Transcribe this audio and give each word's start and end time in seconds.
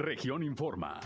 Región 0.00 0.42
Informa. 0.42 0.98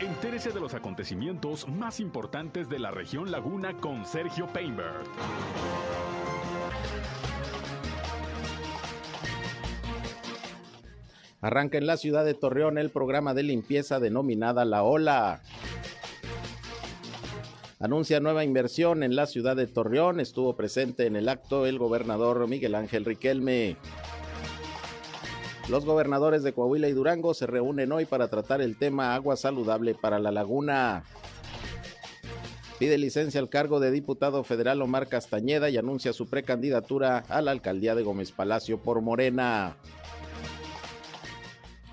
Entérese 0.00 0.50
de 0.50 0.58
los 0.58 0.74
acontecimientos 0.74 1.68
más 1.68 2.00
importantes 2.00 2.68
de 2.68 2.80
la 2.80 2.90
región 2.90 3.30
Laguna 3.30 3.74
con 3.74 4.04
Sergio 4.04 4.48
Painberg. 4.48 5.04
Arranca 11.40 11.78
en 11.78 11.86
la 11.86 11.96
ciudad 11.96 12.24
de 12.24 12.34
Torreón 12.34 12.78
el 12.78 12.90
programa 12.90 13.32
de 13.32 13.44
limpieza 13.44 14.00
denominada 14.00 14.64
La 14.64 14.82
Ola. 14.82 15.42
Anuncia 17.78 18.18
nueva 18.18 18.42
inversión 18.42 19.04
en 19.04 19.14
la 19.14 19.26
ciudad 19.26 19.54
de 19.54 19.68
Torreón. 19.68 20.18
Estuvo 20.18 20.56
presente 20.56 21.06
en 21.06 21.14
el 21.14 21.28
acto 21.28 21.64
el 21.64 21.78
gobernador 21.78 22.48
Miguel 22.48 22.74
Ángel 22.74 23.04
Riquelme. 23.04 23.76
Los 25.68 25.84
gobernadores 25.84 26.44
de 26.44 26.52
Coahuila 26.52 26.88
y 26.88 26.92
Durango 26.92 27.34
se 27.34 27.46
reúnen 27.46 27.90
hoy 27.90 28.04
para 28.04 28.28
tratar 28.28 28.60
el 28.60 28.76
tema 28.76 29.16
agua 29.16 29.36
saludable 29.36 29.94
para 29.94 30.20
la 30.20 30.30
laguna. 30.30 31.02
Pide 32.78 32.98
licencia 32.98 33.40
al 33.40 33.48
cargo 33.48 33.80
de 33.80 33.90
diputado 33.90 34.44
federal 34.44 34.80
Omar 34.82 35.08
Castañeda 35.08 35.68
y 35.68 35.76
anuncia 35.76 36.12
su 36.12 36.28
precandidatura 36.28 37.24
a 37.28 37.40
la 37.40 37.50
alcaldía 37.50 37.96
de 37.96 38.04
Gómez 38.04 38.30
Palacio 38.30 38.78
por 38.78 39.00
Morena. 39.00 39.76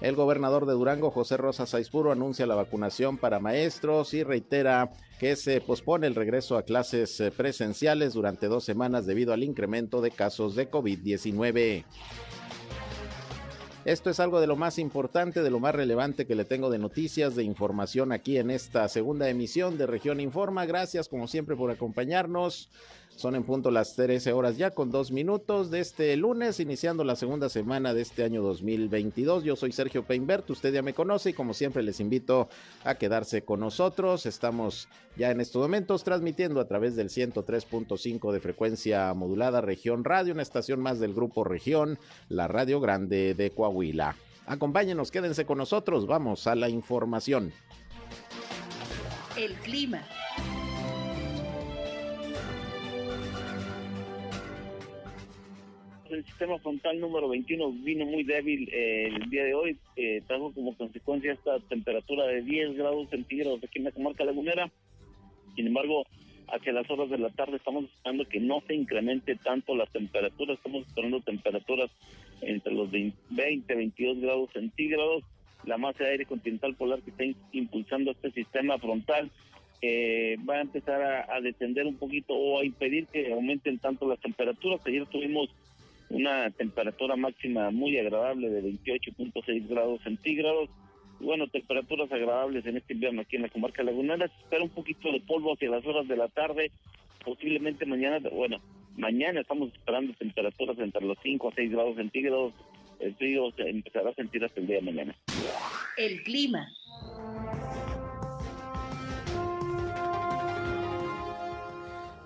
El 0.02 0.16
gobernador 0.16 0.66
de 0.66 0.74
Durango, 0.74 1.10
José 1.10 1.38
Rosa 1.38 1.66
Saizpuro, 1.66 2.12
anuncia 2.12 2.46
la 2.46 2.56
vacunación 2.56 3.18
para 3.18 3.40
maestros 3.40 4.14
y 4.14 4.22
reitera 4.24 4.92
que 5.18 5.38
se 5.38 5.62
pospone 5.62 6.06
el 6.08 6.16
regreso 6.16 6.58
a 6.58 6.64
clases 6.64 7.18
eh, 7.22 7.32
presenciales 7.32 8.14
durante 8.14 8.48
dos 8.48 8.66
semanas 8.66 9.06
debido 9.06 9.32
al 9.32 9.44
incremento 9.44 10.02
de 10.02 10.12
casos 10.12 10.56
de 10.56 10.70
COVID-19. 10.70 11.86
Esto 13.86 14.10
es 14.10 14.22
algo 14.22 14.40
de 14.40 14.48
lo 14.48 14.56
más 14.56 14.80
importante, 14.80 15.44
de 15.44 15.50
lo 15.50 15.60
más 15.60 15.76
relevante 15.76 16.26
que 16.26 16.36
le 16.36 16.46
tengo 16.46 16.70
de 16.70 16.80
noticias, 16.80 17.36
de 17.36 17.44
información 17.44 18.14
aquí 18.14 18.38
en 18.38 18.50
esta 18.50 18.88
segunda 18.88 19.28
emisión 19.28 19.78
de 19.78 19.86
Región 19.86 20.22
Informa. 20.22 20.66
Gracias 20.66 21.10
como 21.10 21.28
siempre 21.28 21.58
por 21.58 21.70
acompañarnos. 21.70 22.70
Son 23.16 23.36
en 23.36 23.44
punto 23.44 23.72
las 23.72 23.96
13 23.96 24.34
horas 24.34 24.58
ya 24.58 24.72
con 24.72 24.92
dos 24.92 25.12
minutos 25.12 25.72
de 25.72 25.80
este 25.80 26.16
lunes, 26.18 26.60
iniciando 26.60 27.04
la 27.04 27.16
segunda 27.16 27.48
semana 27.48 27.94
de 27.94 28.02
este 28.02 28.24
año 28.24 28.42
2022. 28.42 29.44
Yo 29.44 29.56
soy 29.56 29.72
Sergio 29.72 30.04
Peinbert, 30.04 30.50
usted 30.50 30.74
ya 30.74 30.82
me 30.82 30.94
conoce 30.94 31.30
y 31.30 31.34
como 31.34 31.54
siempre 31.54 31.84
les 31.84 32.00
invito 32.00 32.50
a 32.84 32.96
quedarse 32.96 33.44
con 33.44 33.62
nosotros. 33.62 34.26
Estamos 34.26 34.90
ya 35.16 35.32
en 35.32 35.40
estos 35.40 35.62
momentos 35.62 36.04
transmitiendo 36.04 36.60
a 36.60 36.68
través 36.68 36.96
del 36.96 37.10
103.5 37.10 38.32
de 38.32 38.40
frecuencia 38.40 39.14
modulada 39.14 39.62
Región 39.62 40.04
Radio, 40.04 40.34
una 40.34 40.42
estación 40.42 40.82
más 40.82 41.00
del 41.00 41.14
grupo 41.14 41.44
Región, 41.44 42.00
la 42.30 42.48
Radio 42.48 42.82
Grande 42.82 43.36
de 43.36 43.52
Coahuila. 43.52 44.16
Acompáñenos, 44.48 45.12
quédense 45.12 45.46
con 45.46 45.60
nosotros, 45.60 46.08
vamos 46.08 46.48
a 46.48 46.56
la 46.56 46.68
información. 46.68 47.54
El 49.38 49.54
clima. 49.56 50.04
El 56.14 56.26
sistema 56.26 56.58
frontal 56.60 57.00
número 57.00 57.28
21 57.30 57.72
vino 57.84 58.06
muy 58.06 58.24
débil 58.24 58.70
eh, 58.72 59.08
el 59.08 59.30
día 59.30 59.44
de 59.44 59.54
hoy, 59.54 59.78
eh, 59.96 60.22
trajo 60.28 60.54
como 60.54 60.76
consecuencia 60.76 61.34
esta 61.34 61.60
temperatura 61.62 62.26
de 62.28 62.42
10 62.42 62.76
grados 62.76 63.10
centígrados 63.10 63.64
aquí 63.64 63.80
en 63.80 63.86
la 63.86 63.92
comarca 63.92 64.24
lagunera. 64.24 64.72
Sin 65.56 65.68
embargo, 65.68 66.06
hacia 66.48 66.74
las 66.74 66.90
horas 66.90 67.10
de 67.10 67.18
la 67.18 67.30
tarde 67.30 67.58
estamos 67.58 67.86
esperando 67.86 68.26
que 68.26 68.40
no 68.40 68.62
se 68.68 68.76
incremente 68.76 69.36
tanto 69.36 69.76
la 69.76 69.86
temperatura, 69.88 70.54
estamos 70.54 70.86
esperando 70.88 71.22
temperaturas 71.22 71.90
entre 72.42 72.74
los 72.74 72.90
20 72.92 73.76
22 73.76 74.20
grados 74.20 74.50
centígrados. 74.54 75.24
La 75.66 75.78
masa 75.78 76.04
de 76.04 76.12
aire 76.12 76.26
continental 76.26 76.76
polar 76.76 77.02
que 77.02 77.12
está 77.12 77.24
impulsando 77.54 78.12
este 78.12 78.32
sistema 78.32 78.78
frontal 78.78 79.32
eh, 79.82 80.38
va 80.48 80.56
a 80.56 80.62
empezar 80.62 81.02
a, 81.02 81.36
a, 81.36 81.42
descender 81.42 81.86
un 81.86 81.96
poquito 81.96 82.34
o 82.34 82.60
a 82.60 82.66
impedir 82.66 83.08
que 83.08 83.32
aumenten 83.32 83.80
tanto 83.80 84.08
las 84.08 84.20
temperaturas. 84.20 84.82
Ayer 84.86 85.06
tuvimos 85.08 85.50
una 86.14 86.52
temperatura 86.52 87.16
máxima 87.16 87.72
muy 87.72 87.98
agradable 87.98 88.50
de 88.50 88.62
28.6 88.62 89.68
grados 89.68 90.00
centígrados. 90.04 90.70
Bueno, 91.20 91.48
temperaturas 91.48 92.12
agradables 92.12 92.66
en 92.68 92.78
este 92.78 92.94
invierno 92.94 93.22
aquí 93.22 93.36
en 93.36 93.42
la 93.42 93.50
comarca 93.50 93.82
lagunera. 93.82 94.28
Se 94.28 94.44
espera 94.44 94.64
un 94.64 94.70
poquito 94.70 95.12
de 95.12 95.22
polvo 95.22 95.54
hacia 95.54 95.70
las 95.70 95.86
horas 95.86 96.08
de 96.08 96.16
la 96.16 96.28
tarde, 96.28 96.72
posiblemente 97.26 97.86
mañana, 97.86 98.20
bueno, 98.30 98.62
mañana 98.96 99.42
estamos 99.42 99.74
esperando 99.74 100.14
temperaturas 100.14 100.78
entre 100.78 101.04
los 101.04 101.18
5 101.24 101.50
a 101.50 101.56
6 101.56 101.72
grados 101.72 101.96
centígrados. 101.96 102.54
El 103.00 103.16
frío 103.16 103.52
se 103.52 103.68
empezará 103.70 104.12
a 104.12 104.14
sentir 104.14 104.46
hasta 104.46 104.60
el 104.60 104.68
día 104.68 104.78
de 104.78 104.84
mañana. 104.84 105.16
El 105.98 106.22
clima. 106.24 106.70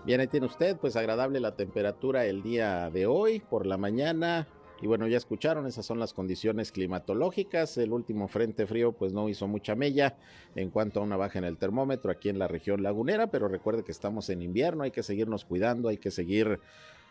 Bien, 0.07 0.21
ahí 0.21 0.27
tiene 0.27 0.45
usted, 0.45 0.77
pues 0.77 0.95
agradable 0.95 1.41
la 1.41 1.57
temperatura 1.57 2.25
el 2.25 2.41
día 2.41 2.89
de 2.89 3.07
hoy 3.07 3.41
por 3.41 3.65
la 3.65 3.77
mañana. 3.77 4.47
Y 4.81 4.87
bueno, 4.87 5.05
ya 5.05 5.17
escucharon, 5.17 5.67
esas 5.67 5.85
son 5.85 5.99
las 5.99 6.13
condiciones 6.13 6.71
climatológicas. 6.71 7.77
El 7.77 7.91
último 7.91 8.29
frente 8.29 8.65
frío 8.65 8.93
pues 8.93 9.11
no 9.11 9.27
hizo 9.27 9.49
mucha 9.49 9.75
mella 9.75 10.15
en 10.55 10.69
cuanto 10.69 11.01
a 11.01 11.03
una 11.03 11.17
baja 11.17 11.39
en 11.39 11.43
el 11.43 11.57
termómetro 11.57 12.09
aquí 12.09 12.29
en 12.29 12.39
la 12.39 12.47
región 12.47 12.83
lagunera, 12.83 13.27
pero 13.27 13.49
recuerde 13.49 13.83
que 13.83 13.91
estamos 13.91 14.29
en 14.29 14.41
invierno, 14.41 14.83
hay 14.83 14.91
que 14.91 15.03
seguirnos 15.03 15.43
cuidando, 15.43 15.89
hay 15.89 15.97
que 15.97 16.09
seguir 16.09 16.61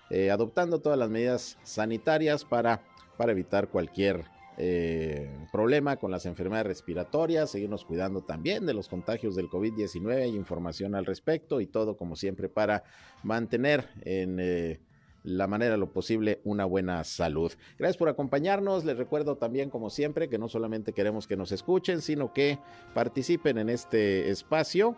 eh, 0.08 0.30
adoptando 0.30 0.78
todas 0.78 0.98
las 0.98 1.10
medidas 1.10 1.58
sanitarias 1.64 2.46
para, 2.46 2.80
para 3.18 3.32
evitar 3.32 3.68
cualquier 3.68 4.24
eh, 4.58 5.30
problema 5.52 5.96
con 5.96 6.10
las 6.10 6.26
enfermedades 6.26 6.66
respiratorias, 6.66 7.50
seguirnos 7.50 7.84
cuidando 7.84 8.22
también 8.22 8.64
de 8.66 8.74
los 8.74 8.88
contagios 8.88 9.36
del 9.36 9.48
COVID-19, 9.48 10.22
hay 10.22 10.34
información 10.34 10.94
al 10.94 11.06
respecto 11.06 11.60
y 11.60 11.66
todo 11.66 11.96
como 11.96 12.16
siempre 12.16 12.48
para 12.48 12.84
mantener 13.22 13.88
en... 14.02 14.38
Eh, 14.40 14.80
la 15.26 15.48
manera 15.48 15.76
lo 15.76 15.92
posible 15.92 16.40
una 16.44 16.64
buena 16.64 17.02
salud. 17.02 17.52
Gracias 17.78 17.96
por 17.96 18.08
acompañarnos. 18.08 18.84
Les 18.84 18.96
recuerdo 18.96 19.36
también, 19.36 19.70
como 19.70 19.90
siempre, 19.90 20.28
que 20.28 20.38
no 20.38 20.48
solamente 20.48 20.92
queremos 20.92 21.26
que 21.26 21.36
nos 21.36 21.50
escuchen, 21.50 22.00
sino 22.00 22.32
que 22.32 22.60
participen 22.94 23.58
en 23.58 23.68
este 23.68 24.30
espacio. 24.30 24.94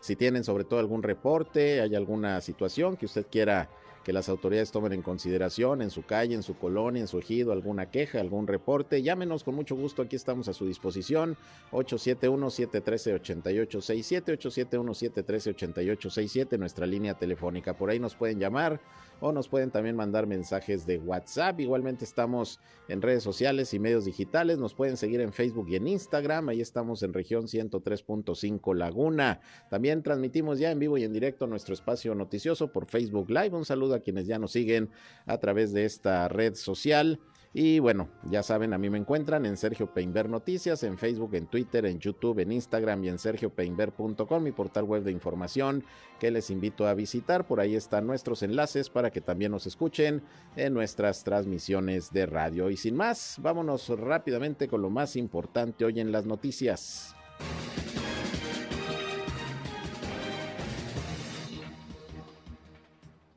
Si 0.00 0.14
tienen 0.14 0.44
sobre 0.44 0.62
todo 0.62 0.78
algún 0.78 1.02
reporte, 1.02 1.80
hay 1.80 1.96
alguna 1.96 2.40
situación 2.40 2.96
que 2.96 3.06
usted 3.06 3.26
quiera 3.28 3.68
que 4.06 4.12
las 4.12 4.28
autoridades 4.28 4.70
tomen 4.70 4.92
en 4.92 5.02
consideración 5.02 5.82
en 5.82 5.90
su 5.90 6.06
calle, 6.06 6.36
en 6.36 6.44
su 6.44 6.56
colonia, 6.56 7.00
en 7.00 7.08
su 7.08 7.18
ejido, 7.18 7.50
alguna 7.50 7.90
queja, 7.90 8.20
algún 8.20 8.46
reporte. 8.46 9.02
Llámenos 9.02 9.42
con 9.42 9.56
mucho 9.56 9.74
gusto, 9.74 10.02
aquí 10.02 10.14
estamos 10.14 10.46
a 10.46 10.52
su 10.52 10.64
disposición. 10.64 11.36
871-713-8867, 11.72 14.38
871-713-8867, 14.38 16.56
nuestra 16.56 16.86
línea 16.86 17.14
telefónica. 17.14 17.76
Por 17.76 17.90
ahí 17.90 17.98
nos 17.98 18.14
pueden 18.14 18.38
llamar 18.38 18.80
o 19.20 19.32
nos 19.32 19.48
pueden 19.48 19.70
también 19.70 19.96
mandar 19.96 20.26
mensajes 20.26 20.86
de 20.86 20.98
WhatsApp. 20.98 21.60
Igualmente 21.60 22.04
estamos 22.04 22.60
en 22.88 23.02
redes 23.02 23.22
sociales 23.22 23.72
y 23.74 23.78
medios 23.78 24.04
digitales. 24.04 24.58
Nos 24.58 24.74
pueden 24.74 24.96
seguir 24.96 25.20
en 25.20 25.32
Facebook 25.32 25.68
y 25.68 25.76
en 25.76 25.88
Instagram. 25.88 26.48
Ahí 26.48 26.60
estamos 26.60 27.02
en 27.02 27.12
región 27.12 27.44
103.5 27.44 28.74
Laguna. 28.74 29.40
También 29.70 30.02
transmitimos 30.02 30.58
ya 30.58 30.70
en 30.70 30.78
vivo 30.78 30.98
y 30.98 31.04
en 31.04 31.12
directo 31.12 31.46
nuestro 31.46 31.74
espacio 31.74 32.14
noticioso 32.14 32.72
por 32.72 32.86
Facebook 32.86 33.30
Live. 33.30 33.56
Un 33.56 33.64
saludo 33.64 33.94
a 33.94 34.00
quienes 34.00 34.26
ya 34.26 34.38
nos 34.38 34.52
siguen 34.52 34.90
a 35.26 35.38
través 35.38 35.72
de 35.72 35.84
esta 35.84 36.28
red 36.28 36.54
social. 36.54 37.20
Y 37.58 37.78
bueno, 37.78 38.10
ya 38.24 38.42
saben, 38.42 38.74
a 38.74 38.78
mí 38.78 38.90
me 38.90 38.98
encuentran 38.98 39.46
en 39.46 39.56
Sergio 39.56 39.86
Peinber 39.86 40.28
Noticias, 40.28 40.82
en 40.82 40.98
Facebook, 40.98 41.36
en 41.36 41.46
Twitter, 41.46 41.86
en 41.86 41.98
YouTube, 41.98 42.40
en 42.40 42.52
Instagram 42.52 43.02
y 43.02 43.08
en 43.08 43.18
sergiopeinber.com, 43.18 44.42
mi 44.42 44.52
portal 44.52 44.84
web 44.84 45.02
de 45.04 45.10
información 45.10 45.82
que 46.20 46.30
les 46.30 46.50
invito 46.50 46.86
a 46.86 46.92
visitar. 46.92 47.46
Por 47.46 47.60
ahí 47.60 47.74
están 47.74 48.06
nuestros 48.06 48.42
enlaces 48.42 48.90
para 48.90 49.10
que 49.10 49.22
también 49.22 49.52
nos 49.52 49.66
escuchen 49.66 50.20
en 50.54 50.74
nuestras 50.74 51.24
transmisiones 51.24 52.12
de 52.12 52.26
radio. 52.26 52.68
Y 52.68 52.76
sin 52.76 52.94
más, 52.94 53.38
vámonos 53.40 53.88
rápidamente 53.88 54.68
con 54.68 54.82
lo 54.82 54.90
más 54.90 55.16
importante 55.16 55.86
hoy 55.86 55.98
en 55.98 56.12
las 56.12 56.26
noticias. 56.26 57.16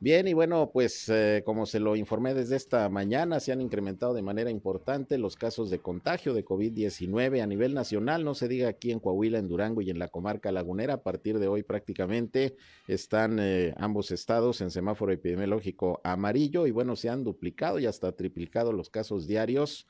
Bien, 0.02 0.26
y 0.26 0.32
bueno, 0.32 0.70
pues 0.72 1.10
eh, 1.10 1.42
como 1.44 1.66
se 1.66 1.78
lo 1.78 1.94
informé 1.94 2.32
desde 2.32 2.56
esta 2.56 2.88
mañana, 2.88 3.38
se 3.38 3.52
han 3.52 3.60
incrementado 3.60 4.14
de 4.14 4.22
manera 4.22 4.50
importante 4.50 5.18
los 5.18 5.36
casos 5.36 5.68
de 5.68 5.80
contagio 5.80 6.32
de 6.32 6.42
COVID-19 6.42 7.42
a 7.42 7.46
nivel 7.46 7.74
nacional, 7.74 8.24
no 8.24 8.34
se 8.34 8.48
diga 8.48 8.70
aquí 8.70 8.92
en 8.92 8.98
Coahuila, 9.00 9.38
en 9.38 9.48
Durango 9.48 9.82
y 9.82 9.90
en 9.90 9.98
la 9.98 10.08
comarca 10.08 10.52
lagunera. 10.52 10.94
A 10.94 11.02
partir 11.02 11.38
de 11.38 11.48
hoy 11.48 11.62
prácticamente 11.64 12.56
están 12.88 13.38
eh, 13.40 13.74
ambos 13.76 14.10
estados 14.10 14.62
en 14.62 14.70
semáforo 14.70 15.12
epidemiológico 15.12 16.00
amarillo 16.02 16.66
y 16.66 16.70
bueno, 16.70 16.96
se 16.96 17.10
han 17.10 17.22
duplicado 17.22 17.78
y 17.78 17.84
hasta 17.84 18.12
triplicado 18.12 18.72
los 18.72 18.88
casos 18.88 19.26
diarios 19.26 19.86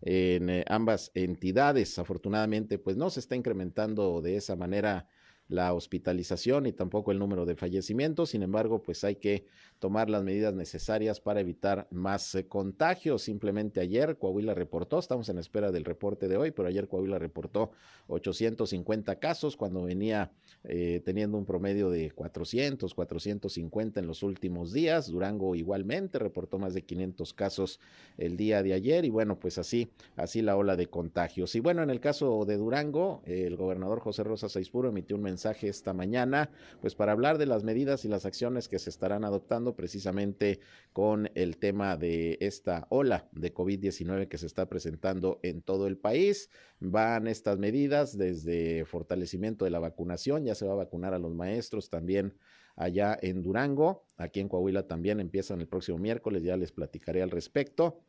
en 0.00 0.48
eh, 0.48 0.64
ambas 0.68 1.10
entidades. 1.12 1.98
Afortunadamente, 1.98 2.78
pues 2.78 2.96
no 2.96 3.10
se 3.10 3.20
está 3.20 3.36
incrementando 3.36 4.22
de 4.22 4.36
esa 4.36 4.56
manera 4.56 5.06
la 5.50 5.74
hospitalización 5.74 6.66
y 6.66 6.72
tampoco 6.72 7.10
el 7.10 7.18
número 7.18 7.44
de 7.44 7.56
fallecimientos. 7.56 8.30
Sin 8.30 8.42
embargo, 8.42 8.82
pues 8.82 9.02
hay 9.04 9.16
que 9.16 9.46
tomar 9.80 10.08
las 10.08 10.22
medidas 10.22 10.54
necesarias 10.54 11.20
para 11.20 11.40
evitar 11.40 11.88
más 11.90 12.34
eh, 12.34 12.46
contagios. 12.46 13.22
Simplemente 13.22 13.80
ayer 13.80 14.16
Coahuila 14.16 14.54
reportó, 14.54 14.98
estamos 14.98 15.28
en 15.28 15.38
espera 15.38 15.72
del 15.72 15.84
reporte 15.84 16.28
de 16.28 16.36
hoy, 16.36 16.52
pero 16.52 16.68
ayer 16.68 16.86
Coahuila 16.86 17.18
reportó 17.18 17.72
850 18.06 19.18
casos 19.18 19.56
cuando 19.56 19.82
venía 19.82 20.30
eh, 20.64 21.02
teniendo 21.04 21.36
un 21.36 21.46
promedio 21.46 21.90
de 21.90 22.12
400, 22.12 22.94
450 22.94 24.00
en 24.00 24.06
los 24.06 24.22
últimos 24.22 24.72
días. 24.72 25.08
Durango 25.08 25.56
igualmente 25.56 26.18
reportó 26.20 26.58
más 26.58 26.74
de 26.74 26.82
500 26.82 27.34
casos 27.34 27.80
el 28.18 28.36
día 28.36 28.62
de 28.62 28.74
ayer 28.74 29.04
y 29.04 29.10
bueno, 29.10 29.40
pues 29.40 29.58
así, 29.58 29.90
así 30.14 30.42
la 30.42 30.56
ola 30.56 30.76
de 30.76 30.86
contagios. 30.86 31.56
Y 31.56 31.60
bueno, 31.60 31.82
en 31.82 31.90
el 31.90 31.98
caso 31.98 32.44
de 32.44 32.56
Durango, 32.56 33.22
el 33.24 33.56
gobernador 33.56 33.98
José 33.98 34.22
Rosa 34.22 34.48
Saizpuro 34.48 34.90
emitió 34.90 35.16
un 35.16 35.22
mensaje 35.22 35.39
esta 35.44 35.92
mañana, 35.92 36.50
pues 36.80 36.94
para 36.94 37.12
hablar 37.12 37.38
de 37.38 37.46
las 37.46 37.64
medidas 37.64 38.04
y 38.04 38.08
las 38.08 38.26
acciones 38.26 38.68
que 38.68 38.78
se 38.78 38.90
estarán 38.90 39.24
adoptando 39.24 39.74
precisamente 39.74 40.60
con 40.92 41.30
el 41.34 41.56
tema 41.56 41.96
de 41.96 42.36
esta 42.40 42.86
ola 42.90 43.28
de 43.32 43.54
COVID-19 43.54 44.28
que 44.28 44.38
se 44.38 44.46
está 44.46 44.66
presentando 44.68 45.40
en 45.42 45.62
todo 45.62 45.86
el 45.86 45.96
país. 45.96 46.50
Van 46.80 47.26
estas 47.26 47.58
medidas 47.58 48.16
desde 48.16 48.84
fortalecimiento 48.84 49.64
de 49.64 49.70
la 49.70 49.78
vacunación, 49.78 50.44
ya 50.44 50.54
se 50.54 50.66
va 50.66 50.72
a 50.72 50.76
vacunar 50.76 51.14
a 51.14 51.18
los 51.18 51.34
maestros 51.34 51.88
también 51.88 52.34
allá 52.76 53.18
en 53.20 53.42
Durango, 53.42 54.04
aquí 54.16 54.40
en 54.40 54.48
Coahuila 54.48 54.86
también 54.86 55.20
empiezan 55.20 55.60
el 55.60 55.68
próximo 55.68 55.98
miércoles, 55.98 56.42
ya 56.42 56.56
les 56.56 56.72
platicaré 56.72 57.22
al 57.22 57.30
respecto. 57.30 58.00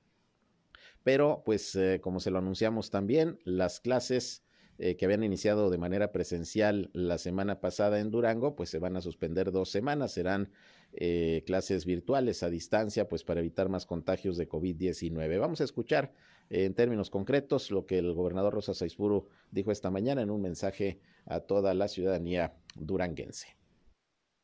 Pero 1.03 1.41
pues 1.45 1.75
eh, 1.75 1.99
como 2.01 2.19
se 2.19 2.31
lo 2.31 2.37
anunciamos 2.37 2.91
también, 2.91 3.39
las 3.43 3.79
clases 3.79 4.43
eh, 4.83 4.97
que 4.97 5.05
habían 5.05 5.23
iniciado 5.23 5.69
de 5.69 5.77
manera 5.77 6.11
presencial 6.11 6.89
la 6.93 7.19
semana 7.19 7.59
pasada 7.59 7.99
en 7.99 8.09
Durango, 8.09 8.55
pues 8.55 8.71
se 8.71 8.79
van 8.79 8.97
a 8.97 9.01
suspender 9.01 9.51
dos 9.51 9.69
semanas, 9.69 10.11
serán 10.11 10.49
eh, 10.93 11.43
clases 11.45 11.85
virtuales 11.85 12.41
a 12.41 12.49
distancia, 12.49 13.07
pues 13.07 13.23
para 13.23 13.41
evitar 13.41 13.69
más 13.69 13.85
contagios 13.85 14.37
de 14.37 14.49
COVID-19. 14.49 15.39
Vamos 15.39 15.61
a 15.61 15.65
escuchar 15.65 16.13
eh, 16.49 16.65
en 16.65 16.73
términos 16.73 17.11
concretos 17.11 17.69
lo 17.69 17.85
que 17.85 17.99
el 17.99 18.11
gobernador 18.15 18.55
Rosa 18.55 18.73
Saizpuro 18.73 19.27
dijo 19.51 19.71
esta 19.71 19.91
mañana 19.91 20.23
en 20.23 20.31
un 20.31 20.41
mensaje 20.41 20.99
a 21.27 21.41
toda 21.41 21.75
la 21.75 21.87
ciudadanía 21.87 22.55
duranguense. 22.73 23.49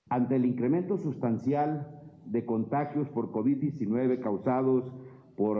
Ante 0.07 0.35
el 0.35 0.45
incremento 0.45 0.99
sustancial 0.99 1.99
de 2.27 2.45
contagios 2.45 3.09
por 3.09 3.31
COVID-19 3.31 4.21
causados 4.21 4.93
por 5.35 5.57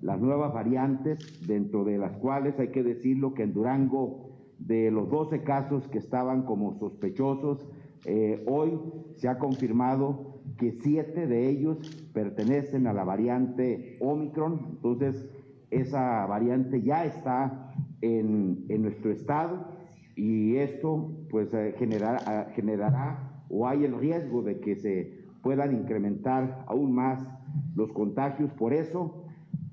las 0.00 0.20
nuevas 0.20 0.52
variantes, 0.52 1.46
dentro 1.46 1.84
de 1.84 1.98
las 1.98 2.16
cuales 2.18 2.58
hay 2.58 2.68
que 2.68 2.82
decirlo 2.82 3.34
que 3.34 3.42
en 3.42 3.52
Durango, 3.52 4.30
de 4.58 4.90
los 4.90 5.10
12 5.10 5.42
casos 5.42 5.86
que 5.88 5.98
estaban 5.98 6.42
como 6.42 6.78
sospechosos, 6.78 7.66
eh, 8.04 8.42
hoy 8.46 8.78
se 9.16 9.28
ha 9.28 9.38
confirmado 9.38 10.40
que 10.58 10.72
siete 10.72 11.26
de 11.26 11.48
ellos 11.48 11.78
pertenecen 12.14 12.86
a 12.86 12.92
la 12.92 13.04
variante 13.04 13.98
Omicron, 14.00 14.60
entonces 14.76 15.28
esa 15.70 16.24
variante 16.26 16.80
ya 16.82 17.04
está 17.04 17.74
en, 18.00 18.64
en 18.68 18.82
nuestro 18.82 19.10
estado 19.10 19.76
y 20.14 20.56
esto 20.56 21.12
pues 21.30 21.52
eh, 21.52 21.74
generará, 21.78 22.50
generará 22.54 23.44
o 23.50 23.66
hay 23.66 23.84
el 23.84 23.98
riesgo 23.98 24.42
de 24.42 24.60
que 24.60 24.76
se 24.76 25.26
puedan 25.42 25.74
incrementar 25.74 26.64
aún 26.66 26.92
más 26.92 27.24
los 27.74 27.92
contagios. 27.92 28.50
Por 28.52 28.72
eso 28.72 29.25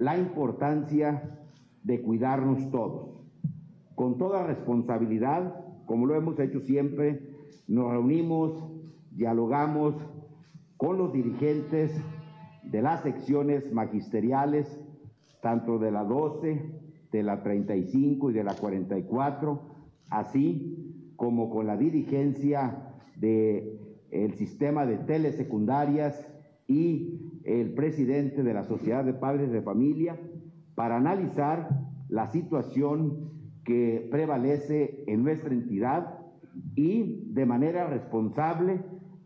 la 0.04 0.18
importancia 0.18 1.40
de 1.84 2.02
cuidarnos 2.02 2.70
todos. 2.72 3.10
Con 3.96 4.18
toda 4.18 4.46
responsabilidad, 4.46 5.64
como 5.86 6.06
lo 6.06 6.16
hemos 6.16 6.38
hecho 6.40 6.60
siempre, 6.60 7.22
nos 7.68 7.92
reunimos, 7.92 8.52
dialogamos 9.12 9.96
con 10.76 10.98
los 10.98 11.14
dirigentes 11.14 11.96
de 12.64 12.82
las 12.82 13.02
secciones 13.04 13.72
magisteriales, 13.72 14.84
tanto 15.42 15.80
de 15.80 15.92
la 15.92 16.04
12, 16.04 16.82
de 17.12 17.24
la 17.24 17.42
35 17.42 18.32
y 18.32 18.34
de 18.34 18.44
la 18.44 18.56
44, 18.56 19.62
así 20.10 21.14
como 21.16 21.50
con 21.50 21.68
la 21.68 21.78
dirigencia 21.78 22.94
del 23.16 23.80
el 24.12 24.34
sistema 24.34 24.86
de 24.86 24.98
telesecundarias 24.98 26.28
y 26.68 27.33
el 27.44 27.74
presidente 27.74 28.44
de 28.44 28.54
la 28.54 28.64
Sociedad 28.64 29.04
de 29.04 29.14
Padres 29.14 29.52
de 29.52 29.62
Familia 29.62 30.20
para 30.76 30.98
analizar 30.98 31.70
la 32.10 32.28
situación 32.28 33.32
que 33.64 34.08
prevalece 34.12 35.04
en 35.08 35.24
nuestra 35.24 35.54
entidad 35.54 36.20
y 36.76 37.24
de 37.28 37.46
manera 37.46 37.88
responsable 37.88 38.82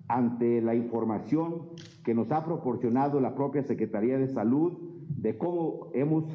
ante 0.08 0.62
la 0.62 0.76
información 0.76 1.70
que 2.04 2.14
nos 2.14 2.32
ha 2.32 2.46
proporcionado 2.46 3.20
la 3.20 3.36
propia 3.36 3.64
Secretaría 3.64 4.18
de 4.18 4.28
Salud 4.28 4.74
de 5.18 5.38
cómo 5.38 5.90
hemos 5.94 6.26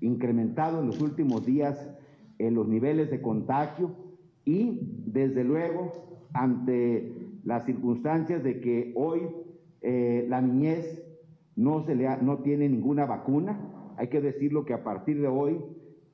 incrementado 0.00 0.80
en 0.80 0.86
los 0.86 1.00
últimos 1.00 1.44
días 1.44 1.90
en 2.38 2.54
los 2.54 2.68
niveles 2.68 3.10
de 3.10 3.20
contagio 3.20 3.90
y 4.44 4.80
desde 5.06 5.44
luego 5.44 5.92
ante 6.32 7.12
las 7.44 7.64
circunstancias 7.64 8.42
de 8.42 8.60
que 8.60 8.92
hoy 8.96 9.22
eh, 9.82 10.26
la 10.28 10.40
niñez 10.40 11.07
no, 11.58 11.82
se 11.84 11.96
le 11.96 12.08
no 12.22 12.38
tiene 12.38 12.68
ninguna 12.68 13.04
vacuna. 13.04 13.58
Hay 13.96 14.08
que 14.08 14.20
decirlo 14.20 14.64
que 14.64 14.74
a 14.74 14.84
partir 14.84 15.20
de 15.20 15.26
hoy 15.26 15.58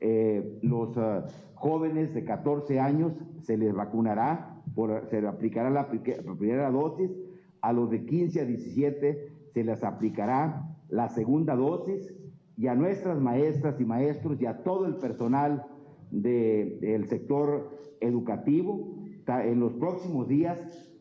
eh, 0.01 0.59
los 0.63 0.97
ah, 0.97 1.27
jóvenes 1.55 2.15
de 2.15 2.25
14 2.25 2.81
años 2.81 3.13
se 3.43 3.59
les 3.59 3.75
vacunará, 3.75 4.63
por, 4.75 5.07
se 5.11 5.21
les 5.21 5.31
aplicará 5.31 5.69
la, 5.69 5.83
la 5.83 6.35
primera 6.35 6.71
dosis, 6.71 7.11
a 7.61 7.73
los 7.75 7.91
de 7.91 8.07
15 8.07 8.41
a 8.41 8.45
17 8.45 9.29
se 9.53 9.65
les 9.65 9.85
aplicará 9.85 10.67
la 10.89 11.11
segunda 11.11 11.55
dosis 11.55 12.15
y 12.57 12.67
a 12.67 12.75
nuestras 12.75 13.21
maestras 13.21 13.79
y 13.81 13.85
maestros 13.85 14.41
y 14.41 14.47
a 14.47 14.63
todo 14.63 14.87
el 14.87 14.97
personal 14.97 15.67
del 16.11 17.07
sector 17.07 17.71
educativo. 18.01 18.97
En 19.27 19.61
los 19.61 19.75
próximos 19.75 20.27
días 20.27 20.59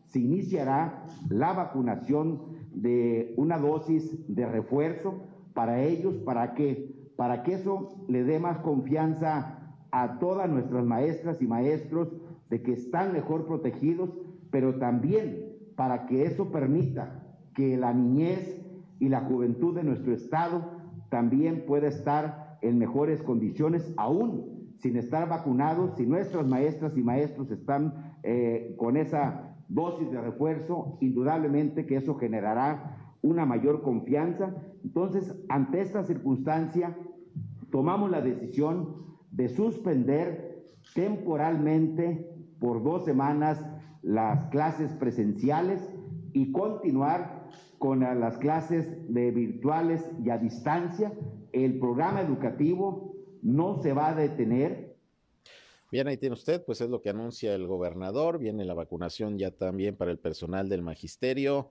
se 0.08 0.20
iniciará 0.20 1.06
la 1.30 1.54
vacunación 1.54 2.53
de 2.74 3.34
una 3.38 3.58
dosis 3.58 4.18
de 4.28 4.46
refuerzo 4.46 5.24
para 5.54 5.84
ellos, 5.84 6.16
para 6.26 6.54
que, 6.54 7.12
para 7.16 7.44
que 7.44 7.54
eso 7.54 8.06
le 8.08 8.24
dé 8.24 8.40
más 8.40 8.60
confianza 8.60 9.60
a 9.92 10.20
todas 10.20 10.50
nuestras 10.50 10.86
maestras 10.86 11.42
y 11.42 11.48
maestros 11.48 12.10
de 12.50 12.62
que 12.62 12.74
están 12.74 13.14
mejor 13.14 13.46
protegidos, 13.46 14.10
pero 14.50 14.76
también 14.76 15.54
para 15.76 16.06
que 16.08 16.24
eso 16.26 16.52
permita 16.52 17.24
que 17.54 17.78
la 17.78 17.94
niñez 17.94 18.62
y 19.00 19.10
la 19.10 19.22
juventud 19.22 19.76
de 19.76 19.84
nuestro 19.84 20.14
estado 20.14 20.64
también 21.10 21.66
pueda 21.68 21.88
estar 21.88 22.58
en 22.62 22.80
mejores 22.80 23.22
condiciones, 23.22 23.94
aún 23.98 24.54
sin 24.80 24.98
estar 24.98 25.30
vacunados, 25.30 25.96
si 25.96 26.06
nuestras 26.06 26.46
maestras 26.48 26.98
y 26.98 27.04
maestros 27.04 27.52
están 27.52 28.18
eh, 28.24 28.76
con 28.78 28.98
esa 28.98 29.53
dosis 29.68 30.12
de 30.12 30.22
refuerzo, 30.22 30.98
indudablemente 31.02 31.86
que 31.86 31.98
eso 31.98 32.16
generará 32.16 33.14
una 33.22 33.46
mayor 33.46 33.82
confianza. 33.82 34.54
Entonces, 34.84 35.36
ante 35.50 35.82
esta 35.82 36.04
circunstancia, 36.04 36.96
tomamos 37.72 38.12
la 38.12 38.22
decisión 38.22 38.96
de 39.32 39.50
suspender 39.50 40.74
temporalmente 40.94 42.30
por 42.60 42.84
dos 42.84 43.06
semanas 43.06 43.66
las 44.02 44.46
clases 44.48 44.94
presenciales 44.94 45.90
y 46.34 46.52
continuar 46.52 47.48
con 47.80 48.02
las 48.02 48.38
clases 48.38 48.90
de 49.14 49.32
virtuales 49.32 50.10
y 50.24 50.30
a 50.30 50.38
distancia. 50.38 51.14
El 51.52 51.80
programa 51.80 52.22
educativo 52.22 53.14
no 53.42 53.82
se 53.82 53.94
va 53.94 54.10
a 54.10 54.16
detener, 54.16 54.93
Bien, 55.94 56.08
ahí 56.08 56.18
tiene 56.18 56.34
usted, 56.34 56.66
pues 56.66 56.82
es 56.82 56.90
lo 56.90 57.04
que 57.04 57.12
anuncia 57.12 57.54
el 57.54 57.68
gobernador. 57.68 58.40
Viene 58.40 58.66
la 58.66 58.74
vacunación 58.74 59.38
ya 59.38 59.52
también 59.52 59.96
para 59.96 60.10
el 60.10 60.18
personal 60.18 60.68
del 60.68 60.82
magisterio. 60.82 61.70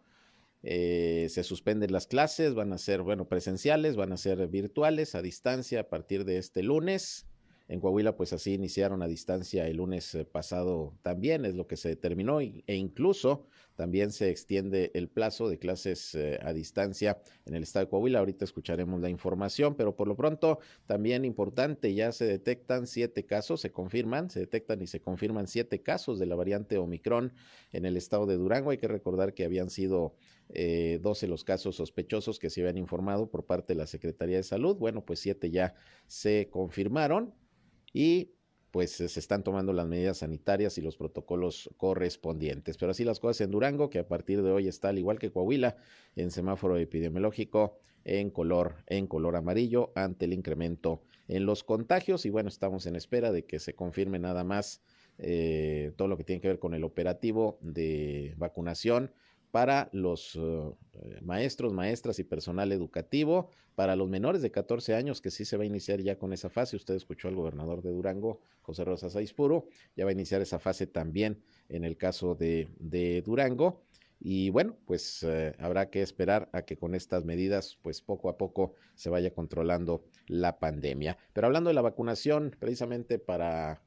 Eh, 0.62 1.26
se 1.28 1.42
suspenden 1.42 1.90
las 1.90 2.06
clases, 2.06 2.54
van 2.54 2.72
a 2.72 2.78
ser, 2.78 3.02
bueno, 3.02 3.26
presenciales, 3.26 3.96
van 3.96 4.12
a 4.12 4.16
ser 4.16 4.46
virtuales, 4.46 5.16
a 5.16 5.22
distancia 5.22 5.80
a 5.80 5.88
partir 5.88 6.24
de 6.24 6.38
este 6.38 6.62
lunes. 6.62 7.26
En 7.72 7.80
Coahuila, 7.80 8.16
pues 8.18 8.34
así 8.34 8.52
iniciaron 8.52 9.02
a 9.02 9.08
distancia 9.08 9.66
el 9.66 9.78
lunes 9.78 10.14
eh, 10.14 10.26
pasado 10.26 10.92
también, 11.00 11.46
es 11.46 11.54
lo 11.54 11.66
que 11.66 11.78
se 11.78 11.88
determinó, 11.88 12.38
e 12.38 12.62
incluso 12.66 13.46
también 13.76 14.12
se 14.12 14.28
extiende 14.28 14.90
el 14.92 15.08
plazo 15.08 15.48
de 15.48 15.58
clases 15.58 16.14
eh, 16.14 16.38
a 16.42 16.52
distancia 16.52 17.22
en 17.46 17.54
el 17.54 17.62
estado 17.62 17.86
de 17.86 17.90
Coahuila. 17.90 18.18
Ahorita 18.18 18.44
escucharemos 18.44 19.00
la 19.00 19.08
información, 19.08 19.74
pero 19.74 19.96
por 19.96 20.06
lo 20.06 20.16
pronto 20.16 20.58
también 20.84 21.24
importante, 21.24 21.94
ya 21.94 22.12
se 22.12 22.26
detectan 22.26 22.86
siete 22.86 23.24
casos, 23.24 23.62
se 23.62 23.72
confirman, 23.72 24.28
se 24.28 24.40
detectan 24.40 24.82
y 24.82 24.86
se 24.86 25.00
confirman 25.00 25.46
siete 25.46 25.80
casos 25.80 26.18
de 26.18 26.26
la 26.26 26.36
variante 26.36 26.76
Omicron 26.76 27.32
en 27.72 27.86
el 27.86 27.96
estado 27.96 28.26
de 28.26 28.36
Durango. 28.36 28.68
Hay 28.68 28.76
que 28.76 28.86
recordar 28.86 29.32
que 29.32 29.46
habían 29.46 29.70
sido 29.70 30.14
eh, 30.50 30.98
12 31.00 31.26
los 31.26 31.42
casos 31.42 31.76
sospechosos 31.76 32.38
que 32.38 32.50
se 32.50 32.60
habían 32.60 32.76
informado 32.76 33.30
por 33.30 33.46
parte 33.46 33.72
de 33.72 33.78
la 33.78 33.86
Secretaría 33.86 34.36
de 34.36 34.42
Salud. 34.42 34.76
Bueno, 34.76 35.06
pues 35.06 35.20
siete 35.20 35.50
ya 35.50 35.74
se 36.06 36.50
confirmaron 36.50 37.32
y 37.92 38.32
pues 38.70 38.90
se 38.92 39.04
están 39.04 39.44
tomando 39.44 39.74
las 39.74 39.86
medidas 39.86 40.18
sanitarias 40.18 40.78
y 40.78 40.80
los 40.80 40.96
protocolos 40.96 41.68
correspondientes. 41.76 42.78
Pero 42.78 42.92
así 42.92 43.04
las 43.04 43.20
cosas 43.20 43.42
en 43.42 43.50
Durango, 43.50 43.90
que 43.90 43.98
a 43.98 44.08
partir 44.08 44.42
de 44.42 44.50
hoy 44.50 44.66
está 44.66 44.88
al 44.88 44.98
igual 44.98 45.18
que 45.18 45.30
Coahuila 45.30 45.76
en 46.16 46.30
semáforo 46.30 46.78
epidemiológico 46.78 47.78
en 48.04 48.30
color 48.30 48.76
en 48.86 49.06
color 49.06 49.36
amarillo 49.36 49.92
ante 49.94 50.24
el 50.24 50.32
incremento 50.32 51.02
en 51.28 51.46
los 51.46 51.62
contagios 51.62 52.26
y 52.26 52.30
bueno, 52.30 52.48
estamos 52.48 52.86
en 52.86 52.96
espera 52.96 53.30
de 53.30 53.44
que 53.44 53.58
se 53.58 53.74
confirme 53.74 54.18
nada 54.18 54.42
más 54.42 54.82
eh, 55.18 55.92
todo 55.96 56.08
lo 56.08 56.16
que 56.16 56.24
tiene 56.24 56.40
que 56.40 56.48
ver 56.48 56.58
con 56.58 56.74
el 56.74 56.84
operativo 56.84 57.58
de 57.60 58.34
vacunación 58.38 59.12
para 59.52 59.90
los 59.92 60.34
uh, 60.34 60.74
eh, 60.94 61.20
maestros, 61.20 61.74
maestras 61.74 62.18
y 62.18 62.24
personal 62.24 62.72
educativo, 62.72 63.50
para 63.74 63.96
los 63.96 64.08
menores 64.08 64.40
de 64.40 64.50
14 64.50 64.94
años, 64.94 65.20
que 65.20 65.30
sí 65.30 65.44
se 65.44 65.58
va 65.58 65.62
a 65.62 65.66
iniciar 65.66 66.00
ya 66.00 66.18
con 66.18 66.32
esa 66.32 66.48
fase. 66.48 66.74
Usted 66.74 66.94
escuchó 66.94 67.28
al 67.28 67.36
gobernador 67.36 67.82
de 67.82 67.90
Durango, 67.90 68.40
José 68.62 68.84
Rosa 68.84 69.10
Saizpuro, 69.10 69.66
ya 69.94 70.04
va 70.04 70.10
a 70.10 70.14
iniciar 70.14 70.40
esa 70.40 70.58
fase 70.58 70.86
también 70.86 71.42
en 71.68 71.84
el 71.84 71.98
caso 71.98 72.34
de, 72.34 73.22
Durango. 73.24 73.82
Y 74.18 74.48
bueno, 74.50 74.76
pues 74.86 75.22
eh, 75.22 75.54
habrá 75.58 75.90
que 75.90 76.00
esperar 76.00 76.48
a 76.52 76.62
que 76.62 76.78
con 76.78 76.94
estas 76.94 77.24
medidas, 77.24 77.78
pues 77.82 78.00
poco 78.00 78.30
a 78.30 78.38
poco 78.38 78.74
se 78.94 79.10
vaya 79.10 79.34
controlando 79.34 80.04
la 80.28 80.60
pandemia. 80.60 81.18
Pero 81.34 81.46
hablando 81.46 81.68
de 81.68 81.74
la 81.74 81.82
vacunación, 81.82 82.56
precisamente 82.58 83.18
para 83.18 83.82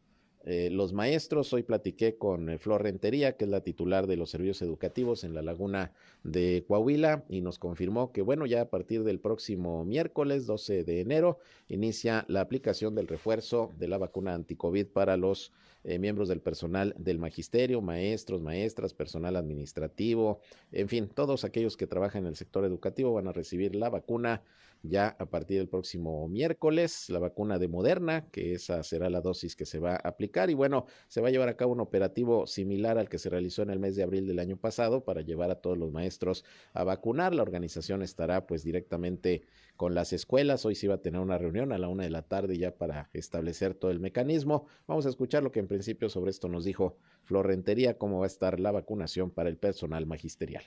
eh, 0.47 0.69
los 0.69 0.93
maestros, 0.93 1.51
hoy 1.53 1.63
platiqué 1.63 2.17
con 2.17 2.49
eh, 2.49 2.59
Flor 2.59 2.83
Rentería, 2.83 3.35
que 3.35 3.45
es 3.45 3.49
la 3.49 3.61
titular 3.61 4.05
de 4.05 4.15
los 4.15 4.29
servicios 4.29 4.61
educativos 4.61 5.23
en 5.23 5.33
la 5.33 5.41
laguna 5.41 5.91
de 6.23 6.63
Coahuila, 6.67 7.25
y 7.29 7.41
nos 7.41 7.57
confirmó 7.57 8.11
que, 8.11 8.21
bueno, 8.21 8.45
ya 8.45 8.61
a 8.61 8.69
partir 8.69 9.03
del 9.03 9.19
próximo 9.19 9.83
miércoles 9.85 10.45
12 10.45 10.83
de 10.83 11.01
enero 11.01 11.39
inicia 11.67 12.25
la 12.27 12.41
aplicación 12.41 12.93
del 12.93 13.07
refuerzo 13.07 13.73
de 13.79 13.87
la 13.87 13.97
vacuna 13.97 14.35
anticovid 14.35 14.85
para 14.85 15.17
los 15.17 15.51
eh, 15.83 15.97
miembros 15.97 16.29
del 16.29 16.41
personal 16.41 16.93
del 16.99 17.17
magisterio, 17.17 17.81
maestros, 17.81 18.41
maestras, 18.43 18.93
personal 18.93 19.35
administrativo, 19.37 20.41
en 20.71 20.89
fin, 20.89 21.07
todos 21.07 21.43
aquellos 21.43 21.75
que 21.75 21.87
trabajan 21.87 22.23
en 22.23 22.29
el 22.29 22.35
sector 22.35 22.65
educativo 22.65 23.13
van 23.13 23.27
a 23.27 23.33
recibir 23.33 23.75
la 23.75 23.89
vacuna 23.89 24.43
ya 24.87 25.15
a 25.19 25.25
partir 25.25 25.57
del 25.57 25.67
próximo 25.67 26.27
miércoles, 26.27 27.09
la 27.09 27.19
vacuna 27.19 27.59
de 27.59 27.67
Moderna, 27.67 28.29
que 28.31 28.53
esa 28.53 28.83
será 28.83 29.09
la 29.09 29.21
dosis 29.21 29.55
que 29.55 29.65
se 29.65 29.79
va 29.79 29.93
a 29.93 30.07
aplicar. 30.07 30.49
Y 30.49 30.53
bueno, 30.53 30.85
se 31.07 31.21
va 31.21 31.29
a 31.29 31.31
llevar 31.31 31.49
a 31.49 31.57
cabo 31.57 31.73
un 31.73 31.79
operativo 31.79 32.47
similar 32.47 32.97
al 32.97 33.09
que 33.09 33.17
se 33.17 33.29
realizó 33.29 33.61
en 33.61 33.69
el 33.69 33.79
mes 33.79 33.95
de 33.95 34.03
abril 34.03 34.27
del 34.27 34.39
año 34.39 34.57
pasado 34.57 35.03
para 35.03 35.21
llevar 35.21 35.51
a 35.51 35.61
todos 35.61 35.77
los 35.77 35.91
maestros 35.91 36.45
a 36.73 36.83
vacunar. 36.83 37.33
La 37.33 37.43
organización 37.43 38.01
estará 38.01 38.47
pues 38.47 38.63
directamente 38.63 39.43
con 39.75 39.95
las 39.95 40.13
escuelas. 40.13 40.65
Hoy 40.65 40.75
se 40.75 40.87
iba 40.87 40.95
a 40.95 41.01
tener 41.01 41.21
una 41.21 41.37
reunión 41.37 41.71
a 41.71 41.77
la 41.77 41.87
una 41.87 42.03
de 42.03 42.09
la 42.09 42.23
tarde 42.23 42.57
ya 42.57 42.75
para 42.75 43.09
establecer 43.13 43.73
todo 43.73 43.91
el 43.91 43.99
mecanismo. 43.99 44.67
Vamos 44.87 45.05
a 45.05 45.09
escuchar 45.09 45.43
lo 45.43 45.51
que 45.51 45.59
en 45.59 45.67
principio 45.67 46.09
sobre 46.09 46.31
esto 46.31 46.47
nos 46.47 46.65
dijo 46.65 46.97
Florentería, 47.23 47.97
cómo 47.97 48.19
va 48.19 48.25
a 48.25 48.27
estar 48.27 48.59
la 48.59 48.71
vacunación 48.71 49.31
para 49.31 49.49
el 49.49 49.57
personal 49.57 50.05
magisterial 50.05 50.63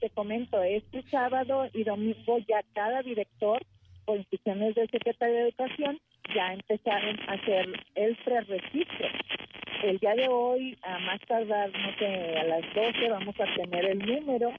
te 0.00 0.10
comento, 0.10 0.62
este 0.62 1.02
sábado 1.10 1.68
y 1.72 1.84
domingo 1.84 2.38
ya 2.46 2.62
cada 2.74 3.02
director 3.02 3.60
o 4.06 4.16
instituciones 4.16 4.74
del 4.74 4.90
secretario 4.90 5.34
de 5.34 5.42
Educación 5.42 6.00
ya 6.34 6.52
empezaron 6.52 7.18
a 7.28 7.32
hacer 7.32 7.84
el 7.94 8.16
preregistro. 8.16 9.08
El 9.82 9.98
día 9.98 10.14
de 10.14 10.28
hoy, 10.28 10.76
a 10.82 10.98
más 10.98 11.20
tardar, 11.22 11.70
no 11.70 11.98
sé, 11.98 12.38
a 12.38 12.44
las 12.44 12.62
12 12.74 13.10
vamos 13.10 13.34
a 13.40 13.54
tener 13.54 13.84
el 13.84 13.98
número 13.98 14.52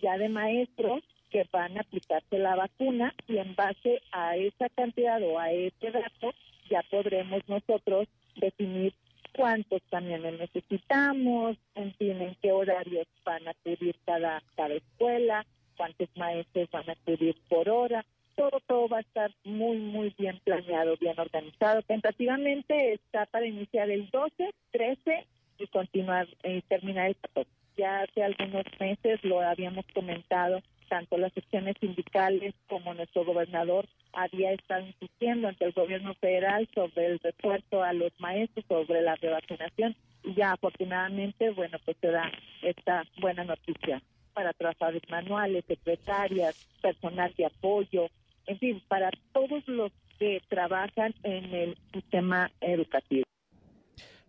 ya 0.00 0.16
de 0.16 0.28
maestros 0.28 1.02
que 1.30 1.46
van 1.52 1.76
a 1.76 1.80
aplicarse 1.80 2.38
la 2.38 2.56
vacuna 2.56 3.14
y 3.28 3.38
en 3.38 3.54
base 3.54 4.02
a 4.12 4.36
esa 4.36 4.68
cantidad 4.70 5.22
o 5.22 5.38
a 5.38 5.50
ese 5.50 5.90
dato 5.90 6.32
ya 6.70 6.82
podremos 6.90 7.42
nosotros 7.48 8.08
definir 8.36 8.94
cuántos 9.34 9.82
camiones 9.90 10.38
necesitamos, 10.38 11.56
en 11.74 11.94
en 11.98 12.36
qué 12.40 12.52
horarios 12.52 13.06
van 13.24 13.46
a 13.48 13.52
acudir 13.52 13.96
cada, 14.04 14.42
cada 14.56 14.74
escuela, 14.74 15.46
cuántos 15.76 16.08
maestros 16.16 16.70
van 16.70 16.88
a 16.88 16.92
acudir 16.92 17.36
por 17.48 17.68
hora. 17.68 18.04
Todo, 18.36 18.60
todo 18.66 18.88
va 18.88 18.98
a 18.98 19.02
estar 19.02 19.30
muy, 19.44 19.76
muy 19.76 20.14
bien 20.18 20.40
planeado, 20.42 20.96
bien 20.96 21.18
organizado. 21.18 21.82
Tentativamente 21.82 22.94
está 22.94 23.26
para 23.26 23.46
iniciar 23.46 23.90
el 23.90 24.08
12, 24.10 24.54
13 24.70 25.26
y 25.58 25.66
continuar 25.66 26.26
eh, 26.42 26.62
terminar 26.68 27.08
el 27.08 27.16
14. 27.16 27.50
Ya 27.76 28.02
hace 28.02 28.22
algunos 28.22 28.64
meses 28.80 29.22
lo 29.22 29.40
habíamos 29.40 29.84
comentado 29.94 30.62
tanto 30.92 31.16
las 31.16 31.32
secciones 31.32 31.74
sindicales 31.80 32.54
como 32.68 32.92
nuestro 32.92 33.24
gobernador 33.24 33.88
había 34.12 34.52
estado 34.52 34.86
insistiendo 34.86 35.48
ante 35.48 35.64
el 35.64 35.72
gobierno 35.72 36.12
federal 36.16 36.68
sobre 36.74 37.06
el 37.06 37.18
refuerzo 37.18 37.82
a 37.82 37.94
los 37.94 38.12
maestros, 38.18 38.66
sobre 38.68 39.00
la 39.00 39.14
revacunación 39.14 39.96
y 40.22 40.34
ya 40.34 40.52
afortunadamente, 40.52 41.48
bueno, 41.52 41.78
pues 41.86 41.96
se 41.98 42.08
da 42.08 42.30
esta 42.60 43.06
buena 43.22 43.42
noticia 43.42 44.02
para 44.34 44.52
trabajadores 44.52 45.00
manuales, 45.08 45.64
secretarias, 45.66 46.62
personal 46.82 47.32
de 47.38 47.46
apoyo, 47.46 48.08
en 48.46 48.58
fin, 48.58 48.82
para 48.86 49.10
todos 49.32 49.66
los 49.68 49.92
que 50.18 50.42
trabajan 50.46 51.14
en 51.22 51.54
el 51.54 51.78
sistema 51.94 52.50
educativo. 52.60 53.24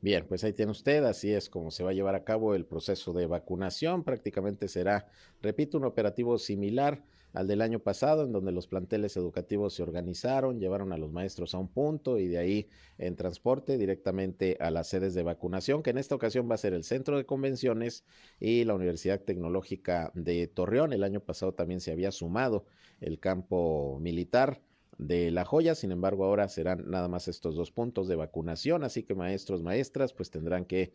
Bien, 0.03 0.25
pues 0.27 0.43
ahí 0.43 0.51
tiene 0.51 0.73
usted, 0.73 1.05
así 1.05 1.31
es 1.31 1.49
como 1.49 1.71
se 1.71 1.81
va 1.81 1.91
a 1.91 1.93
llevar 1.93 2.13
a 2.13 2.25
cabo 2.25 2.55
el 2.55 2.65
proceso 2.65 3.13
de 3.13 3.25
vacunación. 3.25 4.03
Prácticamente 4.03 4.67
será, 4.67 5.07
repito, 5.41 5.77
un 5.77 5.85
operativo 5.85 6.37
similar 6.39 7.05
al 7.31 7.47
del 7.47 7.61
año 7.61 7.79
pasado, 7.79 8.25
en 8.25 8.33
donde 8.33 8.51
los 8.51 8.67
planteles 8.67 9.15
educativos 9.15 9.75
se 9.75 9.81
organizaron, 9.81 10.59
llevaron 10.59 10.91
a 10.91 10.97
los 10.97 11.13
maestros 11.13 11.55
a 11.55 11.59
un 11.59 11.69
punto 11.69 12.19
y 12.19 12.27
de 12.27 12.37
ahí 12.37 12.69
en 12.97 13.15
transporte 13.15 13.77
directamente 13.77 14.57
a 14.59 14.71
las 14.71 14.89
sedes 14.89 15.13
de 15.13 15.23
vacunación, 15.23 15.81
que 15.81 15.91
en 15.91 15.97
esta 15.97 16.15
ocasión 16.15 16.51
va 16.51 16.55
a 16.55 16.57
ser 16.57 16.73
el 16.73 16.83
Centro 16.83 17.15
de 17.15 17.25
Convenciones 17.25 18.03
y 18.41 18.65
la 18.65 18.75
Universidad 18.75 19.21
Tecnológica 19.21 20.11
de 20.15 20.47
Torreón. 20.47 20.91
El 20.91 21.05
año 21.05 21.21
pasado 21.21 21.53
también 21.53 21.79
se 21.79 21.93
había 21.93 22.11
sumado 22.11 22.65
el 22.99 23.21
campo 23.21 23.99
militar 24.01 24.59
de 24.97 25.31
La 25.31 25.45
Joya, 25.45 25.75
sin 25.75 25.91
embargo 25.91 26.25
ahora 26.25 26.47
serán 26.47 26.89
nada 26.89 27.07
más 27.07 27.27
estos 27.27 27.55
dos 27.55 27.71
puntos 27.71 28.07
de 28.07 28.15
vacunación, 28.15 28.83
así 28.83 29.03
que 29.03 29.15
maestros, 29.15 29.63
maestras, 29.63 30.13
pues 30.13 30.29
tendrán 30.29 30.65
que 30.65 30.93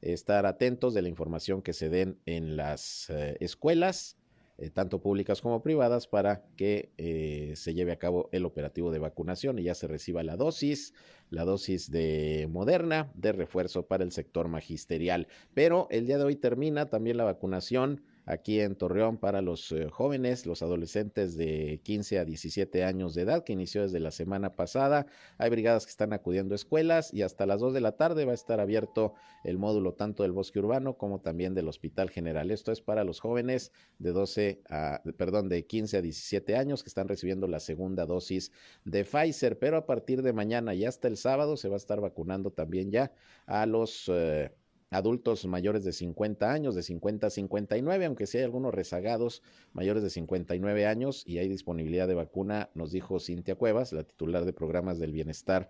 estar 0.00 0.46
atentos 0.46 0.94
de 0.94 1.02
la 1.02 1.08
información 1.08 1.62
que 1.62 1.72
se 1.72 1.88
den 1.88 2.18
en 2.26 2.56
las 2.56 3.10
eh, 3.10 3.36
escuelas, 3.40 4.16
eh, 4.58 4.70
tanto 4.70 5.00
públicas 5.00 5.40
como 5.40 5.62
privadas, 5.62 6.06
para 6.06 6.44
que 6.56 6.90
eh, 6.98 7.52
se 7.56 7.74
lleve 7.74 7.92
a 7.92 7.98
cabo 7.98 8.28
el 8.32 8.44
operativo 8.44 8.90
de 8.90 8.98
vacunación 8.98 9.58
y 9.58 9.64
ya 9.64 9.74
se 9.74 9.86
reciba 9.86 10.22
la 10.22 10.36
dosis, 10.36 10.94
la 11.30 11.44
dosis 11.44 11.90
de 11.90 12.48
Moderna 12.50 13.10
de 13.14 13.32
refuerzo 13.32 13.86
para 13.86 14.04
el 14.04 14.12
sector 14.12 14.48
magisterial. 14.48 15.28
Pero 15.54 15.86
el 15.90 16.06
día 16.06 16.18
de 16.18 16.24
hoy 16.24 16.36
termina 16.36 16.90
también 16.90 17.16
la 17.16 17.24
vacunación 17.24 18.02
aquí 18.30 18.60
en 18.60 18.76
Torreón 18.76 19.18
para 19.18 19.42
los 19.42 19.72
eh, 19.72 19.88
jóvenes, 19.90 20.46
los 20.46 20.62
adolescentes 20.62 21.36
de 21.36 21.80
15 21.82 22.20
a 22.20 22.24
17 22.24 22.84
años 22.84 23.14
de 23.14 23.22
edad, 23.22 23.42
que 23.42 23.52
inició 23.52 23.82
desde 23.82 23.98
la 23.98 24.12
semana 24.12 24.54
pasada. 24.54 25.06
Hay 25.36 25.50
brigadas 25.50 25.84
que 25.84 25.90
están 25.90 26.12
acudiendo 26.12 26.54
a 26.54 26.56
escuelas 26.56 27.12
y 27.12 27.22
hasta 27.22 27.44
las 27.44 27.60
2 27.60 27.74
de 27.74 27.80
la 27.80 27.96
tarde 27.96 28.24
va 28.24 28.32
a 28.32 28.34
estar 28.34 28.60
abierto 28.60 29.14
el 29.42 29.58
módulo 29.58 29.94
tanto 29.94 30.22
del 30.22 30.32
bosque 30.32 30.60
urbano 30.60 30.96
como 30.96 31.20
también 31.20 31.54
del 31.54 31.68
Hospital 31.68 32.08
General. 32.10 32.50
Esto 32.50 32.70
es 32.70 32.80
para 32.80 33.02
los 33.02 33.18
jóvenes 33.18 33.72
de 33.98 34.12
12 34.12 34.62
a, 34.68 35.02
perdón, 35.16 35.48
de 35.48 35.66
15 35.66 35.96
a 35.96 36.02
17 36.02 36.56
años 36.56 36.84
que 36.84 36.88
están 36.88 37.08
recibiendo 37.08 37.48
la 37.48 37.58
segunda 37.58 38.06
dosis 38.06 38.52
de 38.84 39.04
Pfizer, 39.04 39.58
pero 39.58 39.76
a 39.76 39.86
partir 39.86 40.22
de 40.22 40.32
mañana 40.32 40.72
y 40.74 40.84
hasta 40.84 41.08
el 41.08 41.16
sábado 41.16 41.56
se 41.56 41.68
va 41.68 41.74
a 41.74 41.78
estar 41.78 42.00
vacunando 42.00 42.52
también 42.52 42.92
ya 42.92 43.12
a 43.46 43.66
los 43.66 44.08
eh, 44.08 44.52
adultos 44.90 45.46
mayores 45.46 45.84
de 45.84 45.92
50 45.92 46.52
años, 46.52 46.74
de 46.74 46.82
50 46.82 47.28
a 47.28 47.30
59, 47.30 48.04
aunque 48.04 48.26
sí 48.26 48.38
hay 48.38 48.44
algunos 48.44 48.74
rezagados 48.74 49.42
mayores 49.72 50.02
de 50.02 50.10
59 50.10 50.86
años 50.86 51.22
y 51.26 51.38
hay 51.38 51.48
disponibilidad 51.48 52.08
de 52.08 52.14
vacuna, 52.14 52.70
nos 52.74 52.90
dijo 52.90 53.20
Cintia 53.20 53.54
Cuevas, 53.54 53.92
la 53.92 54.02
titular 54.02 54.44
de 54.44 54.52
programas 54.52 54.98
del 54.98 55.12
bienestar 55.12 55.68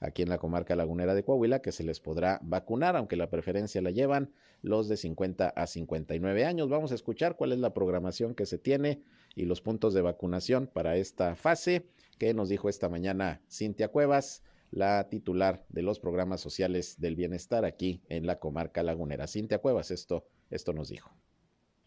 aquí 0.00 0.22
en 0.22 0.30
la 0.30 0.38
comarca 0.38 0.74
lagunera 0.74 1.14
de 1.14 1.22
Coahuila, 1.22 1.60
que 1.60 1.70
se 1.70 1.84
les 1.84 2.00
podrá 2.00 2.40
vacunar, 2.42 2.96
aunque 2.96 3.16
la 3.16 3.30
preferencia 3.30 3.80
la 3.82 3.90
llevan 3.90 4.32
los 4.62 4.88
de 4.88 4.96
50 4.96 5.48
a 5.48 5.66
59 5.66 6.44
años. 6.44 6.68
Vamos 6.68 6.92
a 6.92 6.94
escuchar 6.94 7.36
cuál 7.36 7.52
es 7.52 7.58
la 7.58 7.74
programación 7.74 8.34
que 8.34 8.46
se 8.46 8.58
tiene 8.58 9.02
y 9.36 9.44
los 9.44 9.60
puntos 9.60 9.94
de 9.94 10.02
vacunación 10.02 10.66
para 10.66 10.96
esta 10.96 11.36
fase 11.36 11.86
que 12.18 12.34
nos 12.34 12.48
dijo 12.48 12.68
esta 12.68 12.88
mañana 12.88 13.40
Cintia 13.48 13.88
Cuevas 13.88 14.42
la 14.72 15.08
titular 15.08 15.64
de 15.68 15.82
los 15.82 16.00
programas 16.00 16.40
sociales 16.40 17.00
del 17.00 17.14
bienestar 17.14 17.64
aquí 17.64 18.00
en 18.08 18.26
la 18.26 18.38
comarca 18.40 18.82
lagunera. 18.82 19.28
Cintia 19.28 19.58
Cuevas, 19.58 19.90
esto, 19.90 20.24
esto 20.50 20.72
nos 20.72 20.88
dijo. 20.88 21.12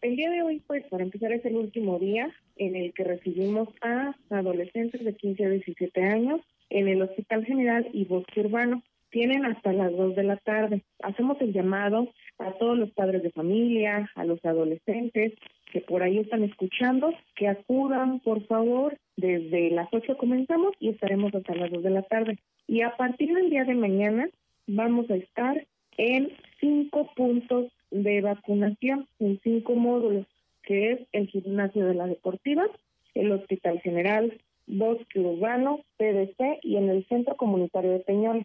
El 0.02 0.16
día 0.16 0.30
de 0.30 0.42
hoy, 0.42 0.62
pues, 0.66 0.84
para 0.88 1.02
empezar, 1.02 1.32
es 1.32 1.44
el 1.44 1.56
último 1.56 1.98
día 1.98 2.32
en 2.56 2.76
el 2.76 2.94
que 2.94 3.04
recibimos 3.04 3.68
a 3.82 4.14
adolescentes 4.30 5.04
de 5.04 5.14
15 5.14 5.44
a 5.44 5.48
17 5.50 6.02
años 6.02 6.40
en 6.70 6.88
el 6.88 7.02
Hospital 7.02 7.44
General 7.44 7.88
y 7.92 8.04
Bosque 8.04 8.40
Urbano. 8.40 8.82
Tienen 9.10 9.44
hasta 9.44 9.72
las 9.72 9.92
2 9.92 10.14
de 10.14 10.22
la 10.22 10.36
tarde. 10.36 10.84
Hacemos 11.02 11.40
el 11.40 11.52
llamado 11.52 12.12
a 12.38 12.52
todos 12.52 12.78
los 12.78 12.90
padres 12.90 13.22
de 13.22 13.30
familia, 13.30 14.10
a 14.14 14.24
los 14.24 14.44
adolescentes 14.44 15.32
que 15.72 15.80
por 15.80 16.02
ahí 16.02 16.18
están 16.18 16.44
escuchando, 16.44 17.12
que 17.34 17.48
acudan, 17.48 18.20
por 18.20 18.46
favor. 18.46 18.98
Desde 19.16 19.70
las 19.70 19.88
8 19.92 20.16
comenzamos 20.16 20.74
y 20.78 20.90
estaremos 20.90 21.34
hasta 21.34 21.54
las 21.54 21.70
2 21.70 21.82
de 21.82 21.90
la 21.90 22.02
tarde. 22.02 22.38
Y 22.66 22.82
a 22.82 22.96
partir 22.96 23.34
del 23.34 23.50
día 23.50 23.64
de 23.64 23.74
mañana 23.74 24.28
vamos 24.66 25.10
a 25.10 25.16
estar 25.16 25.66
en 25.96 26.32
cinco 26.60 27.10
puntos 27.14 27.72
de 27.90 28.20
vacunación, 28.20 29.06
en 29.18 29.40
cinco 29.42 29.74
módulos, 29.74 30.26
que 30.62 30.92
es 30.92 31.00
el 31.12 31.28
gimnasio 31.28 31.86
de 31.86 31.94
la 31.94 32.06
deportiva, 32.06 32.64
el 33.14 33.32
Hospital 33.32 33.80
General, 33.80 34.38
Bosque 34.66 35.20
Urbano, 35.20 35.80
PDC 35.96 36.58
y 36.62 36.76
en 36.76 36.90
el 36.90 37.06
Centro 37.06 37.36
Comunitario 37.36 37.92
de 37.92 38.00
Peñón, 38.00 38.44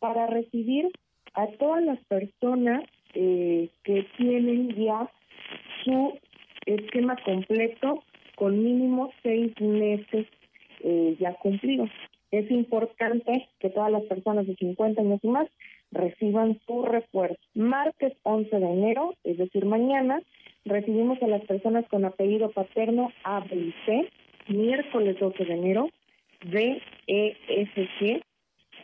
para 0.00 0.26
recibir 0.26 0.90
a 1.34 1.46
todas 1.58 1.82
las 1.84 1.98
personas 2.04 2.84
eh, 3.14 3.68
que 3.84 4.06
tienen 4.16 4.74
ya 4.74 5.08
su 5.84 6.18
esquema 6.66 7.16
completo 7.24 8.02
con 8.36 8.62
mínimo 8.62 9.10
seis 9.22 9.52
meses 9.60 10.26
eh, 10.80 11.16
ya 11.20 11.34
cumplidos. 11.34 11.90
Es 12.30 12.50
importante 12.50 13.48
que 13.60 13.70
todas 13.70 13.92
las 13.92 14.02
personas 14.04 14.46
de 14.46 14.56
50 14.56 15.00
años 15.00 15.20
y 15.22 15.28
más 15.28 15.48
reciban 15.90 16.58
su 16.66 16.82
refuerzo. 16.82 17.38
Martes 17.54 18.14
11 18.22 18.58
de 18.58 18.66
enero, 18.66 19.14
es 19.22 19.36
decir, 19.36 19.66
mañana, 19.66 20.20
recibimos 20.64 21.22
a 21.22 21.26
las 21.26 21.42
personas 21.42 21.86
con 21.88 22.04
apellido 22.04 22.50
paterno 22.50 23.12
A, 23.24 23.40
B 23.40 23.74
C. 23.86 24.08
Miércoles 24.48 25.18
12 25.20 25.44
de 25.44 25.54
enero, 25.54 25.90
D, 26.44 26.82
E, 27.06 27.36
S, 27.48 27.88
G. 28.00 28.22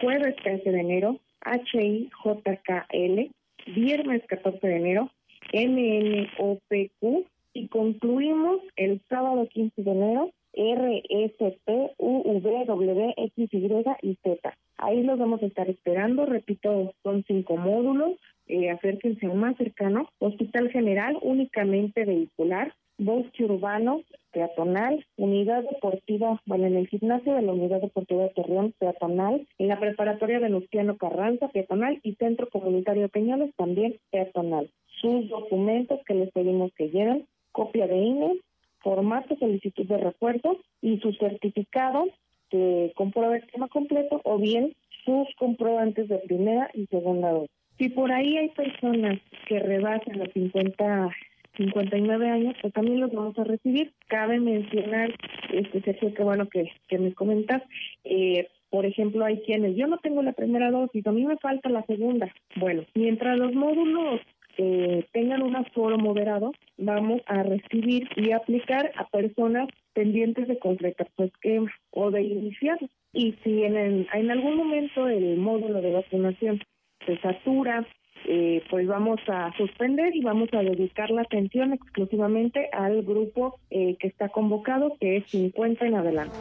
Jueves 0.00 0.36
13 0.36 0.70
de 0.70 0.80
enero, 0.80 1.18
H, 1.40 1.82
I, 1.82 2.10
J, 2.22 2.56
K, 2.62 2.86
L. 2.90 3.30
Viernes 3.66 4.22
14 4.28 4.66
de 4.66 4.76
enero, 4.76 5.10
M, 5.52 5.98
N, 5.98 6.30
O, 6.38 6.58
P, 6.68 6.90
Q. 7.00 7.26
Y 7.58 7.66
concluimos 7.66 8.60
el 8.76 9.00
sábado 9.08 9.48
15 9.48 9.82
de 9.82 9.90
enero, 9.90 10.30
R, 10.52 11.02
S, 11.08 11.58
P, 11.64 11.90
U, 11.98 12.22
V, 12.24 12.64
W, 12.66 13.14
X, 13.16 13.48
Y 13.52 14.18
Z. 14.22 14.54
Ahí 14.76 15.02
los 15.02 15.18
vamos 15.18 15.42
a 15.42 15.46
estar 15.46 15.68
esperando. 15.68 16.24
Repito, 16.24 16.94
son 17.02 17.24
cinco 17.26 17.56
módulos. 17.56 18.12
Eh, 18.46 18.70
acérquense 18.70 19.26
al 19.26 19.34
más 19.34 19.56
cercano. 19.56 20.08
Hospital 20.20 20.70
General, 20.70 21.18
únicamente 21.20 22.04
vehicular. 22.04 22.72
Bosque 22.96 23.44
Urbano, 23.44 24.02
peatonal, 24.32 25.04
unidad 25.16 25.64
deportiva, 25.64 26.40
bueno, 26.46 26.66
en 26.66 26.76
el 26.76 26.88
gimnasio 26.88 27.34
de 27.34 27.42
la 27.42 27.52
unidad 27.52 27.80
deportiva 27.80 28.24
de 28.24 28.30
Torreón, 28.30 28.72
peatonal, 28.78 29.46
en 29.58 29.68
la 29.68 29.78
preparatoria 29.78 30.40
de 30.40 30.48
Luciano 30.48 30.96
Carranza, 30.96 31.48
peatonal, 31.48 32.00
y 32.02 32.14
centro 32.16 32.48
comunitario 32.50 33.02
de 33.02 33.08
Peñoles, 33.08 33.54
también 33.56 33.96
peatonal. 34.10 34.70
Sus 35.00 35.28
documentos 35.28 36.00
que 36.06 36.14
les 36.14 36.32
pedimos 36.32 36.72
que 36.74 36.90
lleven, 36.90 37.26
copia 37.52 37.86
de 37.86 37.96
INE, 37.96 38.40
formato 38.80 39.36
solicitud 39.36 39.86
de 39.86 39.98
refuerzo 39.98 40.58
y 40.80 40.98
su 40.98 41.12
certificado 41.14 42.06
que 42.50 42.92
comprueba 42.96 43.36
el 43.36 43.42
esquema 43.42 43.68
completo 43.68 44.20
o 44.24 44.38
bien 44.38 44.74
sus 45.04 45.28
comprobantes 45.36 46.08
de 46.08 46.18
primera 46.18 46.70
y 46.74 46.86
segunda 46.86 47.30
dosis. 47.30 47.50
Si 47.78 47.88
por 47.90 48.10
ahí 48.10 48.36
hay 48.36 48.48
personas 48.50 49.20
que 49.46 49.58
rebasan 49.60 50.18
los 50.18 50.32
50 50.32 51.10
59 51.58 52.30
años, 52.30 52.54
pues 52.60 52.72
también 52.72 53.00
los 53.00 53.12
vamos 53.12 53.36
a 53.38 53.44
recibir. 53.44 53.92
Cabe 54.06 54.38
mencionar, 54.38 55.12
este 55.52 55.82
Sergio, 55.82 56.14
que 56.14 56.22
bueno 56.22 56.48
que, 56.48 56.70
que 56.88 56.98
me 56.98 57.12
comentas, 57.14 57.62
eh, 58.04 58.48
por 58.70 58.86
ejemplo, 58.86 59.24
hay 59.24 59.40
quienes, 59.42 59.76
yo 59.76 59.86
no 59.86 59.98
tengo 59.98 60.22
la 60.22 60.32
primera 60.32 60.70
dosis, 60.70 61.06
a 61.06 61.12
mí 61.12 61.24
me 61.24 61.36
falta 61.38 61.68
la 61.68 61.84
segunda. 61.86 62.32
Bueno, 62.56 62.84
mientras 62.94 63.38
los 63.38 63.54
módulos 63.54 64.20
eh, 64.58 65.06
tengan 65.12 65.42
un 65.42 65.54
aforo 65.54 65.96
moderado, 65.98 66.52
vamos 66.76 67.22
a 67.26 67.44
recibir 67.44 68.08
y 68.16 68.32
aplicar 68.32 68.90
a 68.96 69.06
personas 69.06 69.68
pendientes 69.94 70.48
de 70.48 70.58
completar 70.58 71.08
su 71.16 71.22
esquema 71.22 71.70
o 71.90 72.10
de 72.10 72.22
iniciar. 72.22 72.78
Y 73.12 73.32
si 73.44 73.62
en, 73.62 74.06
en 74.12 74.30
algún 74.30 74.56
momento 74.56 75.08
el 75.08 75.36
módulo 75.36 75.80
de 75.80 75.92
vacunación 75.92 76.60
se 77.06 77.18
satura, 77.20 77.86
eh, 78.26 78.64
pues 78.68 78.86
vamos 78.88 79.20
a 79.28 79.56
suspender 79.56 80.14
y 80.14 80.22
vamos 80.22 80.48
a 80.52 80.58
dedicar 80.58 81.10
la 81.10 81.22
atención 81.22 81.72
exclusivamente 81.72 82.68
al 82.72 83.02
grupo 83.02 83.60
eh, 83.70 83.96
que 84.00 84.08
está 84.08 84.28
convocado, 84.28 84.96
que 85.00 85.18
es 85.18 85.30
50 85.30 85.86
en 85.86 85.94
adelante. 85.94 86.36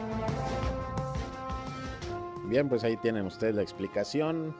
Bien, 2.48 2.68
pues 2.68 2.82
ahí 2.82 2.96
tienen 2.96 3.26
ustedes 3.26 3.54
la 3.54 3.62
explicación 3.62 4.54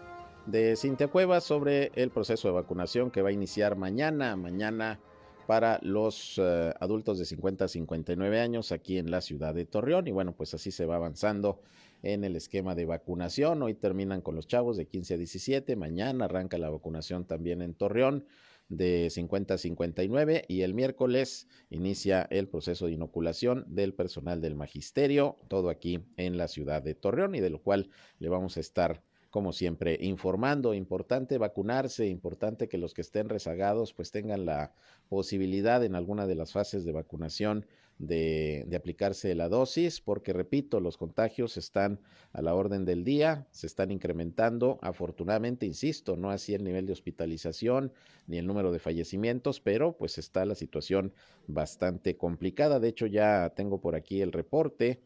de 0.50 0.76
Cintia 0.76 1.09
Cuevas 1.09 1.45
sobre 1.45 1.93
el 1.95 2.11
proceso 2.11 2.49
de 2.49 2.55
vacunación 2.55 3.11
que 3.11 3.21
va 3.21 3.28
a 3.28 3.33
iniciar 3.33 3.77
mañana, 3.77 4.35
mañana 4.35 4.99
para 5.46 5.79
los 5.83 6.38
eh, 6.38 6.72
adultos 6.81 7.18
de 7.18 7.27
50 7.27 7.66
a 7.66 7.68
59 7.68 8.40
años 8.40 8.72
aquí 8.72 8.96
en 8.96 9.11
la 9.11 9.20
ciudad 9.20 9.55
de 9.55 9.66
Torreón. 9.66 10.09
Y 10.09 10.12
bueno, 10.12 10.33
pues 10.33 10.55
así 10.55 10.70
se 10.70 10.87
va 10.87 10.96
avanzando 10.96 11.61
en 12.03 12.25
el 12.25 12.35
esquema 12.35 12.75
de 12.75 12.87
vacunación. 12.87 13.62
Hoy 13.62 13.75
terminan 13.75 14.22
con 14.22 14.37
los 14.37 14.46
chavos 14.46 14.79
de 14.79 14.87
15 14.87 15.14
a 15.14 15.16
17, 15.18 15.77
mañana 15.77 16.25
arranca 16.25 16.57
la 16.57 16.70
vacunación 16.70 17.27
también 17.27 17.61
en 17.61 17.75
Torreón 17.75 18.25
de 18.70 19.11
50 19.11 19.55
a 19.55 19.59
59 19.59 20.44
y 20.49 20.62
el 20.62 20.72
miércoles 20.72 21.46
inicia 21.68 22.27
el 22.31 22.49
proceso 22.49 22.87
de 22.87 22.92
inoculación 22.92 23.66
del 23.68 23.92
personal 23.92 24.40
del 24.40 24.55
magisterio, 24.55 25.37
todo 25.49 25.68
aquí 25.68 26.01
en 26.16 26.38
la 26.38 26.49
ciudad 26.49 26.83
de 26.83 26.94
Torreón 26.94 27.35
y 27.35 27.40
de 27.40 27.51
lo 27.51 27.62
cual 27.62 27.90
le 28.18 28.31
vamos 28.31 28.57
a 28.57 28.61
estar 28.61 29.03
como 29.38 29.53
siempre, 29.53 29.96
informando, 30.01 30.74
importante 30.74 31.38
vacunarse, 31.38 32.09
importante 32.09 32.68
que 32.68 32.77
los 32.77 32.92
que 32.92 33.03
estén 33.03 33.29
rezagados 33.29 33.94
pues 33.94 34.11
tengan 34.11 34.46
la 34.46 34.72
posibilidad 35.09 35.85
en 35.85 35.94
alguna 35.94 36.27
de 36.27 36.35
las 36.35 36.51
fases 36.51 36.85
de 36.85 36.90
vacunación 36.90 37.64
de, 37.98 38.66
aplicarse 38.77 39.33
la 39.37 39.48
dosis, 39.48 40.01
porque 40.01 40.33
repito, 40.33 40.81
los 40.81 40.96
contagios 40.96 41.57
están 41.57 42.01
a 42.33 42.42
la 42.42 42.53
orden 42.53 42.85
del 42.85 43.05
día, 43.05 43.46
se 43.53 43.68
están 43.68 43.92
incrementando, 43.92 44.81
afortunadamente, 44.83 45.66
insisto, 45.66 46.16
no 46.16 46.33
así 46.33 46.53
el 46.53 46.64
nivel 46.64 46.87
de 46.87 46.94
hospitalización 46.94 47.92
ni 48.27 48.38
el 48.38 48.46
número 48.48 48.72
de 48.72 48.81
fallecimientos, 48.81 49.61
pero 49.61 49.96
pues 49.96 50.18
está 50.18 50.44
la 50.46 50.57
situación 50.57 51.12
bastante 51.46 52.16
complicada. 52.16 52.81
De 52.81 52.88
hecho, 52.88 53.07
ya 53.07 53.53
tengo 53.55 53.81
por 53.81 53.94
aquí 53.94 54.20
el 54.20 54.33
reporte 54.33 55.01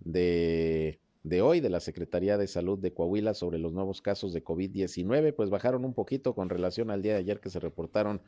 de 0.00 1.00
de 1.22 1.40
hoy 1.40 1.60
de 1.60 1.70
la 1.70 1.80
Secretaría 1.80 2.36
de 2.36 2.48
Salud 2.48 2.78
de 2.78 2.92
Coahuila 2.92 3.34
sobre 3.34 3.58
los 3.58 3.72
nuevos 3.72 4.02
casos 4.02 4.32
de 4.32 4.42
COVID-19, 4.42 5.34
pues 5.34 5.50
bajaron 5.50 5.84
un 5.84 5.94
poquito 5.94 6.34
con 6.34 6.50
relación 6.50 6.90
al 6.90 7.02
día 7.02 7.12
de 7.14 7.20
ayer 7.20 7.40
que 7.40 7.50
se 7.50 7.60
reportaron 7.60 8.20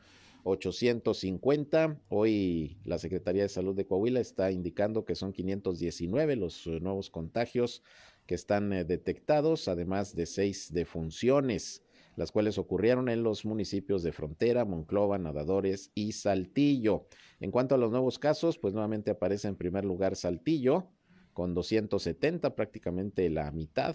850. 0.43 1.99
Hoy 2.07 2.77
la 2.85 2.97
Secretaría 2.97 3.43
de 3.43 3.49
Salud 3.49 3.75
de 3.75 3.85
Coahuila 3.85 4.21
está 4.21 4.51
indicando 4.51 5.03
que 5.03 5.15
son 5.15 5.33
519 5.33 6.35
los 6.37 6.67
eh, 6.67 6.79
nuevos 6.79 7.09
contagios 7.09 7.83
que 8.27 8.35
están 8.35 8.71
eh, 8.71 8.85
detectados, 8.85 9.67
además 9.67 10.15
de 10.15 10.25
seis 10.25 10.71
defunciones, 10.71 11.83
las 12.15 12.31
cuales 12.31 12.57
ocurrieron 12.57 13.09
en 13.09 13.23
los 13.23 13.43
municipios 13.43 14.03
de 14.03 14.13
Frontera, 14.13 14.63
Monclova, 14.63 15.17
Nadadores 15.17 15.91
y 15.95 16.13
Saltillo. 16.13 17.07
En 17.41 17.51
cuanto 17.51 17.75
a 17.75 17.77
los 17.77 17.91
nuevos 17.91 18.19
casos, 18.19 18.57
pues 18.57 18.73
nuevamente 18.73 19.11
aparece 19.11 19.49
en 19.49 19.57
primer 19.57 19.83
lugar 19.83 20.15
Saltillo 20.15 20.87
con 21.35 21.53
270, 21.53 22.55
prácticamente 22.55 23.29
la 23.29 23.51
mitad, 23.51 23.93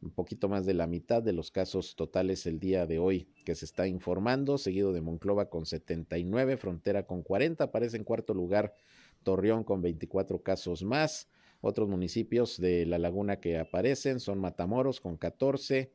un 0.00 0.12
poquito 0.12 0.48
más 0.48 0.64
de 0.64 0.74
la 0.74 0.86
mitad 0.86 1.20
de 1.20 1.32
los 1.32 1.50
casos 1.50 1.96
totales 1.96 2.46
el 2.46 2.60
día 2.60 2.86
de 2.86 3.00
hoy 3.00 3.26
que 3.44 3.56
se 3.56 3.64
está 3.64 3.88
informando, 3.88 4.58
seguido 4.58 4.92
de 4.92 5.00
Monclova 5.00 5.50
con 5.50 5.66
79, 5.66 6.56
Frontera 6.56 7.04
con 7.04 7.24
40, 7.24 7.64
aparece 7.64 7.96
en 7.96 8.04
cuarto 8.04 8.32
lugar 8.32 8.76
Torreón 9.24 9.64
con 9.64 9.82
24 9.82 10.44
casos 10.44 10.84
más. 10.84 11.28
Otros 11.60 11.88
municipios 11.88 12.60
de 12.60 12.86
la 12.86 12.98
laguna 12.98 13.40
que 13.40 13.58
aparecen 13.58 14.20
son 14.20 14.38
Matamoros 14.38 15.00
con 15.00 15.16
14, 15.16 15.90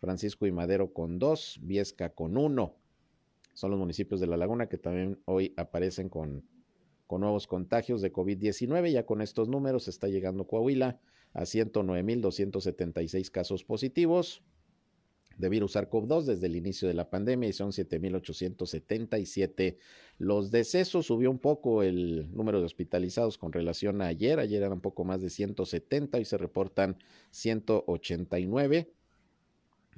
Francisco 0.00 0.46
y 0.46 0.52
Madero 0.52 0.92
con 0.92 1.18
2, 1.18 1.60
Viesca 1.62 2.10
con 2.10 2.36
1. 2.36 2.76
Son 3.54 3.70
los 3.70 3.80
municipios 3.80 4.20
de 4.20 4.26
la 4.26 4.36
laguna 4.36 4.68
que 4.68 4.76
también 4.76 5.18
hoy 5.24 5.54
aparecen 5.56 6.10
con 6.10 6.44
con 7.06 7.20
nuevos 7.20 7.46
contagios 7.46 8.02
de 8.02 8.12
COVID-19. 8.12 8.90
Ya 8.90 9.06
con 9.06 9.22
estos 9.22 9.48
números 9.48 9.88
está 9.88 10.08
llegando 10.08 10.46
Coahuila 10.46 11.00
a 11.32 11.42
109.276 11.42 13.30
casos 13.30 13.64
positivos 13.64 14.42
de 15.38 15.48
virus 15.48 15.76
SARS-CoV-2 15.76 16.24
desde 16.24 16.46
el 16.46 16.56
inicio 16.56 16.88
de 16.88 16.94
la 16.94 17.10
pandemia 17.10 17.48
y 17.48 17.52
son 17.52 17.70
7.877 17.70 19.76
los 20.18 20.50
decesos. 20.50 21.06
Subió 21.06 21.30
un 21.30 21.38
poco 21.38 21.82
el 21.82 22.34
número 22.34 22.60
de 22.60 22.66
hospitalizados 22.66 23.38
con 23.38 23.52
relación 23.52 24.02
a 24.02 24.06
ayer. 24.06 24.38
Ayer 24.38 24.62
eran 24.62 24.74
un 24.74 24.80
poco 24.80 25.04
más 25.04 25.20
de 25.20 25.30
170, 25.30 26.20
y 26.20 26.24
se 26.24 26.38
reportan 26.38 26.96
189 27.30 28.92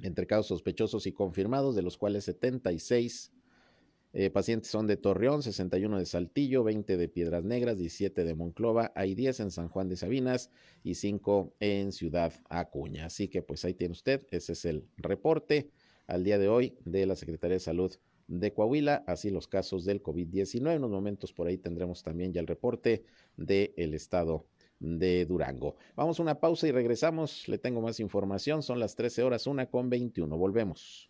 entre 0.01 0.27
casos 0.27 0.47
sospechosos 0.47 1.07
y 1.07 1.11
confirmados, 1.11 1.75
de 1.75 1.81
los 1.81 1.97
cuales 1.97 2.23
76 2.25 3.33
eh, 4.11 4.29
pacientes 4.31 4.71
son 4.71 4.87
de 4.87 4.97
Torreón, 4.97 5.43
61 5.43 5.99
de 5.99 6.05
Saltillo, 6.05 6.63
20 6.63 6.97
de 6.97 7.07
Piedras 7.07 7.43
Negras, 7.43 7.77
17 7.77 8.23
de 8.23 8.35
Monclova, 8.35 8.91
hay 8.95 9.13
10 9.13 9.39
en 9.41 9.51
San 9.51 9.69
Juan 9.69 9.87
de 9.87 9.97
Sabinas 9.97 10.49
y 10.83 10.95
5 10.95 11.53
en 11.59 11.91
Ciudad 11.91 12.33
Acuña. 12.49 13.05
Así 13.05 13.27
que 13.27 13.41
pues 13.41 13.63
ahí 13.65 13.75
tiene 13.75 13.91
usted, 13.91 14.25
ese 14.31 14.53
es 14.53 14.65
el 14.65 14.83
reporte 14.97 15.69
al 16.07 16.23
día 16.23 16.39
de 16.39 16.47
hoy 16.47 16.75
de 16.85 17.05
la 17.05 17.15
Secretaría 17.15 17.55
de 17.55 17.59
Salud 17.59 17.95
de 18.27 18.53
Coahuila, 18.53 19.03
así 19.07 19.29
los 19.29 19.47
casos 19.47 19.85
del 19.85 20.01
COVID-19. 20.01 20.71
En 20.71 20.77
unos 20.79 20.91
momentos 20.91 21.33
por 21.33 21.47
ahí 21.47 21.57
tendremos 21.57 22.03
también 22.03 22.33
ya 22.33 22.41
el 22.41 22.47
reporte 22.47 23.03
del 23.37 23.93
estado 23.93 24.45
de 24.79 25.25
Durango. 25.25 25.75
Vamos 25.95 26.19
a 26.19 26.23
una 26.23 26.39
pausa 26.39 26.67
y 26.67 26.71
regresamos. 26.71 27.47
Le 27.47 27.57
tengo 27.57 27.81
más 27.81 27.99
información. 27.99 28.63
Son 28.63 28.79
las 28.79 28.95
13 28.95 29.23
horas, 29.23 29.47
una 29.47 29.65
con 29.67 29.89
21. 29.89 30.37
Volvemos. 30.37 31.09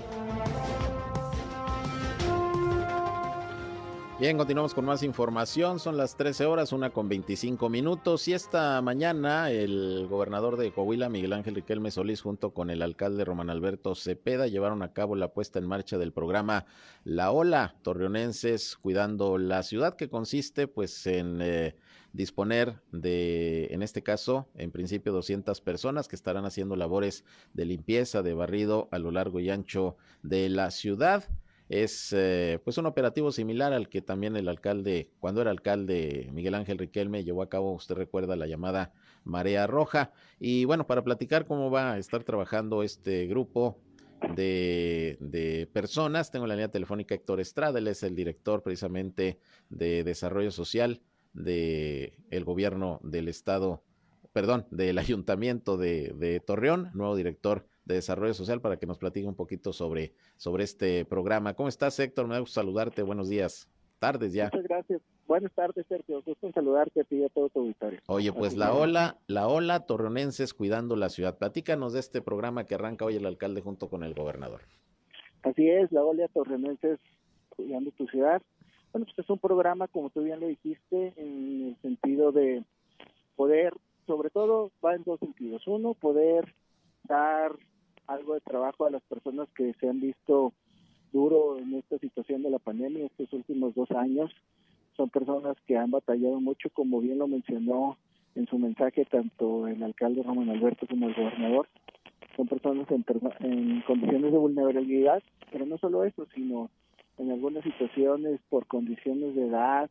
Bien, 4.21 4.37
continuamos 4.37 4.75
con 4.75 4.85
más 4.85 5.01
información. 5.01 5.79
Son 5.79 5.97
las 5.97 6.15
13 6.15 6.45
horas, 6.45 6.73
una 6.73 6.91
con 6.91 7.09
25 7.09 7.69
minutos. 7.69 8.27
Y 8.27 8.33
esta 8.33 8.79
mañana 8.83 9.49
el 9.49 10.05
gobernador 10.07 10.57
de 10.57 10.71
Coahuila, 10.71 11.09
Miguel 11.09 11.33
Ángel 11.33 11.55
Riquelme 11.55 11.89
Solís, 11.89 12.21
junto 12.21 12.53
con 12.53 12.69
el 12.69 12.83
alcalde 12.83 13.25
Román 13.25 13.49
Alberto 13.49 13.95
Cepeda, 13.95 14.45
llevaron 14.45 14.83
a 14.83 14.93
cabo 14.93 15.15
la 15.15 15.33
puesta 15.33 15.57
en 15.57 15.65
marcha 15.65 15.97
del 15.97 16.13
programa 16.13 16.67
La 17.03 17.31
Ola, 17.31 17.73
torreonenses 17.81 18.77
cuidando 18.77 19.39
la 19.39 19.63
ciudad, 19.63 19.95
que 19.95 20.07
consiste 20.07 20.67
pues 20.67 21.07
en 21.07 21.39
eh, 21.41 21.75
disponer 22.13 22.79
de, 22.91 23.69
en 23.71 23.81
este 23.81 24.03
caso, 24.03 24.47
en 24.53 24.69
principio 24.69 25.13
200 25.13 25.61
personas 25.61 26.07
que 26.07 26.15
estarán 26.15 26.45
haciendo 26.45 26.75
labores 26.75 27.25
de 27.53 27.65
limpieza, 27.65 28.21
de 28.21 28.35
barrido 28.35 28.87
a 28.91 28.99
lo 28.99 29.09
largo 29.09 29.39
y 29.39 29.49
ancho 29.49 29.97
de 30.21 30.47
la 30.49 30.69
ciudad 30.69 31.23
es 31.71 32.11
eh, 32.11 32.59
pues 32.65 32.77
un 32.77 32.85
operativo 32.85 33.31
similar 33.31 33.71
al 33.71 33.87
que 33.87 34.01
también 34.01 34.35
el 34.35 34.49
alcalde, 34.49 35.09
cuando 35.21 35.41
era 35.41 35.51
alcalde 35.51 36.27
Miguel 36.33 36.55
Ángel 36.55 36.77
Riquelme, 36.77 37.23
llevó 37.23 37.41
a 37.43 37.49
cabo, 37.49 37.71
usted 37.71 37.95
recuerda, 37.95 38.35
la 38.35 38.45
llamada 38.45 38.91
Marea 39.23 39.67
Roja. 39.67 40.11
Y 40.37 40.65
bueno, 40.65 40.85
para 40.85 41.01
platicar 41.01 41.45
cómo 41.45 41.71
va 41.71 41.93
a 41.93 41.97
estar 41.97 42.25
trabajando 42.25 42.83
este 42.83 43.25
grupo 43.25 43.79
de, 44.35 45.69
personas, 45.71 46.29
tengo 46.29 46.45
la 46.45 46.55
línea 46.55 46.67
telefónica 46.67 47.15
Héctor 47.15 47.39
Estrada, 47.39 47.79
él 47.79 47.87
es 47.87 48.03
el 48.03 48.17
director 48.17 48.63
precisamente 48.63 49.39
de 49.69 50.03
Desarrollo 50.03 50.51
Social 50.51 51.01
del 51.31 52.11
el 52.31 52.43
gobierno 52.43 52.99
del 53.01 53.29
estado, 53.29 53.81
perdón, 54.33 54.67
del 54.71 54.97
ayuntamiento 54.97 55.77
de, 55.77 56.13
de 56.17 56.41
Torreón, 56.41 56.91
nuevo 56.93 57.15
director 57.15 57.65
de 57.85 57.95
Desarrollo 57.95 58.33
Social 58.33 58.61
para 58.61 58.77
que 58.77 58.85
nos 58.85 58.97
platique 58.97 59.27
un 59.27 59.35
poquito 59.35 59.73
sobre, 59.73 60.13
sobre 60.37 60.63
este 60.63 61.05
programa. 61.05 61.53
¿Cómo 61.53 61.69
estás, 61.69 61.99
Héctor? 61.99 62.27
Me 62.27 62.35
da 62.35 62.39
gusto 62.39 62.61
saludarte. 62.61 63.01
Buenos 63.03 63.29
días. 63.29 63.69
Tardes 63.99 64.33
ya. 64.33 64.45
Muchas 64.45 64.63
gracias. 64.63 65.01
Buenas 65.27 65.53
tardes, 65.53 65.85
Sergio. 65.87 66.21
Gusto 66.23 66.47
en 66.47 66.53
saludarte 66.53 67.01
a 67.01 67.03
ti 67.05 67.17
y 67.17 67.23
a 67.23 67.29
todo 67.29 67.49
tu 67.49 67.59
auditorio. 67.61 67.99
Oye, 68.07 68.33
pues 68.33 68.57
la 68.57 68.73
ola, 68.73 69.17
la 69.27 69.47
ola 69.47 69.85
torreonenses 69.85 70.53
cuidando 70.53 70.95
la 70.95 71.09
ciudad. 71.09 71.37
Platícanos 71.37 71.93
de 71.93 72.01
este 72.01 72.21
programa 72.21 72.65
que 72.65 72.75
arranca 72.75 73.05
hoy 73.05 73.15
el 73.15 73.25
alcalde 73.25 73.61
junto 73.61 73.89
con 73.89 74.03
el 74.03 74.13
gobernador. 74.13 74.61
Así 75.43 75.69
es, 75.69 75.91
la 75.91 76.03
ola 76.03 76.27
torreonenses 76.27 76.99
cuidando 77.49 77.91
tu 77.91 78.07
ciudad. 78.07 78.41
Bueno, 78.91 79.05
pues 79.05 79.19
es 79.19 79.29
un 79.29 79.39
programa, 79.39 79.87
como 79.87 80.09
tú 80.09 80.21
bien 80.23 80.39
lo 80.39 80.47
dijiste, 80.47 81.13
en 81.15 81.69
el 81.69 81.77
sentido 81.81 82.31
de 82.31 82.65
poder, 83.35 83.73
sobre 84.07 84.29
todo, 84.31 84.71
va 84.83 84.95
en 84.95 85.03
dos 85.03 85.19
sentidos. 85.19 85.65
Uno, 85.65 85.93
poder 85.93 86.53
dar 87.03 87.53
algo 88.13 88.33
de 88.33 88.41
trabajo 88.41 88.85
a 88.85 88.91
las 88.91 89.01
personas 89.03 89.47
que 89.55 89.73
se 89.79 89.89
han 89.89 89.99
visto 89.99 90.53
duro 91.11 91.57
en 91.57 91.75
esta 91.75 91.97
situación 91.97 92.41
de 92.43 92.49
la 92.49 92.59
pandemia 92.59 93.05
estos 93.05 93.31
últimos 93.33 93.75
dos 93.75 93.91
años. 93.91 94.31
Son 94.95 95.09
personas 95.09 95.57
que 95.67 95.77
han 95.77 95.91
batallado 95.91 96.39
mucho, 96.39 96.69
como 96.69 96.99
bien 96.99 97.19
lo 97.19 97.27
mencionó 97.27 97.97
en 98.35 98.47
su 98.47 98.57
mensaje 98.57 99.05
tanto 99.05 99.67
el 99.67 99.81
alcalde 99.83 100.23
Ramón 100.23 100.49
Alberto 100.49 100.87
como 100.87 101.07
el 101.07 101.15
gobernador. 101.15 101.67
Son 102.35 102.47
personas 102.47 102.87
en, 102.91 103.05
en 103.39 103.81
condiciones 103.81 104.31
de 104.31 104.37
vulnerabilidad, 104.37 105.21
pero 105.51 105.65
no 105.65 105.77
solo 105.77 106.03
eso, 106.03 106.25
sino 106.33 106.69
en 107.17 107.31
algunas 107.31 107.63
situaciones 107.63 108.39
por 108.49 108.67
condiciones 108.67 109.35
de 109.35 109.47
edad 109.47 109.89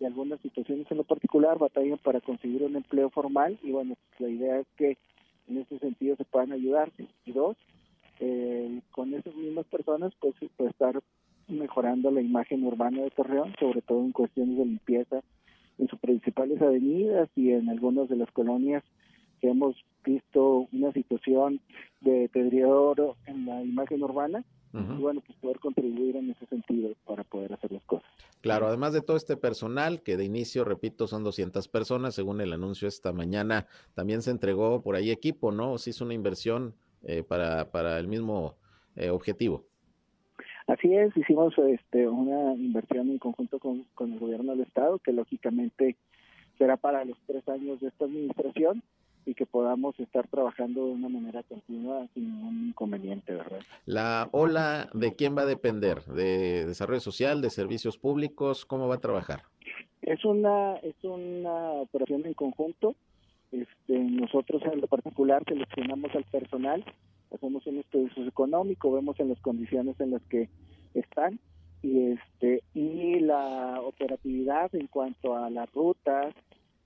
y 0.00 0.04
algunas 0.04 0.40
situaciones 0.40 0.86
en 0.90 0.98
lo 0.98 1.04
particular 1.04 1.58
batallan 1.58 1.98
para 1.98 2.20
conseguir 2.20 2.62
un 2.62 2.76
empleo 2.76 3.10
formal 3.10 3.58
y 3.62 3.72
bueno, 3.72 3.96
la 4.18 4.28
idea 4.28 4.60
es 4.60 4.66
que 4.76 4.96
en 5.48 5.58
ese 5.58 5.78
sentido 5.78 6.16
se 6.16 6.24
puedan 6.24 6.52
ayudar. 6.52 6.90
Y 7.24 7.32
dos, 7.32 7.56
eh, 8.20 8.80
con 8.90 9.14
esas 9.14 9.34
mismas 9.34 9.66
personas, 9.66 10.12
pues, 10.20 10.34
puede 10.56 10.70
estar 10.70 11.00
mejorando 11.48 12.10
la 12.10 12.20
imagen 12.20 12.64
urbana 12.64 13.02
de 13.02 13.10
Torreón, 13.10 13.54
sobre 13.58 13.82
todo 13.82 14.00
en 14.00 14.12
cuestiones 14.12 14.58
de 14.58 14.64
limpieza 14.64 15.22
en 15.78 15.88
sus 15.88 15.98
principales 16.00 16.60
avenidas 16.60 17.28
y 17.36 17.52
en 17.52 17.68
algunas 17.68 18.08
de 18.08 18.16
las 18.16 18.30
colonias 18.32 18.82
que 19.40 19.48
hemos 19.48 19.76
visto 20.04 20.68
una 20.72 20.92
situación 20.92 21.60
de 22.00 22.20
deterioro 22.20 23.16
en 23.26 23.46
la 23.46 23.62
imagen 23.62 24.02
urbana 24.02 24.44
y 24.72 25.00
bueno, 25.00 25.22
pues 25.24 25.38
poder 25.38 25.58
contribuir 25.60 26.16
en 26.16 26.30
ese 26.30 26.46
sentido 26.46 26.90
para 27.06 27.24
poder 27.24 27.52
hacer 27.52 27.72
las 27.72 27.82
cosas. 27.84 28.08
Claro, 28.40 28.66
además 28.66 28.92
de 28.92 29.00
todo 29.00 29.16
este 29.16 29.36
personal, 29.36 30.02
que 30.02 30.16
de 30.16 30.24
inicio, 30.24 30.64
repito, 30.64 31.06
son 31.06 31.24
200 31.24 31.68
personas, 31.68 32.14
según 32.14 32.40
el 32.40 32.52
anuncio 32.52 32.86
esta 32.86 33.12
mañana, 33.12 33.66
también 33.94 34.22
se 34.22 34.30
entregó 34.30 34.82
por 34.82 34.94
ahí 34.94 35.10
equipo, 35.10 35.50
¿no? 35.52 35.78
Se 35.78 35.90
hizo 35.90 36.04
una 36.04 36.14
inversión 36.14 36.74
eh, 37.02 37.22
para, 37.22 37.70
para 37.70 37.98
el 37.98 38.08
mismo 38.08 38.56
eh, 38.96 39.10
objetivo. 39.10 39.64
Así 40.66 40.94
es, 40.94 41.16
hicimos 41.16 41.54
este, 41.58 42.06
una 42.06 42.54
inversión 42.54 43.08
en 43.08 43.18
conjunto 43.18 43.58
con, 43.58 43.84
con 43.94 44.12
el 44.12 44.18
gobierno 44.18 44.52
del 44.52 44.66
Estado, 44.66 44.98
que 44.98 45.12
lógicamente 45.12 45.96
será 46.58 46.76
para 46.76 47.04
los 47.04 47.16
tres 47.26 47.48
años 47.48 47.80
de 47.80 47.88
esta 47.88 48.04
administración 48.04 48.82
y 49.28 49.34
que 49.34 49.44
podamos 49.44 50.00
estar 50.00 50.26
trabajando 50.28 50.86
de 50.86 50.92
una 50.92 51.10
manera 51.10 51.42
continua 51.42 52.06
sin 52.14 52.32
ningún 52.32 52.68
inconveniente, 52.68 53.34
¿verdad? 53.34 53.60
La 53.84 54.30
ola, 54.32 54.88
¿de 54.94 55.14
quién 55.16 55.36
va 55.36 55.42
a 55.42 55.46
depender? 55.46 56.02
¿De 56.04 56.64
desarrollo 56.64 57.00
social, 57.00 57.42
de 57.42 57.50
servicios 57.50 57.98
públicos? 57.98 58.64
¿Cómo 58.64 58.88
va 58.88 58.94
a 58.94 59.00
trabajar? 59.00 59.42
Es 60.00 60.24
una, 60.24 60.76
es 60.76 60.94
una 61.02 61.72
operación 61.72 62.24
en 62.24 62.32
conjunto. 62.32 62.96
Este, 63.52 63.98
nosotros 63.98 64.62
en 64.72 64.80
lo 64.80 64.86
particular 64.86 65.42
seleccionamos 65.46 66.10
al 66.14 66.24
personal, 66.24 66.82
hacemos 67.34 67.66
un 67.66 67.80
estudio 67.80 68.08
socioeconómico, 68.08 68.92
vemos 68.92 69.20
en 69.20 69.28
las 69.28 69.40
condiciones 69.40 70.00
en 70.00 70.12
las 70.12 70.22
que 70.22 70.48
están 70.94 71.38
y 71.82 72.12
este 72.12 72.62
y 72.72 73.20
la 73.20 73.82
operatividad 73.82 74.74
en 74.74 74.86
cuanto 74.86 75.36
a 75.36 75.50
las 75.50 75.70
rutas, 75.74 76.34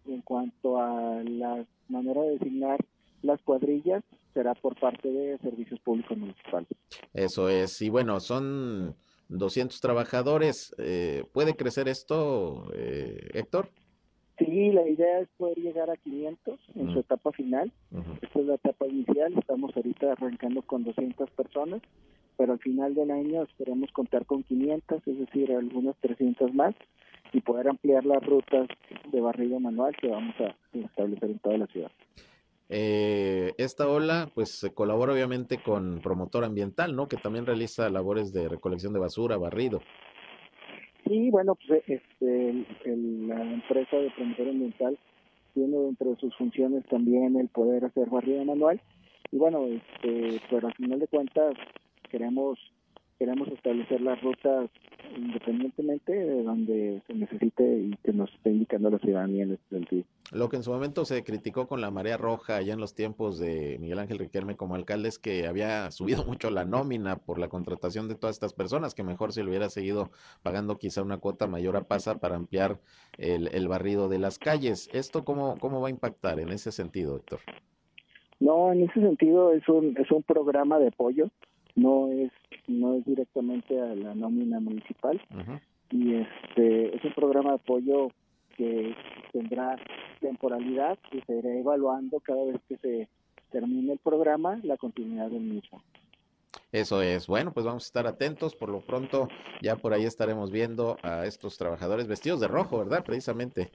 en 0.07 0.23
cuanto 0.23 0.79
a 0.81 1.23
la 1.25 1.65
manera 1.89 2.23
de 2.23 2.39
designar 2.39 2.79
las 3.23 3.41
cuadrillas 3.43 4.03
será 4.35 4.55
por 4.55 4.79
parte 4.79 5.11
de 5.11 5.39
servicios 5.39 5.79
públicos 5.81 6.17
municipales. 6.17 6.69
Eso 7.13 7.49
es, 7.49 7.81
y 7.83 7.91
bueno, 7.91 8.19
son 8.21 8.95
200 9.29 9.81
trabajadores. 9.81 10.75
Eh, 10.79 11.25
¿Puede 11.33 11.55
crecer 11.55 11.89
esto, 11.89 12.71
eh, 12.75 13.29
Héctor? 13.35 13.69
Sí, 14.39 14.71
la 14.73 14.89
idea 14.89 15.21
es 15.21 15.29
poder 15.37 15.59
llegar 15.59 15.91
a 15.91 15.97
500 15.97 16.59
en 16.75 16.93
su 16.93 17.01
etapa 17.01 17.33
final. 17.33 17.71
Esta 18.23 18.41
es 18.41 18.47
la 18.47 18.55
etapa 18.55 18.87
inicial, 18.87 19.35
estamos 19.39 19.77
ahorita 19.77 20.13
arrancando 20.13 20.63
con 20.63 20.85
200 20.85 21.31
personas, 21.31 21.83
pero 22.37 22.55
al 22.55 22.59
final 22.59 22.95
del 22.95 23.11
año 23.11 23.43
esperamos 23.43 23.93
contar 23.93 24.27
con 24.27 24.43
500, 24.43 25.07
es 25.07 25.19
decir, 25.19 25.53
algunas 25.53 25.97
300 25.99 26.55
más 26.55 26.75
y 27.33 27.41
poder 27.41 27.69
ampliar 27.69 28.05
las 28.05 28.25
rutas 28.25 28.69
de 29.11 29.21
barrido 29.21 29.59
manual 29.59 29.97
que 29.97 30.09
vamos 30.09 30.35
a 30.41 30.55
establecer 30.77 31.31
en 31.31 31.39
toda 31.39 31.59
la 31.59 31.67
ciudad. 31.67 31.91
Eh, 32.69 33.53
esta 33.59 33.89
ola, 33.89 34.31
pues 34.35 34.71
colabora 34.75 35.13
obviamente 35.13 35.63
con 35.63 36.01
Promotor 36.01 36.45
Ambiental, 36.45 36.97
¿no? 36.97 37.07
Que 37.07 37.19
también 37.19 37.45
realiza 37.45 37.91
labores 37.91 38.33
de 38.33 38.49
recolección 38.49 38.93
de 38.93 39.01
basura, 39.01 39.37
barrido. 39.37 39.83
Sí, 41.07 41.31
bueno, 41.31 41.55
pues 41.67 41.83
este, 41.87 42.65
la 42.87 43.43
empresa 43.43 43.97
de 43.97 44.11
Promotor 44.17 44.49
Ambiental 44.49 44.99
tiene 45.53 45.77
dentro 45.77 46.11
de 46.11 46.17
sus 46.17 46.35
funciones 46.37 46.85
también 46.87 47.37
el 47.37 47.49
poder 47.49 47.85
hacer 47.85 48.09
barrido 48.09 48.45
manual. 48.45 48.81
Y 49.31 49.37
bueno, 49.37 49.67
este, 49.67 50.41
pero 50.49 50.69
al 50.69 50.75
final 50.75 50.99
de 50.99 51.09
cuentas 51.09 51.55
queremos 52.11 52.59
queremos 53.23 53.47
establecer 53.47 54.01
las 54.01 54.21
rutas 54.21 54.69
independientemente 55.17 56.13
de 56.13 56.43
donde 56.43 57.03
se 57.07 57.15
necesite 57.15 57.63
y 57.63 57.97
que 58.03 58.13
nos 58.13 58.29
esté 58.35 58.51
indicando 58.51 58.91
la 58.91 58.99
ciudadanía 58.99 59.45
en 59.45 59.53
este 59.53 59.77
sentido. 59.77 60.05
Lo 60.33 60.49
que 60.49 60.57
en 60.57 60.65
su 60.65 60.73
momento 60.73 61.05
se 61.05 61.23
criticó 61.23 61.69
con 61.69 61.81
la 61.81 61.93
marea 61.93 62.17
roja 62.17 62.57
allá 62.57 62.73
en 62.73 62.81
los 62.81 62.97
tiempos 62.97 63.39
de 63.39 63.79
Miguel 63.79 64.01
Ángel 64.01 64.19
Riquelme 64.19 64.57
como 64.57 64.75
alcalde 64.75 65.09
es 65.09 65.21
que 65.21 65.47
había 65.47 65.93
subido 65.93 66.25
mucho 66.27 66.51
la 66.51 66.65
nómina 66.65 67.15
por 67.15 67.39
la 67.39 67.47
contratación 67.49 68.09
de 68.09 68.17
todas 68.17 68.35
estas 68.35 68.55
personas, 68.55 68.93
que 68.93 69.05
mejor 69.05 69.33
se 69.33 69.45
le 69.45 69.51
hubiera 69.51 69.69
seguido 69.69 70.11
pagando 70.43 70.77
quizá 70.79 71.01
una 71.01 71.19
cuota 71.19 71.47
mayor 71.47 71.77
a 71.77 71.85
pasa 71.85 72.19
para 72.19 72.35
ampliar 72.35 72.81
el, 73.19 73.55
el 73.55 73.69
barrido 73.69 74.09
de 74.09 74.19
las 74.19 74.41
calles. 74.41 74.91
¿Esto 74.93 75.25
cómo, 75.25 75.59
cómo 75.61 75.81
va 75.81 75.87
a 75.87 75.93
impactar 75.93 76.41
en 76.41 76.49
ese 76.49 76.73
sentido, 76.73 77.19
Héctor? 77.19 77.39
No, 78.41 78.73
en 78.73 78.83
ese 78.83 79.01
sentido 79.01 79.53
es 79.53 79.69
un, 79.69 79.97
es 79.97 80.11
un 80.11 80.25
programa 80.25 80.81
de 80.81 80.89
apoyo, 80.89 81.31
no 81.75 82.09
es, 82.13 82.31
no 82.67 82.95
es 82.95 83.05
directamente 83.05 83.81
a 83.81 83.95
la 83.95 84.15
nómina 84.15 84.61
municipal. 84.61 85.21
Y 85.91 86.15
este 86.15 86.97
es 86.97 87.05
un 87.05 87.13
programa 87.15 87.51
de 87.51 87.57
apoyo 87.57 88.09
que 88.57 88.95
tendrá 89.33 89.77
temporalidad 90.21 90.99
y 91.13 91.21
se 91.23 91.39
irá 91.39 91.55
evaluando 91.55 92.21
cada 92.21 92.45
vez 92.45 92.61
que 92.69 92.77
se 92.79 93.09
termine 93.51 93.93
el 93.93 93.99
programa 93.99 94.59
la 94.63 94.77
continuidad 94.77 95.31
del 95.31 95.43
mismo. 95.43 95.83
Eso 96.71 97.03
es. 97.03 97.27
Bueno, 97.27 97.53
pues 97.53 97.67
vamos 97.67 97.85
a 97.85 97.87
estar 97.87 98.07
atentos. 98.07 98.55
Por 98.55 98.71
lo 98.71 98.81
pronto, 98.81 99.29
ya 99.61 99.77
por 99.77 99.93
ahí 99.93 100.05
estaremos 100.05 100.51
viendo 100.51 100.97
a 101.03 101.27
estos 101.27 101.59
trabajadores 101.59 102.07
vestidos 102.07 102.41
de 102.41 102.49
rojo, 102.49 102.79
¿verdad? 102.79 103.05
Precisamente. 103.05 103.71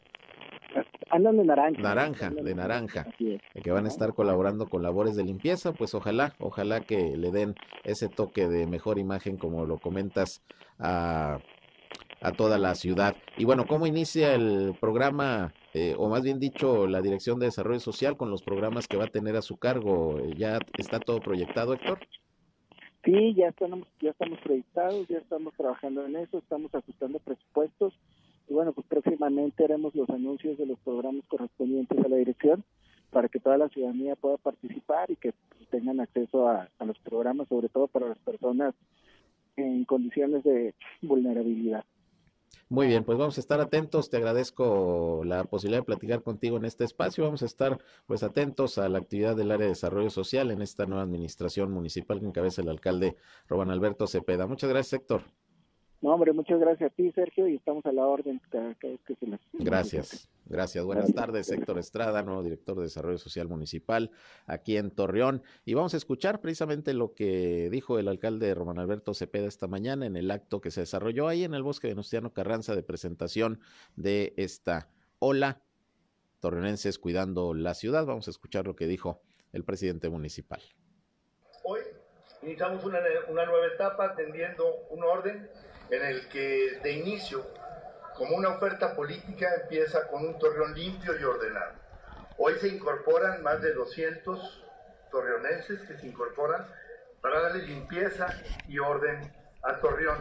Andan 1.10 1.38
de 1.38 1.46
naranja. 1.46 1.82
Naranja, 1.82 2.30
de 2.30 2.56
naranja. 2.56 3.06
Que 3.18 3.72
van 3.72 3.86
a 3.86 3.90
estar 3.90 4.14
colaborando 4.14 4.68
con 4.68 4.84
labores 4.84 5.16
de 5.16 5.24
limpieza. 5.24 5.74
Pues 5.74 5.94
ojalá, 5.94 6.36
ojalá 6.40 6.82
que 6.82 7.16
le 7.18 7.32
den 7.32 7.56
ese 7.84 8.10
toque 8.10 8.48
de 8.48 8.68
mejor 8.68 9.00
imagen, 9.00 9.38
como 9.38 9.66
lo 9.66 9.80
comentas, 9.80 10.42
a 10.80 11.40
a 12.22 12.32
toda 12.32 12.58
la 12.58 12.76
ciudad. 12.76 13.16
Y 13.38 13.46
bueno, 13.46 13.66
¿cómo 13.68 13.86
inicia 13.86 14.34
el 14.34 14.76
programa, 14.80 15.54
eh, 15.74 15.96
o 15.98 16.10
más 16.10 16.24
bien 16.24 16.40
dicho, 16.40 16.88
la 16.88 17.02
Dirección 17.02 17.40
de 17.40 17.48
Desarrollo 17.48 17.80
Social 17.80 18.18
con 18.18 18.32
los 18.32 18.42
programas 18.42 18.88
que 18.88 18.98
va 18.98 19.06
a 19.06 19.12
tener 19.12 19.36
a 19.36 19.42
su 19.42 19.58
cargo? 19.58 20.20
¿Ya 20.36 20.60
está 20.78 21.00
todo 21.00 21.20
proyectado, 21.20 21.74
Héctor? 21.74 22.00
Sí, 23.04 23.34
ya 23.36 23.50
estamos, 23.50 23.88
ya 24.02 24.12
estamos 24.12 24.40
proyectados, 24.40 25.08
ya 25.08 25.18
estamos 25.18 25.54
trabajando 25.56 26.06
en 26.06 26.18
eso, 26.18 26.40
estamos 26.40 26.74
ajustando 26.74 27.20
presupuestos 27.20 27.94
y 28.48 28.54
bueno, 28.54 28.74
pues 28.74 28.88
próximamente 28.88 29.64
haremos 29.64 29.94
los 29.96 30.10
anuncios 30.10 30.58
de 30.58 30.66
los 30.66 30.80
programas 30.80 31.26
correspondientes 31.28 31.98
a 31.98 32.08
la 32.08 32.18
dirección 32.18 32.64
para 33.10 33.30
que 33.30 33.40
toda 33.40 33.58
la 33.58 33.70
ciudadanía 33.70 34.16
pueda 34.16 34.38
participar 34.38 35.10
y 35.12 35.16
que 35.16 35.34
tengan 35.70 36.00
acceso 36.00 36.48
a 36.48 36.70
los 36.86 36.98
programas, 37.00 37.48
sobre 37.48 37.70
todo 37.70 37.88
para 37.88 38.10
las 38.10 38.20
personas 38.20 38.74
en 39.56 39.86
condiciones 39.86 40.44
de 40.44 40.76
vulnerabilidad. 41.02 41.84
Muy 42.70 42.88
bien, 42.88 43.06
pues 43.06 43.18
vamos 43.18 43.38
a 43.38 43.42
estar 43.42 43.62
atentos. 43.62 44.10
Te 44.10 44.18
agradezco 44.18 45.22
la 45.24 45.46
posibilidad 45.46 45.82
de 45.82 45.86
platicar 45.86 46.22
contigo 46.22 46.58
en 46.58 46.66
este 46.66 46.84
espacio. 46.84 47.24
Vamos 47.24 47.42
a 47.42 47.46
estar 47.46 47.78
pues 48.08 48.24
atentos 48.24 48.78
a 48.78 48.90
la 48.90 48.98
actividad 48.98 49.38
del 49.38 49.52
área 49.52 49.66
de 49.66 49.72
desarrollo 49.72 50.10
social 50.10 50.52
en 50.52 50.62
esta 50.62 50.86
nueva 50.86 51.04
administración 51.04 51.72
municipal 51.72 52.20
que 52.20 52.26
encabeza 52.26 52.62
el 52.62 52.70
alcalde 52.70 53.16
Roban 53.48 53.72
Alberto 53.72 54.06
Cepeda. 54.06 54.48
Muchas 54.48 54.70
gracias, 54.70 55.00
Héctor. 55.00 55.22
No, 56.00 56.14
hombre, 56.14 56.32
muchas 56.32 56.60
gracias 56.60 56.92
a 56.92 56.94
ti, 56.94 57.12
Sergio, 57.12 57.48
y 57.48 57.56
estamos 57.56 57.84
a 57.88 57.92
la 57.92 58.06
orden 58.06 58.40
cada, 58.52 58.76
vez 58.84 59.00
que 59.06 59.16
se 59.16 59.26
las... 59.26 59.40
Gracias, 59.54 60.30
gracias. 60.46 60.86
Buenas 60.86 61.12
tardes, 61.12 61.50
Héctor 61.52 61.80
Estrada, 61.80 62.22
nuevo 62.22 62.44
director 62.44 62.78
de 62.78 62.84
Desarrollo 62.84 63.18
Social 63.18 63.48
Municipal 63.48 64.12
aquí 64.46 64.78
en 64.78 64.92
Torreón. 64.92 65.42
Y 65.66 65.74
vamos 65.74 65.96
a 65.96 65.98
escuchar 65.98 66.40
precisamente 66.40 66.94
lo 66.94 67.16
que 67.16 67.70
dijo 67.72 67.98
el 67.98 68.08
alcalde 68.08 68.54
Román 68.54 68.78
Alberto 68.78 69.16
Cepeda 69.16 69.48
esta 69.48 69.68
mañana 69.68 70.06
en 70.06 70.16
el 70.16 70.30
acto 70.30 70.62
que 70.62 70.70
se 70.70 70.82
desarrolló 70.82 71.28
ahí 71.28 71.44
en 71.44 71.56
el 71.56 71.64
bosque 71.64 71.88
de 71.88 71.96
Nostiano 71.96 72.32
Carranza 72.32 72.76
de 72.76 72.84
presentación 72.84 73.60
de 73.96 74.36
esta 74.38 74.90
ola 75.18 75.62
torreonenses 76.40 77.00
cuidando 77.00 77.56
la 77.56 77.74
ciudad. 77.74 78.06
Vamos 78.06 78.28
a 78.28 78.32
escuchar 78.32 78.68
lo 78.68 78.76
que 78.76 78.86
dijo 78.86 79.22
el 79.52 79.64
presidente 79.64 80.10
municipal. 80.10 80.62
Hoy 81.64 81.80
iniciamos 82.44 82.86
una, 82.86 83.00
una 83.30 83.46
nueva 83.48 83.66
etapa 83.66 84.06
atendiendo 84.12 84.64
un 84.92 85.04
orden 85.04 85.50
en 85.90 86.04
el 86.04 86.28
que 86.30 86.80
de 86.84 86.92
inicio, 86.92 87.46
como 88.16 88.36
una 88.36 88.50
oferta 88.50 88.96
política, 88.96 89.48
empieza 89.62 90.08
con 90.08 90.26
un 90.26 90.40
torreón 90.40 90.74
limpio 90.74 91.18
y 91.20 91.24
ordenado. 91.24 91.74
Hoy 92.38 92.56
se 92.60 92.68
incorporan 92.68 93.42
más 93.44 93.62
de 93.62 93.74
200 93.74 94.66
torreonenses 95.12 95.82
que 95.82 95.98
se 95.98 96.08
incorporan 96.08 96.68
para 97.22 97.42
darle 97.42 97.64
limpieza 97.64 98.28
y 98.68 98.80
orden 98.80 99.32
a 99.64 99.80
Torreón. 99.80 100.20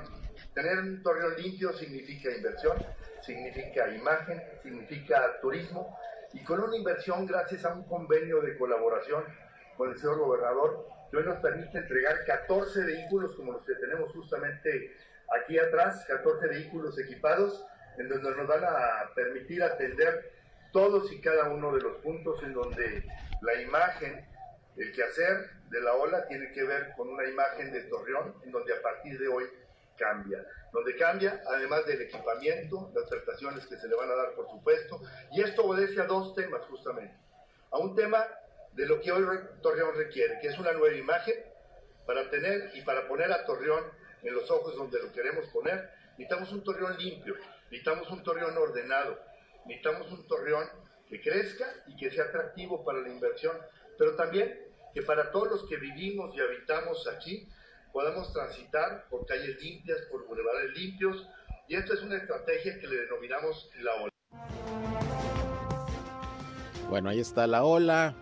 Tener 0.55 0.79
un 0.79 1.03
Torreón 1.03 1.35
limpio 1.37 1.73
significa 1.73 2.31
inversión, 2.31 2.79
significa 3.23 3.89
imagen, 3.89 4.43
significa 4.63 5.41
turismo 5.41 5.99
y 6.33 6.43
con 6.43 6.61
una 6.61 6.77
inversión 6.77 7.27
gracias 7.27 7.65
a 7.65 7.75
un 7.75 7.85
convenio 7.85 8.41
de 8.41 8.57
colaboración 8.57 9.25
con 9.77 9.91
el 9.91 9.99
señor 9.99 10.19
gobernador 10.19 10.87
que 11.11 11.19
hoy 11.19 11.25
nos 11.25 11.39
permite 11.39 11.79
entregar 11.79 12.25
14 12.25 12.85
vehículos 12.85 13.35
como 13.37 13.53
los 13.53 13.63
que 13.65 13.75
tenemos 13.75 14.11
justamente 14.13 14.97
aquí 15.35 15.59
atrás 15.59 16.05
14 16.07 16.47
vehículos 16.49 16.99
equipados 16.99 17.65
en 17.99 18.09
donde 18.09 18.31
nos 18.37 18.47
van 18.47 18.65
a 18.65 19.15
permitir 19.15 19.63
atender 19.63 20.33
todos 20.73 21.11
y 21.13 21.21
cada 21.21 21.49
uno 21.49 21.75
de 21.75 21.81
los 21.81 21.97
puntos 21.99 22.43
en 22.43 22.53
donde 22.53 23.05
la 23.41 23.55
imagen, 23.63 24.27
el 24.77 24.93
quehacer 24.93 25.51
de 25.71 25.81
la 25.81 25.95
ola 25.95 26.27
tiene 26.27 26.53
que 26.53 26.65
ver 26.65 26.93
con 26.97 27.09
una 27.09 27.25
imagen 27.25 27.73
de 27.73 27.83
Torreón, 27.85 28.35
en 28.45 28.53
donde 28.53 28.75
a 28.75 28.83
partir 28.83 29.19
de 29.19 29.29
hoy 29.29 29.45
cambia. 29.97 30.45
Donde 30.73 30.97
cambia, 30.97 31.43
además 31.47 31.87
del 31.87 32.03
equipamiento, 32.03 32.93
las 32.95 33.09
prestaciones 33.09 33.67
que 33.67 33.79
se 33.79 33.89
le 33.89 33.97
van 33.97 34.11
a 34.11 34.15
dar, 34.15 34.35
por 34.35 34.49
supuesto, 34.51 35.01
y 35.33 35.43
esto 35.43 35.65
obedece 35.65 36.01
a 36.01 36.05
dos 36.05 36.35
temas 36.35 36.63
justamente. 36.67 37.15
A 37.71 37.79
un 37.79 37.95
tema 37.97 38.27
de 38.73 38.87
lo 38.87 39.01
que 39.01 39.11
hoy 39.11 39.25
Torreón 39.63 39.97
requiere, 39.97 40.39
que 40.41 40.49
es 40.49 40.59
una 40.59 40.73
nueva 40.73 40.95
imagen 40.95 41.35
para 42.07 42.29
tener 42.31 42.71
y 42.75 42.83
para 42.83 43.09
poner 43.09 43.33
a 43.33 43.45
Torreón 43.47 43.85
en 44.23 44.35
los 44.35 44.51
ojos 44.51 44.77
donde 44.77 45.01
lo 45.03 45.13
queremos 45.13 45.47
poner. 45.47 45.91
Necesitamos 46.19 46.53
un 46.53 46.65
torreón 46.65 46.97
limpio, 46.99 47.37
necesitamos 47.71 48.11
un 48.11 48.23
torreón 48.23 48.57
ordenado, 48.57 49.19
necesitamos 49.67 50.11
un 50.11 50.27
torreón 50.27 50.67
que 51.09 51.21
crezca 51.21 51.67
y 51.87 51.97
que 51.97 52.11
sea 52.11 52.25
atractivo 52.25 52.85
para 52.85 53.01
la 53.01 53.09
inversión, 53.09 53.57
pero 53.99 54.17
también 54.17 54.59
que 54.95 55.03
para 55.03 55.31
todos 55.31 55.49
los 55.51 55.69
que 55.69 55.77
vivimos 55.77 56.35
y 56.35 56.41
habitamos 56.41 57.07
aquí 57.09 57.49
podamos 57.93 58.33
transitar 58.33 59.07
por 59.09 59.27
calles 59.27 59.61
limpias, 59.61 60.01
por 60.11 60.27
bulevares 60.27 60.77
limpios, 60.77 61.29
y 61.69 61.77
esto 61.77 61.95
es 61.95 62.03
una 62.03 62.17
estrategia 62.17 62.79
que 62.81 62.87
le 62.87 62.97
denominamos 63.03 63.71
la 63.81 63.95
ola. 63.95 64.11
Bueno, 66.89 67.11
ahí 67.11 67.21
está 67.21 67.47
la 67.47 67.65
ola. 67.65 68.15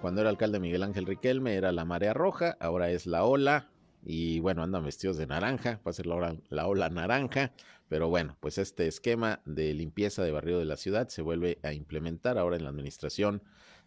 Cuando 0.00 0.20
era 0.20 0.30
alcalde 0.30 0.60
Miguel 0.60 0.82
Ángel 0.82 1.06
Riquelme 1.06 1.56
era 1.56 1.72
la 1.72 1.84
marea 1.84 2.14
roja, 2.14 2.56
ahora 2.60 2.90
es 2.90 3.06
la 3.06 3.24
ola 3.24 3.68
y 4.02 4.40
bueno, 4.40 4.62
andan 4.62 4.84
vestidos 4.84 5.16
de 5.16 5.26
naranja, 5.26 5.80
va 5.86 5.90
a 5.90 5.92
ser 5.92 6.06
la 6.06 6.36
la 6.48 6.66
ola 6.66 6.88
naranja, 6.88 7.52
pero 7.88 8.08
bueno, 8.08 8.36
pues 8.40 8.58
este 8.58 8.86
esquema 8.86 9.40
de 9.44 9.74
limpieza 9.74 10.22
de 10.22 10.32
barrio 10.32 10.58
de 10.58 10.64
la 10.64 10.76
ciudad 10.76 11.08
se 11.08 11.22
vuelve 11.22 11.58
a 11.62 11.72
implementar 11.72 12.38
ahora 12.38 12.56
en 12.56 12.64
la 12.64 12.70
administración 12.70 13.42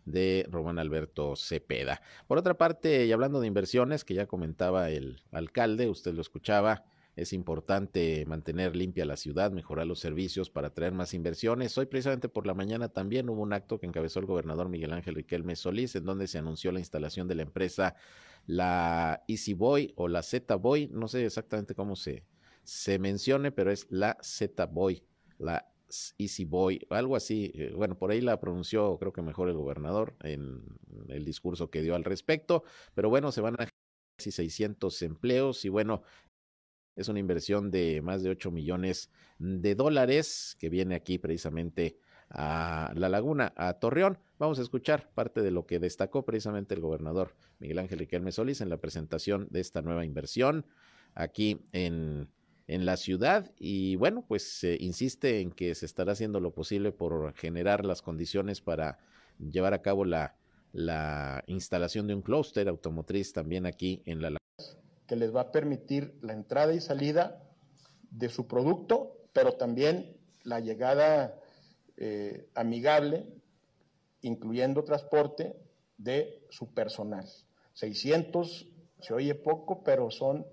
de 0.06 0.48
Román 0.50 0.80
Alberto 0.80 1.36
Cepeda. 1.36 2.02
Por 2.28 2.38
otra 2.38 2.56
parte, 2.58 3.06
y 3.06 3.12
hablando 3.12 3.40
de 3.40 3.48
inversiones, 3.48 4.04
que 4.04 4.16
ya 4.16 4.26
comentaba 4.26 4.90
el 4.90 5.22
alcalde, 5.32 5.90
usted 5.90 6.14
lo 6.14 6.22
escuchaba, 6.22 6.84
es 7.16 7.34
importante 7.34 8.26
mantener 8.26 8.76
limpia 8.76 9.06
la 9.06 9.18
ciudad, 9.18 9.52
mejorar 9.52 9.86
los 9.86 10.00
servicios 10.00 10.50
para 10.50 10.70
atraer 10.70 10.94
más 10.94 11.14
inversiones. 11.14 11.78
Hoy 11.78 11.86
precisamente 11.86 12.30
por 12.30 12.48
la 12.48 12.54
mañana 12.54 12.88
también 12.90 13.30
hubo 13.30 13.42
un 13.42 13.54
acto 13.54 13.80
que 13.80 13.86
encabezó 13.86 14.20
el 14.20 14.26
gobernador 14.26 14.70
Miguel 14.70 14.94
Ángel 14.94 15.16
Riquelme 15.16 15.56
Solís, 15.56 15.96
en 15.96 16.06
donde 16.06 16.28
se 16.28 16.38
anunció 16.38 16.72
la 16.72 16.80
instalación 16.80 17.28
de 17.28 17.36
la 17.36 17.42
empresa 17.44 17.96
la 18.48 19.24
Easy 19.28 19.54
Boy 19.54 19.94
o 19.96 20.08
la 20.08 20.24
Z 20.24 20.56
Boy, 20.56 20.90
no 20.92 21.08
sé 21.08 21.26
exactamente 21.26 21.76
cómo 21.76 21.96
se, 21.96 22.24
mencione, 23.00 23.52
pero 23.52 23.72
es 23.72 23.88
la 23.90 24.18
Z 24.22 24.66
Boy, 24.68 25.04
la 25.38 25.68
Easy 26.18 26.46
Boy, 26.46 26.86
algo 26.90 27.16
así. 27.16 27.52
Eh, 27.56 27.74
bueno, 27.76 27.98
por 27.98 28.12
ahí 28.12 28.22
la 28.22 28.40
pronunció 28.40 28.98
creo 28.98 29.14
que 29.14 29.22
mejor 29.22 29.50
el 29.50 29.56
gobernador 29.56 30.16
en 30.22 30.64
el 31.10 31.26
discurso 31.26 31.70
que 31.70 31.82
dio 31.82 31.96
al 31.96 32.04
respecto, 32.04 32.64
pero 32.94 33.10
bueno, 33.10 33.32
se 33.32 33.42
van 33.42 33.56
a 33.60 33.68
casi 34.18 34.32
600 34.32 35.02
empleos 35.02 35.66
y 35.66 35.70
bueno, 35.70 36.04
es 36.96 37.08
una 37.08 37.20
inversión 37.20 37.72
de 37.72 38.02
más 38.02 38.24
de 38.24 38.30
8 38.30 38.52
millones 38.52 39.10
de 39.40 39.76
dólares 39.76 40.56
que 40.60 40.70
viene 40.70 40.96
aquí 40.96 41.18
precisamente 41.18 41.98
a 42.30 42.92
La 42.96 43.10
Laguna, 43.10 43.54
a 43.56 43.74
Torreón. 43.74 44.20
Vamos 44.42 44.58
a 44.58 44.64
escuchar 44.64 45.08
parte 45.14 45.44
de 45.44 45.52
lo 45.52 45.68
que 45.68 45.78
destacó 45.78 46.26
precisamente 46.26 46.74
el 46.74 46.82
gobernador 46.82 47.36
Miguel 47.60 47.78
Ángel 47.78 48.00
Riquelme 48.00 48.32
Solís 48.32 48.60
en 48.62 48.70
la 48.70 48.78
presentación 48.78 49.48
de 49.52 49.60
esta 49.60 49.84
nueva 49.84 50.04
inversión 50.04 50.66
aquí 51.14 51.62
en, 51.74 52.28
en 52.66 52.88
la 52.88 52.98
ciudad 52.98 53.52
y 53.60 53.98
bueno, 53.98 54.26
pues 54.28 54.42
se 54.42 54.78
insiste 54.80 55.42
en 55.42 55.52
que 55.52 55.76
se 55.76 55.86
estará 55.86 56.14
haciendo 56.14 56.40
lo 56.40 56.56
posible 56.56 56.92
por 56.92 57.36
generar 57.36 57.86
las 57.86 58.02
condiciones 58.02 58.62
para 58.62 58.98
llevar 59.38 59.76
a 59.76 59.84
cabo 59.84 60.06
la, 60.06 60.36
la 60.74 61.44
instalación 61.46 62.08
de 62.08 62.16
un 62.16 62.24
clúster 62.24 62.68
automotriz 62.68 63.34
también 63.34 63.68
aquí 63.68 64.02
en 64.08 64.24
la. 64.24 64.38
Que 65.06 65.18
les 65.18 65.36
va 65.36 65.42
a 65.42 65.52
permitir 65.52 66.16
la 66.22 66.34
entrada 66.34 66.74
y 66.74 66.82
salida 66.82 67.44
de 68.10 68.28
su 68.28 68.48
producto, 68.48 69.20
pero 69.34 69.52
también 69.52 70.18
la 70.42 70.60
llegada 70.60 71.40
eh, 71.98 72.50
amigable, 72.56 73.28
incluyendo 74.22 74.84
transporte 74.84 75.56
de 75.98 76.46
su 76.50 76.74
personal. 76.74 77.28
600 77.74 78.68
se 79.00 79.14
oye 79.14 79.36
poco, 79.36 79.84
pero 79.84 80.12
son 80.12 80.46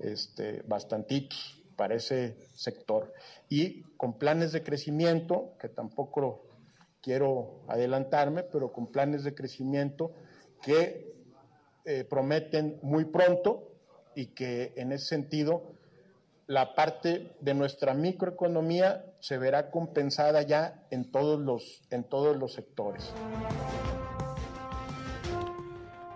este, 0.00 0.62
bastantitos 0.62 1.62
para 1.76 1.94
ese 1.94 2.36
sector. 2.54 3.12
Y 3.48 3.82
con 3.96 4.18
planes 4.18 4.52
de 4.52 4.62
crecimiento, 4.62 5.54
que 5.58 5.68
tampoco 5.68 6.44
quiero 7.00 7.62
adelantarme, 7.68 8.42
pero 8.42 8.72
con 8.72 8.86
planes 8.86 9.24
de 9.24 9.34
crecimiento 9.34 10.12
que 10.62 11.12
eh, 11.84 12.04
prometen 12.04 12.78
muy 12.82 13.06
pronto 13.06 13.72
y 14.14 14.26
que 14.26 14.72
en 14.76 14.92
ese 14.92 15.06
sentido 15.06 15.74
la 16.46 16.74
parte 16.74 17.34
de 17.40 17.54
nuestra 17.54 17.94
microeconomía 17.94 19.04
se 19.20 19.38
verá 19.38 19.70
compensada 19.70 20.42
ya 20.42 20.86
en 20.90 21.10
todos 21.10 21.40
los, 21.40 21.82
en 21.90 22.04
todos 22.04 22.36
los 22.36 22.52
sectores. 22.52 23.12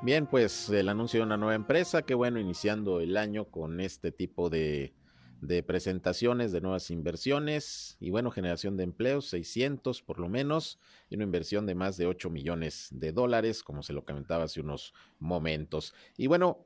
Bien, 0.03 0.27
pues 0.27 0.69
el 0.69 0.89
anuncio 0.89 1.21
de 1.21 1.27
una 1.27 1.37
nueva 1.37 1.55
empresa, 1.55 2.03
qué 2.03 2.15
bueno, 2.15 2.39
iniciando 2.39 3.01
el 3.01 3.17
año 3.17 3.47
con 3.47 3.81
este 3.81 4.13
tipo 4.13 4.51
de, 4.51 4.95
de 5.41 5.63
presentaciones 5.63 6.53
de 6.53 6.61
nuevas 6.61 6.91
inversiones 6.91 7.97
y 8.01 8.11
bueno, 8.11 8.31
generación 8.31 8.77
de 8.77 8.85
empleos, 8.85 9.27
600 9.29 10.03
por 10.03 10.19
lo 10.19 10.29
menos, 10.29 10.79
y 11.09 11.17
una 11.17 11.25
inversión 11.25 11.67
de 11.67 11.75
más 11.75 11.97
de 11.97 12.07
8 12.07 12.31
millones 12.31 12.89
de 12.91 13.13
dólares, 13.13 13.63
como 13.63 13.83
se 13.83 13.93
lo 13.93 14.05
comentaba 14.05 14.45
hace 14.45 14.61
unos 14.61 14.93
momentos. 15.19 15.95
Y 16.17 16.27
bueno, 16.27 16.66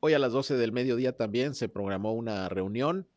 hoy 0.00 0.14
a 0.14 0.18
las 0.18 0.32
12 0.32 0.56
del 0.56 0.72
mediodía 0.72 1.16
también 1.16 1.54
se 1.54 1.68
programó 1.68 2.12
una 2.12 2.48
reunión 2.48 3.08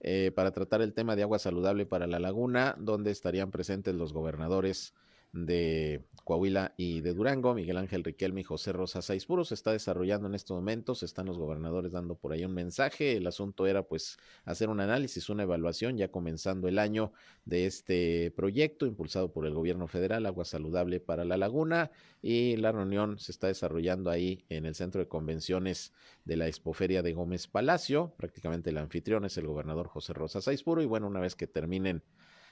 eh, 0.00 0.32
para 0.34 0.52
tratar 0.52 0.82
el 0.82 0.94
tema 0.94 1.16
de 1.16 1.22
agua 1.22 1.38
saludable 1.38 1.86
para 1.86 2.06
la 2.06 2.18
laguna, 2.18 2.76
donde 2.78 3.10
estarían 3.10 3.50
presentes 3.50 3.94
los 3.94 4.12
gobernadores 4.12 4.94
de 5.32 6.04
Coahuila 6.24 6.74
y 6.76 7.00
de 7.00 7.14
Durango, 7.14 7.54
Miguel 7.54 7.76
Ángel 7.76 8.04
Riquelme 8.04 8.42
y 8.42 8.44
José 8.44 8.72
Rosa 8.72 9.00
Saizpuro 9.00 9.44
se 9.44 9.54
está 9.54 9.72
desarrollando 9.72 10.28
en 10.28 10.34
estos 10.34 10.54
momentos, 10.54 11.02
están 11.02 11.26
los 11.26 11.38
gobernadores 11.38 11.92
dando 11.92 12.16
por 12.16 12.32
ahí 12.32 12.44
un 12.44 12.52
mensaje, 12.52 13.16
el 13.16 13.26
asunto 13.26 13.66
era 13.66 13.82
pues 13.82 14.18
hacer 14.44 14.68
un 14.68 14.80
análisis, 14.80 15.28
una 15.28 15.44
evaluación 15.44 15.96
ya 15.96 16.08
comenzando 16.08 16.68
el 16.68 16.78
año 16.78 17.12
de 17.44 17.66
este 17.66 18.30
proyecto 18.30 18.86
impulsado 18.86 19.32
por 19.32 19.46
el 19.46 19.54
gobierno 19.54 19.86
federal, 19.86 20.26
Agua 20.26 20.44
Saludable 20.44 21.00
para 21.00 21.24
la 21.24 21.36
Laguna 21.36 21.90
y 22.20 22.56
la 22.56 22.72
reunión 22.72 23.18
se 23.18 23.32
está 23.32 23.46
desarrollando 23.46 24.10
ahí 24.10 24.44
en 24.48 24.66
el 24.66 24.74
centro 24.74 25.00
de 25.00 25.08
convenciones 25.08 25.92
de 26.24 26.36
la 26.36 26.46
Expoferia 26.46 27.02
de 27.02 27.12
Gómez 27.14 27.46
Palacio, 27.46 28.12
prácticamente 28.16 28.70
el 28.70 28.78
anfitrión 28.78 29.24
es 29.24 29.36
el 29.38 29.46
gobernador 29.46 29.88
José 29.88 30.12
Rosa 30.12 30.40
Saizpuro 30.40 30.82
y 30.82 30.86
bueno, 30.86 31.06
una 31.06 31.20
vez 31.20 31.34
que 31.34 31.46
terminen 31.46 32.02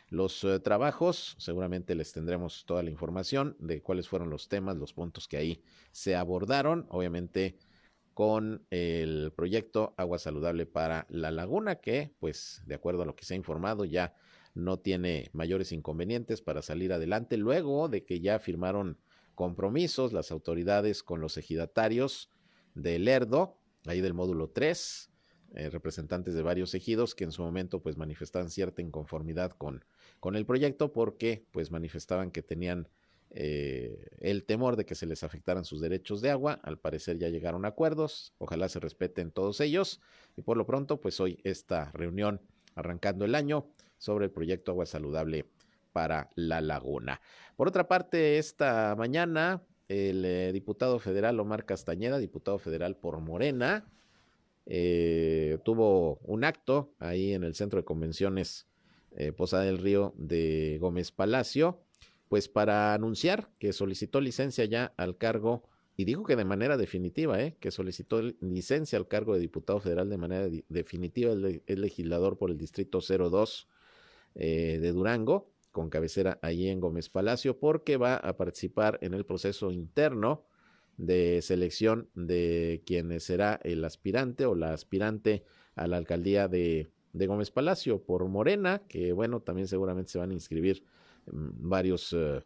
los 0.08 0.44
eh, 0.44 0.60
trabajos. 0.60 1.36
Seguramente 1.38 1.94
les 1.94 2.12
tendremos 2.12 2.64
toda 2.66 2.82
la 2.82 2.90
información 2.90 3.56
de 3.58 3.82
cuáles 3.82 4.08
fueron 4.08 4.30
los 4.30 4.48
temas, 4.48 4.76
los 4.76 4.92
puntos 4.92 5.28
que 5.28 5.36
ahí 5.36 5.62
se 5.92 6.16
abordaron. 6.16 6.86
Obviamente 6.90 7.56
con 8.14 8.64
el 8.70 9.32
proyecto 9.36 9.92
Agua 9.98 10.18
Saludable 10.18 10.64
para 10.64 11.06
la 11.10 11.30
Laguna, 11.30 11.76
que 11.76 12.14
pues 12.18 12.62
de 12.64 12.74
acuerdo 12.74 13.02
a 13.02 13.06
lo 13.06 13.14
que 13.14 13.26
se 13.26 13.34
ha 13.34 13.36
informado 13.36 13.84
ya 13.84 14.14
no 14.54 14.78
tiene 14.78 15.28
mayores 15.34 15.70
inconvenientes 15.70 16.40
para 16.40 16.62
salir 16.62 16.94
adelante 16.94 17.36
luego 17.36 17.90
de 17.90 18.04
que 18.04 18.20
ya 18.20 18.38
firmaron 18.38 18.98
compromisos 19.34 20.14
las 20.14 20.30
autoridades 20.30 21.02
con 21.02 21.20
los 21.20 21.36
ejidatarios 21.36 22.30
del 22.74 23.06
ERDO, 23.06 23.58
ahí 23.84 24.00
del 24.00 24.14
módulo 24.14 24.48
3, 24.48 25.10
eh, 25.54 25.70
representantes 25.70 26.34
de 26.34 26.42
varios 26.42 26.74
ejidos 26.74 27.14
que 27.14 27.24
en 27.24 27.32
su 27.32 27.42
momento 27.42 27.82
pues 27.82 27.98
manifestaban 27.98 28.48
cierta 28.48 28.80
inconformidad 28.80 29.52
con 29.52 29.84
con 30.26 30.34
el 30.34 30.44
proyecto 30.44 30.92
porque 30.92 31.46
pues 31.52 31.70
manifestaban 31.70 32.32
que 32.32 32.42
tenían 32.42 32.88
eh, 33.30 34.08
el 34.18 34.42
temor 34.42 34.74
de 34.74 34.84
que 34.84 34.96
se 34.96 35.06
les 35.06 35.22
afectaran 35.22 35.64
sus 35.64 35.80
derechos 35.80 36.20
de 36.20 36.30
agua. 36.30 36.58
Al 36.64 36.80
parecer 36.80 37.16
ya 37.16 37.28
llegaron 37.28 37.64
acuerdos, 37.64 38.34
ojalá 38.38 38.68
se 38.68 38.80
respeten 38.80 39.30
todos 39.30 39.60
ellos 39.60 40.00
y 40.36 40.42
por 40.42 40.56
lo 40.56 40.66
pronto 40.66 41.00
pues 41.00 41.20
hoy 41.20 41.38
esta 41.44 41.92
reunión 41.92 42.40
arrancando 42.74 43.24
el 43.24 43.36
año 43.36 43.68
sobre 43.98 44.24
el 44.24 44.32
proyecto 44.32 44.72
Agua 44.72 44.84
Saludable 44.86 45.44
para 45.92 46.28
la 46.34 46.60
Laguna. 46.60 47.20
Por 47.54 47.68
otra 47.68 47.86
parte, 47.86 48.38
esta 48.38 48.96
mañana 48.98 49.62
el 49.86 50.24
eh, 50.24 50.50
diputado 50.52 50.98
federal 50.98 51.38
Omar 51.38 51.66
Castañeda, 51.66 52.18
diputado 52.18 52.58
federal 52.58 52.96
por 52.96 53.20
Morena, 53.20 53.86
eh, 54.66 55.58
tuvo 55.64 56.18
un 56.24 56.42
acto 56.42 56.90
ahí 56.98 57.32
en 57.32 57.44
el 57.44 57.54
centro 57.54 57.78
de 57.78 57.84
convenciones 57.84 58.66
eh, 59.16 59.32
Posada 59.32 59.64
del 59.64 59.78
Río 59.78 60.14
de 60.16 60.78
Gómez 60.80 61.12
Palacio, 61.12 61.80
pues 62.28 62.48
para 62.48 62.94
anunciar 62.94 63.50
que 63.58 63.72
solicitó 63.72 64.20
licencia 64.20 64.64
ya 64.64 64.92
al 64.96 65.16
cargo, 65.16 65.62
y 65.96 66.04
dijo 66.04 66.24
que 66.24 66.36
de 66.36 66.44
manera 66.44 66.76
definitiva, 66.76 67.40
¿eh? 67.42 67.56
que 67.58 67.70
solicitó 67.70 68.20
licencia 68.40 68.98
al 68.98 69.08
cargo 69.08 69.34
de 69.34 69.40
diputado 69.40 69.80
federal 69.80 70.10
de 70.10 70.18
manera 70.18 70.48
definitiva, 70.68 71.32
el, 71.32 71.80
legislador 71.80 72.36
por 72.36 72.50
el 72.50 72.58
Distrito 72.58 73.00
02 73.00 73.68
eh, 74.34 74.78
de 74.80 74.92
Durango, 74.92 75.50
con 75.72 75.88
cabecera 75.88 76.38
allí 76.42 76.68
en 76.68 76.80
Gómez 76.80 77.08
Palacio, 77.08 77.58
porque 77.58 77.96
va 77.96 78.16
a 78.16 78.36
participar 78.36 78.98
en 79.00 79.14
el 79.14 79.24
proceso 79.24 79.70
interno 79.70 80.44
de 80.96 81.40
selección 81.42 82.08
de 82.14 82.82
quien 82.86 83.18
será 83.20 83.60
el 83.62 83.84
aspirante 83.84 84.46
o 84.46 84.54
la 84.54 84.72
aspirante 84.72 85.44
a 85.74 85.86
la 85.86 85.98
alcaldía 85.98 86.48
de 86.48 86.90
de 87.16 87.26
Gómez 87.26 87.50
Palacio 87.50 88.02
por 88.02 88.26
Morena, 88.28 88.82
que 88.88 89.12
bueno, 89.12 89.40
también 89.40 89.68
seguramente 89.68 90.10
se 90.10 90.18
van 90.18 90.30
a 90.30 90.34
inscribir 90.34 90.84
varios, 91.26 92.12
eh, 92.12 92.42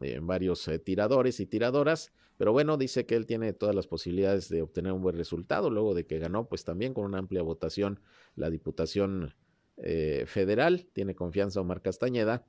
eh, 0.00 0.18
varios 0.22 0.66
eh, 0.68 0.78
tiradores 0.78 1.40
y 1.40 1.46
tiradoras, 1.46 2.12
pero 2.38 2.52
bueno, 2.52 2.76
dice 2.76 3.04
que 3.04 3.16
él 3.16 3.26
tiene 3.26 3.52
todas 3.52 3.74
las 3.74 3.86
posibilidades 3.86 4.48
de 4.48 4.62
obtener 4.62 4.92
un 4.92 5.02
buen 5.02 5.16
resultado, 5.16 5.70
luego 5.70 5.94
de 5.94 6.06
que 6.06 6.18
ganó 6.18 6.48
pues 6.48 6.64
también 6.64 6.94
con 6.94 7.04
una 7.04 7.18
amplia 7.18 7.42
votación 7.42 8.00
la 8.34 8.50
Diputación 8.50 9.34
Federal, 10.26 10.86
tiene 10.92 11.14
confianza 11.14 11.60
Omar 11.60 11.82
Castañeda 11.82 12.44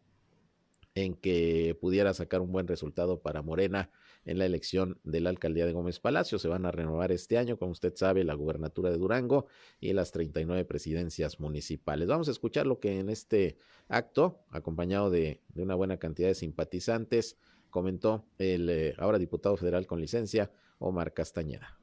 en 0.95 1.15
que 1.15 1.77
pudiera 1.79 2.13
sacar 2.13 2.41
un 2.41 2.51
buen 2.51 2.67
resultado 2.67 3.21
para 3.21 3.41
Morena 3.41 3.89
en 4.25 4.37
la 4.37 4.45
elección 4.45 4.99
de 5.03 5.21
la 5.21 5.29
alcaldía 5.29 5.65
de 5.65 5.73
Gómez 5.73 5.99
Palacio. 5.99 6.37
Se 6.39 6.47
van 6.47 6.65
a 6.65 6.71
renovar 6.71 7.11
este 7.11 7.37
año, 7.37 7.57
como 7.57 7.71
usted 7.71 7.93
sabe, 7.95 8.23
la 8.23 8.35
gubernatura 8.35 8.91
de 8.91 8.97
Durango 8.97 9.47
y 9.79 9.91
las 9.93 10.11
39 10.11 10.65
presidencias 10.65 11.39
municipales. 11.39 12.07
Vamos 12.07 12.27
a 12.27 12.31
escuchar 12.31 12.67
lo 12.67 12.79
que 12.79 12.99
en 12.99 13.09
este 13.09 13.57
acto, 13.87 14.45
acompañado 14.51 15.09
de, 15.09 15.41
una 15.55 15.75
buena 15.75 15.97
cantidad 15.97 16.27
de 16.27 16.35
simpatizantes, 16.35 17.37
comentó 17.69 18.27
el 18.37 18.69
eh, 18.69 18.93
ahora 18.99 19.17
diputado 19.17 19.57
federal 19.57 19.87
con 19.87 19.99
licencia, 19.99 20.51
Omar 20.77 21.13
Castañeda. 21.13 21.79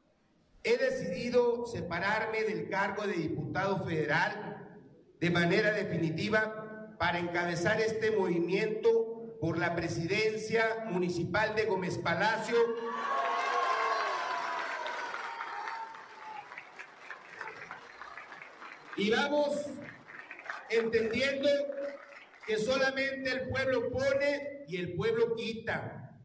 He 0.62 0.76
decidido 0.76 1.66
separarme 1.66 2.44
del 2.44 2.68
cargo 2.68 3.06
de 3.06 3.14
diputado 3.14 3.84
federal 3.84 4.78
de 5.18 5.30
manera 5.30 5.72
definitiva 5.72 6.79
para 7.00 7.18
encabezar 7.18 7.80
este 7.80 8.10
movimiento 8.10 9.38
por 9.40 9.56
la 9.58 9.74
presidencia 9.74 10.84
municipal 10.90 11.54
de 11.54 11.64
Gómez 11.64 11.96
Palacio. 11.96 12.58
Y 18.98 19.10
vamos 19.10 19.64
entendiendo 20.68 21.48
que 22.46 22.58
solamente 22.58 23.30
el 23.30 23.48
pueblo 23.48 23.90
pone 23.90 24.66
y 24.68 24.76
el 24.76 24.94
pueblo 24.94 25.34
quita. 25.36 26.20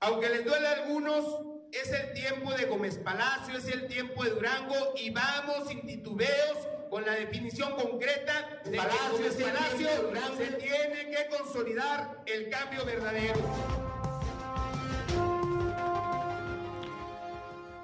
Aunque 0.00 0.30
les 0.30 0.46
duele 0.46 0.66
a 0.66 0.72
algunos, 0.72 1.55
es 1.72 1.92
el 1.92 2.12
tiempo 2.12 2.52
de 2.52 2.66
Gómez 2.66 2.98
Palacio, 2.98 3.58
es 3.58 3.68
el 3.68 3.86
tiempo 3.86 4.24
de 4.24 4.30
Durango 4.30 4.94
y 4.96 5.10
vamos 5.10 5.68
sin 5.68 5.86
titubeos 5.86 6.58
con 6.90 7.04
la 7.04 7.14
definición 7.14 7.72
concreta 7.74 8.60
de 8.64 8.76
Palacio, 8.76 9.36
que 9.36 9.44
Palacio 9.44 9.88
se 10.36 10.52
tiene 10.52 11.10
que 11.10 11.36
consolidar 11.36 12.22
el 12.26 12.48
cambio 12.48 12.84
verdadero. 12.84 13.40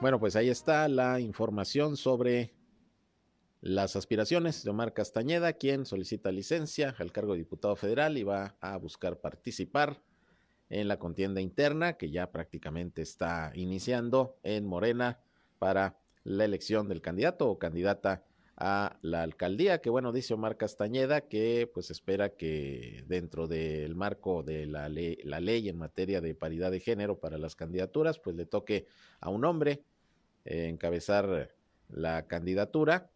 Bueno, 0.01 0.19
pues 0.19 0.35
ahí 0.35 0.49
está 0.49 0.89
la 0.89 1.21
información 1.21 1.97
sobre 1.97 2.53
las 3.61 3.95
aspiraciones 3.95 4.65
de 4.65 4.71
Omar 4.71 4.93
Castañeda, 4.93 5.53
quien 5.53 5.87
solicita 5.87 6.33
licencia 6.33 6.97
al 6.99 7.13
cargo 7.13 7.33
de 7.33 7.39
diputado 7.39 7.77
federal 7.77 8.19
y 8.19 8.25
va 8.25 8.57
a 8.61 8.77
buscar 8.79 9.21
participar 9.21 10.03
en 10.73 10.89
la 10.89 10.99
contienda 10.99 11.41
interna 11.43 11.99
que 11.99 12.11
ya 12.11 12.33
prácticamente 12.33 13.03
está 13.03 13.53
iniciando 13.55 14.37
en 14.43 14.65
Morena 14.65 15.21
para 15.59 15.99
la 16.25 16.47
elección 16.47 16.89
del 16.89 17.03
candidato 17.03 17.49
o 17.51 17.59
candidata 17.59 18.25
a 18.57 18.97
la 19.03 19.23
alcaldía, 19.23 19.81
que 19.81 19.91
bueno, 19.91 20.13
dice 20.13 20.33
Omar 20.35 20.57
Castañeda 20.57 21.23
que 21.23 21.71
pues 21.73 21.91
espera 21.91 22.31
que 22.31 23.05
dentro 23.07 23.49
del 23.49 23.95
marco 23.95 24.43
de 24.43 24.67
la 24.67 24.89
ley, 24.89 25.19
la 25.25 25.41
ley 25.41 25.69
en 25.69 25.77
materia 25.77 26.21
de 26.23 26.35
paridad 26.35 26.71
de 26.71 26.81
género 26.81 27.19
para 27.19 27.37
las 27.37 27.55
candidaturas, 27.55 28.19
pues 28.19 28.35
le 28.35 28.47
toque 28.47 28.87
a 29.21 29.29
un 29.29 29.45
hombre 29.45 29.83
eh, 30.47 30.69
encabezar 30.69 31.51
la 31.91 32.27
candidatura 32.27 33.11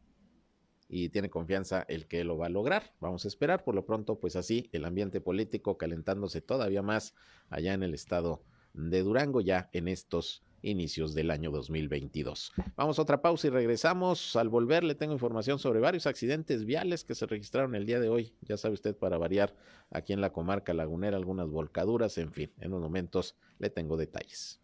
y 0.89 1.09
tiene 1.09 1.31
confianza 1.31 1.85
el 1.89 2.07
que 2.07 2.25
lo 2.25 2.37
va 2.37 2.47
a 2.47 2.51
lograr. 2.51 2.93
Vamos 3.01 3.25
a 3.25 3.29
esperar, 3.29 3.65
por 3.65 3.75
lo 3.75 3.85
pronto, 3.85 4.19
pues 4.19 4.37
así 4.37 4.69
el 4.73 4.85
ambiente 4.85 5.21
político 5.21 5.79
calentándose 5.79 6.41
todavía 6.41 6.83
más 6.83 7.15
allá 7.51 7.75
en 7.75 7.83
el 7.83 7.95
estado 7.95 8.43
de 8.75 9.03
Durango 9.03 9.41
ya 9.41 9.71
en 9.73 9.89
estos 9.89 10.43
inicios 10.63 11.15
del 11.15 11.31
año 11.31 11.51
2022. 11.51 12.53
Vamos 12.77 12.99
a 12.99 13.03
otra 13.03 13.23
pausa 13.23 13.47
y 13.47 13.51
regresamos. 13.51 14.37
Al 14.37 14.49
volver 14.49 14.85
le 14.85 14.95
tengo 14.95 15.13
información 15.13 15.59
sobre 15.59 15.81
varios 15.81 16.07
accidentes 16.07 16.65
viales 16.65 17.05
que 17.05 17.15
se 17.15 17.27
registraron 17.27 17.75
el 17.75 17.87
día 17.87 18.01
de 18.01 18.09
hoy. 18.09 18.35
Ya 18.43 18.57
sabe 18.57 18.75
usted 18.75 18.97
para 18.97 19.19
variar 19.19 19.55
aquí 19.91 20.13
en 20.13 20.21
la 20.21 20.33
comarca 20.33 20.75
lagunera 20.75 21.17
algunas 21.17 21.49
volcaduras, 21.49 22.19
en 22.19 22.33
fin, 22.33 22.53
en 22.59 22.73
unos 22.73 22.83
momentos 22.83 23.37
le 23.59 23.71
tengo 23.71 23.97
detalles. 23.97 24.61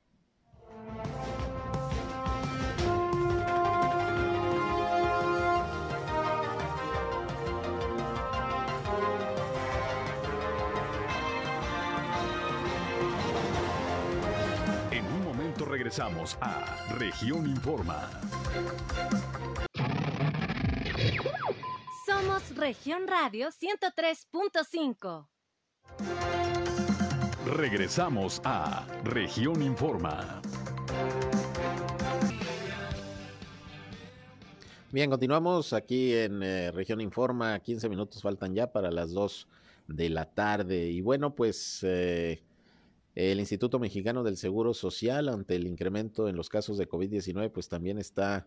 Regresamos 15.92 16.38
a 16.40 16.94
Región 16.96 17.46
Informa. 17.46 18.08
Somos 22.06 22.56
Región 22.56 23.06
Radio 23.06 23.48
103.5. 23.50 25.28
Regresamos 27.44 28.40
a 28.42 28.86
Región 29.04 29.60
Informa. 29.60 30.40
Bien, 34.92 35.10
continuamos 35.10 35.74
aquí 35.74 36.14
en 36.14 36.42
eh, 36.42 36.70
Región 36.70 37.02
Informa. 37.02 37.58
15 37.58 37.90
minutos 37.90 38.22
faltan 38.22 38.54
ya 38.54 38.72
para 38.72 38.90
las 38.90 39.10
2 39.10 39.46
de 39.88 40.08
la 40.08 40.24
tarde. 40.24 40.86
Y 40.86 41.02
bueno, 41.02 41.34
pues 41.34 41.80
eh, 41.82 42.42
el 43.14 43.40
Instituto 43.40 43.78
Mexicano 43.78 44.22
del 44.22 44.36
Seguro 44.36 44.74
Social, 44.74 45.28
ante 45.28 45.56
el 45.56 45.66
incremento 45.66 46.28
en 46.28 46.36
los 46.36 46.48
casos 46.48 46.78
de 46.78 46.88
COVID-19, 46.88 47.50
pues 47.50 47.68
también 47.68 47.98
está 47.98 48.46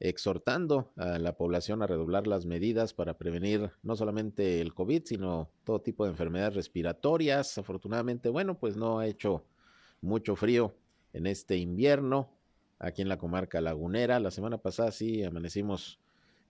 exhortando 0.00 0.92
a 0.96 1.18
la 1.18 1.36
población 1.36 1.82
a 1.82 1.86
redoblar 1.86 2.26
las 2.26 2.46
medidas 2.46 2.94
para 2.94 3.16
prevenir 3.16 3.70
no 3.82 3.94
solamente 3.96 4.60
el 4.60 4.74
COVID, 4.74 5.02
sino 5.04 5.50
todo 5.64 5.80
tipo 5.80 6.04
de 6.04 6.10
enfermedades 6.10 6.54
respiratorias. 6.54 7.58
Afortunadamente, 7.58 8.28
bueno, 8.28 8.58
pues 8.58 8.76
no 8.76 8.98
ha 8.98 9.06
hecho 9.06 9.44
mucho 10.00 10.34
frío 10.36 10.74
en 11.12 11.26
este 11.26 11.56
invierno 11.56 12.30
aquí 12.78 13.02
en 13.02 13.08
la 13.08 13.18
comarca 13.18 13.60
lagunera. 13.60 14.18
La 14.18 14.30
semana 14.30 14.58
pasada 14.58 14.90
sí 14.90 15.22
amanecimos 15.22 16.00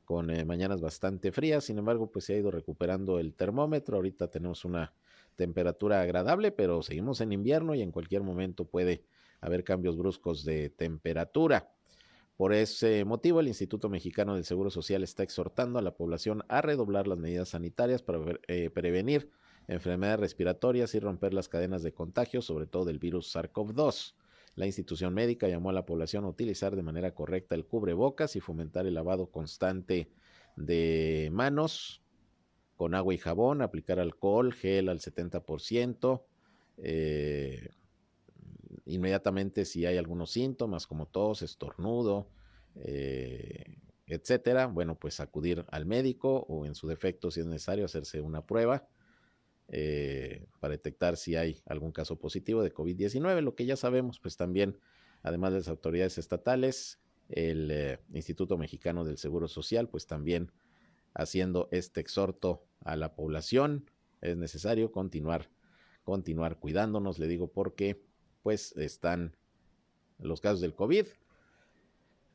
con 0.05 0.30
eh, 0.30 0.45
mañanas 0.45 0.80
bastante 0.80 1.32
frías, 1.32 1.64
sin 1.64 1.78
embargo, 1.78 2.11
pues 2.11 2.26
se 2.26 2.35
ha 2.35 2.39
ido 2.39 2.51
recuperando 2.51 3.18
el 3.18 3.35
termómetro. 3.35 3.97
Ahorita 3.97 4.28
tenemos 4.28 4.64
una 4.64 4.93
temperatura 5.37 6.01
agradable, 6.01 6.53
pero 6.53 6.82
seguimos 6.82 7.20
en 7.20 7.32
invierno 7.32 7.74
y 7.74 7.82
en 7.82 7.93
cualquier 7.93 8.22
momento 8.22 8.64
puede 8.64 9.05
haber 9.41 9.64
cambios 9.64 9.97
bruscos 9.97 10.45
de 10.45 10.70
temperatura. 10.70 11.70
Por 12.37 12.53
ese 12.53 13.05
motivo, 13.05 13.41
el 13.41 13.49
Instituto 13.49 13.89
Mexicano 13.89 14.35
del 14.35 14.45
Seguro 14.45 14.70
Social 14.70 15.05
está 15.05 15.22
exhortando 15.22 15.78
a 15.78 15.82
la 15.82 15.95
población 15.95 16.43
a 16.49 16.62
redoblar 16.62 17.07
las 17.07 17.18
medidas 17.18 17.51
sanitarias 17.51 18.03
para 18.03 18.18
eh, 18.49 18.70
prevenir 18.70 19.30
enfermedades 19.68 20.20
respiratorias 20.20 20.95
y 20.95 21.01
romper 21.01 21.32
las 21.32 21.49
cadenas 21.49 21.82
de 21.82 21.93
contagio, 21.93 22.43
sobre 22.43 22.66
todo 22.66 22.85
del 22.85 22.99
virus 22.99 23.35
SARS-CoV-2. 23.35 24.14
La 24.57 24.66
institución 24.66 25.14
médica 25.14 25.49
llamó 25.49 25.70
a 25.70 25.72
la 25.72 25.87
población 25.87 26.24
a 26.24 26.28
utilizar 26.28 26.76
de 26.76 26.82
manera 26.82 27.14
correcta 27.14 27.55
el 27.55 27.66
cubrebocas 27.66 28.37
y 28.37 28.41
fomentar 28.41 28.87
el 28.87 28.95
lavado 28.95 29.26
constante 29.30 30.11
de 30.57 31.28
manos, 31.32 32.03
con 32.76 32.94
agua 32.94 33.14
y 33.14 33.18
jabón, 33.18 33.62
aplicar 33.62 34.00
alcohol, 34.00 34.52
gel 34.52 34.88
al 34.88 35.00
70%, 35.00 36.22
eh, 36.78 37.70
inmediatamente 38.86 39.64
si 39.64 39.86
hay 39.86 39.96
algunos 39.96 40.30
síntomas 40.30 40.86
como 40.86 41.06
tos, 41.06 41.42
estornudo, 41.42 42.28
eh, 42.76 43.78
etcétera, 44.06 44.66
bueno, 44.66 44.98
pues 44.98 45.20
acudir 45.20 45.64
al 45.70 45.86
médico 45.86 46.44
o 46.48 46.66
en 46.66 46.74
su 46.74 46.88
defecto, 46.88 47.30
si 47.30 47.40
es 47.40 47.46
necesario, 47.46 47.84
hacerse 47.84 48.20
una 48.20 48.44
prueba 48.44 48.86
eh, 49.68 50.46
para 50.60 50.72
detectar 50.72 51.16
si 51.16 51.36
hay 51.36 51.62
algún 51.66 51.92
caso 51.92 52.18
positivo 52.18 52.62
de 52.62 52.74
COVID-19. 52.74 53.40
Lo 53.40 53.54
que 53.54 53.66
ya 53.66 53.76
sabemos, 53.76 54.18
pues 54.18 54.36
también, 54.36 54.78
además 55.22 55.52
de 55.52 55.60
las 55.60 55.68
autoridades 55.68 56.18
estatales, 56.18 57.00
el 57.30 57.98
Instituto 58.12 58.58
Mexicano 58.58 59.04
del 59.04 59.16
Seguro 59.16 59.48
Social, 59.48 59.88
pues 59.88 60.06
también 60.06 60.50
haciendo 61.14 61.68
este 61.70 62.00
exhorto 62.00 62.64
a 62.80 62.96
la 62.96 63.14
población. 63.14 63.90
Es 64.20 64.36
necesario 64.36 64.92
continuar, 64.92 65.50
continuar 66.02 66.58
cuidándonos, 66.58 67.18
le 67.18 67.26
digo, 67.26 67.50
porque 67.50 68.02
pues 68.42 68.76
están 68.76 69.36
los 70.18 70.40
casos 70.40 70.60
del 70.60 70.74
COVID 70.74 71.06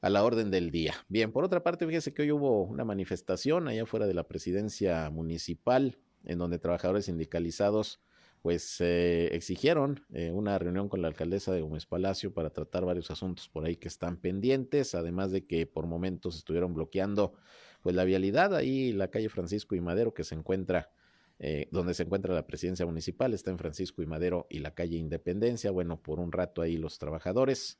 a 0.02 0.10
la 0.10 0.24
orden 0.24 0.50
del 0.50 0.72
día. 0.72 0.94
Bien, 1.10 1.32
por 1.32 1.44
otra 1.44 1.62
parte, 1.62 1.86
fíjese 1.86 2.14
que 2.14 2.22
hoy 2.24 2.32
hubo 2.32 2.64
una 2.64 2.86
manifestación 2.86 3.68
allá 3.68 3.86
fuera 3.86 4.08
de 4.08 4.14
la 4.14 4.28
presidencia 4.28 5.10
municipal, 5.10 5.98
en 6.24 6.38
donde 6.38 6.60
trabajadores 6.60 7.06
sindicalizados 7.06 8.00
pues 8.42 8.80
eh, 8.80 9.36
exigieron 9.36 10.06
eh, 10.14 10.32
una 10.32 10.58
reunión 10.58 10.88
con 10.88 11.02
la 11.02 11.10
alcaldesa 11.10 11.52
de 11.52 11.62
Gómez 11.62 11.86
Palacio 11.86 12.34
para 12.34 12.52
tratar 12.52 12.86
varios 12.86 13.12
asuntos 13.12 13.50
por 13.50 13.66
ahí 13.66 13.76
que 13.76 13.90
están 13.90 14.16
pendientes, 14.16 14.96
además 14.96 15.32
de 15.32 15.46
que 15.46 15.66
por 15.66 15.88
momentos 15.88 16.38
estuvieron 16.38 16.74
bloqueando 16.74 17.34
pues 17.82 17.96
la 17.96 18.04
vialidad 18.04 18.56
ahí, 18.56 18.92
la 18.92 19.10
calle 19.10 19.30
Francisco 19.30 19.76
y 19.76 19.82
Madero 19.82 20.14
que 20.14 20.24
se 20.24 20.36
encuentra, 20.36 20.92
eh, 21.40 21.68
donde 21.72 21.94
se 21.94 22.04
encuentra 22.04 22.34
la 22.34 22.46
presidencia 22.46 22.86
municipal, 22.86 23.34
está 23.34 23.52
en 23.52 23.58
Francisco 23.58 24.02
y 24.02 24.06
Madero 24.06 24.48
y 24.50 24.60
la 24.60 24.74
calle 24.74 24.98
Independencia. 24.98 25.72
Bueno, 25.72 26.02
por 26.02 26.20
un 26.20 26.32
rato 26.32 26.62
ahí 26.62 26.78
los 26.78 27.00
trabajadores 27.00 27.80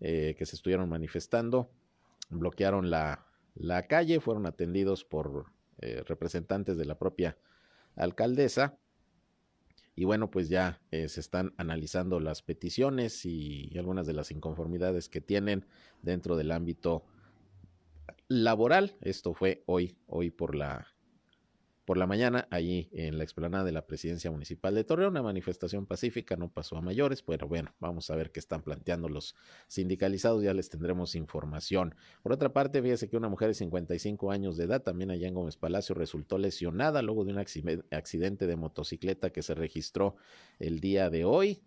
eh, 0.00 0.34
que 0.38 0.46
se 0.46 0.56
estuvieron 0.56 0.88
manifestando 0.88 1.70
bloquearon 2.28 2.90
la, 2.90 3.26
la 3.54 3.86
calle, 3.86 4.20
fueron 4.20 4.46
atendidos 4.46 5.04
por 5.04 5.46
eh, 5.78 6.04
representantes 6.06 6.76
de 6.76 6.84
la 6.84 6.98
propia 6.98 7.36
alcaldesa. 7.96 8.78
Y 9.96 10.04
bueno, 10.04 10.30
pues 10.30 10.48
ya 10.48 10.80
se 10.90 11.20
están 11.20 11.52
analizando 11.58 12.20
las 12.20 12.40
peticiones 12.40 13.26
y 13.26 13.70
algunas 13.76 14.06
de 14.06 14.14
las 14.14 14.30
inconformidades 14.30 15.10
que 15.10 15.20
tienen 15.20 15.66
dentro 16.00 16.36
del 16.36 16.52
ámbito 16.52 17.04
laboral. 18.30 18.96
Esto 19.00 19.34
fue 19.34 19.64
hoy, 19.66 19.98
hoy 20.06 20.30
por 20.30 20.54
la, 20.54 20.86
por 21.84 21.98
la 21.98 22.06
mañana, 22.06 22.46
allí 22.52 22.88
en 22.92 23.18
la 23.18 23.24
explanada 23.24 23.64
de 23.64 23.72
la 23.72 23.88
presidencia 23.88 24.30
municipal 24.30 24.72
de 24.72 24.84
Torreón. 24.84 25.10
Una 25.10 25.22
manifestación 25.22 25.84
pacífica, 25.84 26.36
no 26.36 26.48
pasó 26.48 26.76
a 26.76 26.80
mayores, 26.80 27.22
pero 27.22 27.48
bueno, 27.48 27.74
vamos 27.80 28.08
a 28.08 28.14
ver 28.14 28.30
qué 28.30 28.38
están 28.38 28.62
planteando 28.62 29.08
los 29.08 29.34
sindicalizados, 29.66 30.44
ya 30.44 30.54
les 30.54 30.70
tendremos 30.70 31.16
información. 31.16 31.96
Por 32.22 32.32
otra 32.32 32.52
parte, 32.52 32.80
fíjese 32.80 33.08
que 33.08 33.16
una 33.16 33.28
mujer 33.28 33.48
de 33.48 33.54
55 33.54 34.30
años 34.30 34.56
de 34.56 34.64
edad, 34.64 34.80
también 34.80 35.10
allá 35.10 35.26
en 35.26 35.34
Gómez 35.34 35.56
Palacio, 35.56 35.96
resultó 35.96 36.38
lesionada 36.38 37.02
luego 37.02 37.24
de 37.24 37.32
un 37.32 37.38
accidente 37.90 38.46
de 38.46 38.56
motocicleta 38.56 39.30
que 39.30 39.42
se 39.42 39.56
registró 39.56 40.14
el 40.60 40.78
día 40.78 41.10
de 41.10 41.24
hoy 41.24 41.64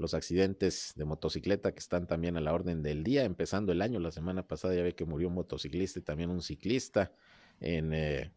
los 0.00 0.14
accidentes 0.14 0.94
de 0.96 1.04
motocicleta 1.04 1.72
que 1.72 1.78
están 1.78 2.06
también 2.06 2.36
a 2.36 2.40
la 2.40 2.54
orden 2.54 2.82
del 2.82 3.04
día, 3.04 3.24
empezando 3.24 3.70
el 3.70 3.82
año, 3.82 4.00
la 4.00 4.10
semana 4.10 4.46
pasada 4.46 4.74
ya 4.74 4.82
ve 4.82 4.94
que 4.94 5.04
murió 5.04 5.28
un 5.28 5.34
motociclista 5.34 5.98
y 5.98 6.02
también 6.02 6.30
un 6.30 6.40
ciclista 6.40 7.12
en, 7.60 7.92
eh, 7.92 8.32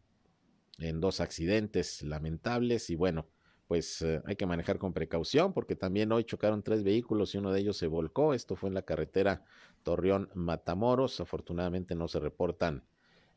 en 0.78 1.00
dos 1.00 1.20
accidentes 1.20 2.02
lamentables. 2.02 2.90
Y 2.90 2.96
bueno, 2.96 3.26
pues 3.66 4.02
eh, 4.02 4.20
hay 4.26 4.36
que 4.36 4.44
manejar 4.44 4.78
con 4.78 4.92
precaución 4.92 5.54
porque 5.54 5.74
también 5.74 6.12
hoy 6.12 6.24
chocaron 6.24 6.62
tres 6.62 6.84
vehículos 6.84 7.34
y 7.34 7.38
uno 7.38 7.50
de 7.50 7.60
ellos 7.60 7.78
se 7.78 7.86
volcó, 7.86 8.34
esto 8.34 8.56
fue 8.56 8.68
en 8.68 8.74
la 8.74 8.82
carretera 8.82 9.42
Torreón 9.82 10.28
Matamoros, 10.34 11.18
afortunadamente 11.20 11.94
no 11.94 12.08
se 12.08 12.20
reportan 12.20 12.84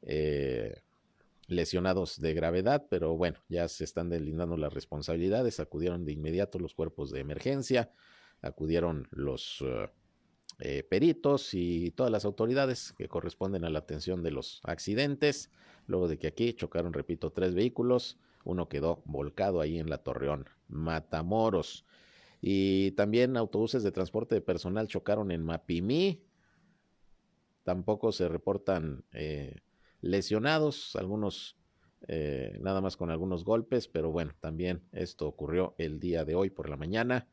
eh, 0.01 0.81
lesionados 1.47 2.19
de 2.19 2.33
gravedad, 2.33 2.87
pero 2.89 3.15
bueno, 3.15 3.39
ya 3.47 3.69
se 3.69 3.85
están 3.85 4.09
delindando 4.09 4.57
las 4.57 4.73
responsabilidades, 4.73 5.61
acudieron 5.61 6.03
de 6.03 6.11
inmediato 6.11 6.59
los 6.59 6.73
cuerpos 6.73 7.09
de 7.09 7.21
emergencia, 7.21 7.89
acudieron 8.41 9.07
los 9.11 9.63
eh, 9.65 9.89
eh, 10.59 10.83
peritos 10.83 11.53
y 11.53 11.91
todas 11.91 12.11
las 12.11 12.25
autoridades 12.25 12.93
que 12.93 13.07
corresponden 13.07 13.65
a 13.65 13.69
la 13.69 13.79
atención 13.79 14.23
de 14.23 14.31
los 14.31 14.61
accidentes. 14.63 15.51
Luego 15.85 16.07
de 16.07 16.17
que 16.17 16.27
aquí 16.27 16.53
chocaron, 16.53 16.93
repito, 16.93 17.31
tres 17.31 17.53
vehículos, 17.55 18.19
uno 18.43 18.67
quedó 18.69 19.01
volcado 19.05 19.61
ahí 19.61 19.79
en 19.79 19.89
la 19.89 19.99
Torreón 19.99 20.49
Matamoros. 20.67 21.85
Y 22.39 22.91
también 22.91 23.35
autobuses 23.35 23.83
de 23.83 23.91
transporte 23.91 24.35
de 24.35 24.41
personal 24.41 24.87
chocaron 24.87 25.31
en 25.31 25.43
Mapimí. 25.43 26.23
Tampoco 27.63 28.11
se 28.11 28.27
reportan 28.27 29.03
eh, 29.11 29.61
lesionados, 30.01 30.95
algunos 30.95 31.55
nada 32.59 32.79
más 32.79 32.95
con 32.95 33.09
algunos 33.09 33.43
golpes, 33.43 33.87
pero 33.87 34.11
bueno, 34.11 34.31
también 34.39 34.83
esto 34.91 35.27
ocurrió 35.27 35.73
el 35.79 35.99
día 35.99 36.25
de 36.25 36.35
hoy 36.35 36.51
por 36.51 36.69
la 36.69 36.77
mañana 36.77 37.27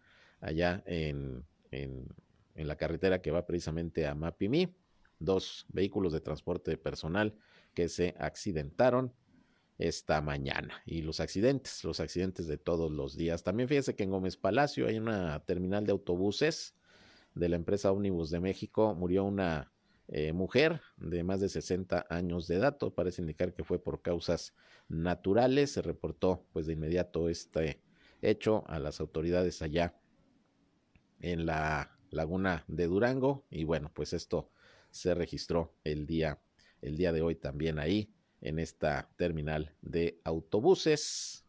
allá 0.44 0.82
en, 0.86 1.44
en, 1.70 2.06
la 2.54 2.76
carretera 2.76 3.20
que 3.20 3.30
va 3.30 3.46
precisamente 3.46 4.06
a 4.06 4.14
Mapimí. 4.14 4.76
Dos 5.18 5.66
vehículos 5.68 6.12
de 6.12 6.20
transporte 6.20 6.76
personal 6.76 7.34
que 7.72 7.88
se 7.88 8.14
accidentaron 8.18 9.12
esta 9.78 10.20
mañana. 10.20 10.82
Y 10.86 11.02
los 11.02 11.18
accidentes, 11.18 11.82
los 11.82 11.98
accidentes 11.98 12.46
de 12.46 12.58
todos 12.58 12.92
los 12.92 13.16
días. 13.16 13.42
También 13.42 13.68
fíjese 13.68 13.96
que 13.96 14.04
en 14.04 14.10
Gómez 14.10 14.36
Palacio 14.36 14.86
hay 14.86 14.98
una 14.98 15.40
terminal 15.46 15.86
de 15.86 15.92
autobuses 15.92 16.76
de 17.34 17.48
la 17.48 17.56
empresa 17.56 17.90
Omnibus 17.90 18.30
de 18.30 18.40
México. 18.40 18.94
Murió 18.94 19.24
una 19.24 19.72
eh, 20.08 20.32
mujer 20.32 20.80
de 20.98 21.24
más 21.24 21.40
de 21.40 21.48
60 21.48 22.06
años 22.08 22.46
de 22.46 22.56
edad. 22.56 22.78
parece 22.94 23.22
indicar 23.22 23.54
que 23.54 23.64
fue 23.64 23.82
por 23.82 24.02
causas 24.02 24.54
naturales. 24.88 25.72
Se 25.72 25.82
reportó 25.82 26.46
pues 26.52 26.66
de 26.66 26.74
inmediato 26.74 27.28
este 27.28 27.80
hecho 28.22 28.64
a 28.68 28.78
las 28.78 29.00
autoridades 29.00 29.60
allá 29.62 29.94
en 31.24 31.46
la 31.46 31.96
laguna 32.10 32.64
de 32.68 32.86
Durango. 32.86 33.46
Y 33.50 33.64
bueno, 33.64 33.90
pues 33.94 34.12
esto 34.12 34.50
se 34.90 35.14
registró 35.14 35.74
el 35.82 36.06
día, 36.06 36.38
el 36.82 36.96
día 36.96 37.12
de 37.12 37.22
hoy 37.22 37.34
también 37.34 37.78
ahí 37.78 38.12
en 38.40 38.58
esta 38.58 39.10
terminal 39.16 39.74
de 39.80 40.20
autobuses 40.24 41.43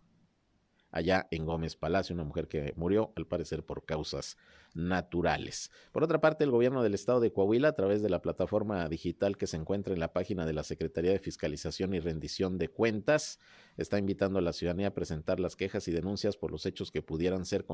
allá 0.96 1.28
en 1.30 1.46
Gómez 1.46 1.76
Palacio, 1.76 2.16
una 2.16 2.24
mujer 2.24 2.48
que 2.48 2.74
murió 2.78 3.12
al 3.18 3.28
parecer 3.28 3.66
por 3.66 3.86
causas 3.86 4.38
naturales. 4.74 5.70
Por 5.92 6.06
otra 6.06 6.22
parte, 6.22 6.46
el 6.46 6.52
gobierno 6.52 6.84
del 6.84 6.94
estado 6.94 7.20
de 7.20 7.34
Coahuila, 7.34 7.68
a 7.68 7.76
través 7.76 8.02
de 8.02 8.10
la 8.10 8.22
plataforma 8.22 8.88
digital 8.88 9.38
que 9.38 9.46
se 9.46 9.58
encuentra 9.58 9.94
en 9.94 10.00
la 10.00 10.14
página 10.14 10.46
de 10.46 10.54
la 10.54 10.64
Secretaría 10.64 11.12
de 11.12 11.20
Fiscalización 11.20 11.94
y 11.94 12.00
Rendición 12.00 12.58
de 12.58 12.70
Cuentas, 12.70 13.40
está 13.76 14.00
invitando 14.00 14.40
a 14.40 14.42
la 14.42 14.54
ciudadanía 14.54 14.88
a 14.88 14.94
presentar 14.94 15.42
las 15.42 15.58
quejas 15.58 15.86
y 15.90 15.92
denuncias 15.92 16.38
por 16.38 16.52
los 16.52 16.66
hechos 16.66 16.92
que 16.92 17.02
pudieran 17.02 17.46
ser 17.46 17.66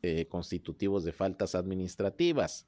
eh, 0.00 0.26
constitutivos 0.26 1.04
de 1.04 1.12
faltas 1.12 1.54
administrativas. 1.54 2.66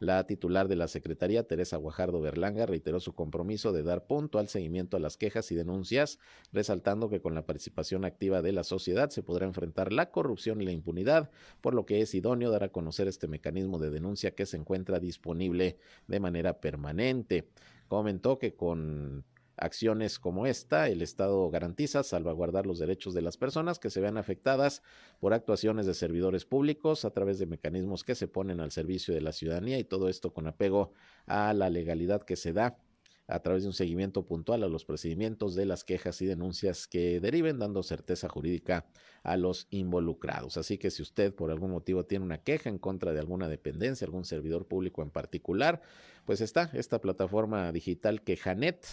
La 0.00 0.24
titular 0.26 0.68
de 0.68 0.76
la 0.76 0.86
Secretaría, 0.86 1.42
Teresa 1.42 1.76
Guajardo 1.76 2.20
Berlanga, 2.20 2.66
reiteró 2.66 3.00
su 3.00 3.14
compromiso 3.14 3.72
de 3.72 3.82
dar 3.82 4.06
punto 4.06 4.38
al 4.38 4.48
seguimiento 4.48 4.96
a 4.96 5.00
las 5.00 5.16
quejas 5.16 5.50
y 5.50 5.56
denuncias, 5.56 6.20
resaltando 6.52 7.08
que 7.08 7.20
con 7.20 7.34
la 7.34 7.46
participación 7.46 8.04
activa 8.04 8.40
de 8.40 8.52
la 8.52 8.62
sociedad 8.62 9.10
se 9.10 9.24
podrá 9.24 9.46
enfrentar 9.46 9.92
la 9.92 10.10
corrupción 10.10 10.60
y 10.60 10.66
la 10.66 10.72
impunidad, 10.72 11.30
por 11.60 11.74
lo 11.74 11.84
que 11.84 12.00
es 12.00 12.14
idóneo 12.14 12.50
dar 12.50 12.62
a 12.62 12.68
conocer 12.68 13.08
este 13.08 13.26
mecanismo 13.26 13.80
de 13.80 13.90
denuncia 13.90 14.36
que 14.36 14.46
se 14.46 14.56
encuentra 14.56 15.00
disponible 15.00 15.78
de 16.06 16.20
manera 16.20 16.60
permanente. 16.60 17.48
Comentó 17.88 18.38
que 18.38 18.54
con 18.54 19.24
acciones 19.58 20.18
como 20.18 20.46
esta, 20.46 20.88
el 20.88 21.02
Estado 21.02 21.50
garantiza 21.50 22.02
salvaguardar 22.02 22.66
los 22.66 22.78
derechos 22.78 23.14
de 23.14 23.22
las 23.22 23.36
personas 23.36 23.78
que 23.78 23.90
se 23.90 24.00
vean 24.00 24.16
afectadas 24.16 24.82
por 25.20 25.34
actuaciones 25.34 25.86
de 25.86 25.94
servidores 25.94 26.44
públicos 26.44 27.04
a 27.04 27.10
través 27.10 27.38
de 27.38 27.46
mecanismos 27.46 28.04
que 28.04 28.14
se 28.14 28.28
ponen 28.28 28.60
al 28.60 28.70
servicio 28.70 29.14
de 29.14 29.20
la 29.20 29.32
ciudadanía 29.32 29.78
y 29.78 29.84
todo 29.84 30.08
esto 30.08 30.32
con 30.32 30.46
apego 30.46 30.92
a 31.26 31.52
la 31.54 31.70
legalidad 31.70 32.22
que 32.22 32.36
se 32.36 32.52
da 32.52 32.78
a 33.28 33.40
través 33.40 33.62
de 33.62 33.68
un 33.68 33.74
seguimiento 33.74 34.24
puntual 34.24 34.64
a 34.64 34.68
los 34.68 34.86
procedimientos 34.86 35.54
de 35.54 35.66
las 35.66 35.84
quejas 35.84 36.20
y 36.22 36.26
denuncias 36.26 36.86
que 36.86 37.20
deriven, 37.20 37.58
dando 37.58 37.82
certeza 37.82 38.28
jurídica 38.28 38.86
a 39.22 39.36
los 39.36 39.66
involucrados. 39.70 40.56
Así 40.56 40.78
que 40.78 40.90
si 40.90 41.02
usted 41.02 41.34
por 41.34 41.50
algún 41.50 41.70
motivo 41.70 42.06
tiene 42.06 42.24
una 42.24 42.38
queja 42.38 42.70
en 42.70 42.78
contra 42.78 43.12
de 43.12 43.20
alguna 43.20 43.48
dependencia, 43.48 44.06
algún 44.06 44.24
servidor 44.24 44.66
público 44.66 45.02
en 45.02 45.10
particular, 45.10 45.82
pues 46.24 46.40
está 46.40 46.70
esta 46.72 47.02
plataforma 47.02 47.70
digital 47.70 48.22
Quejanet, 48.22 48.86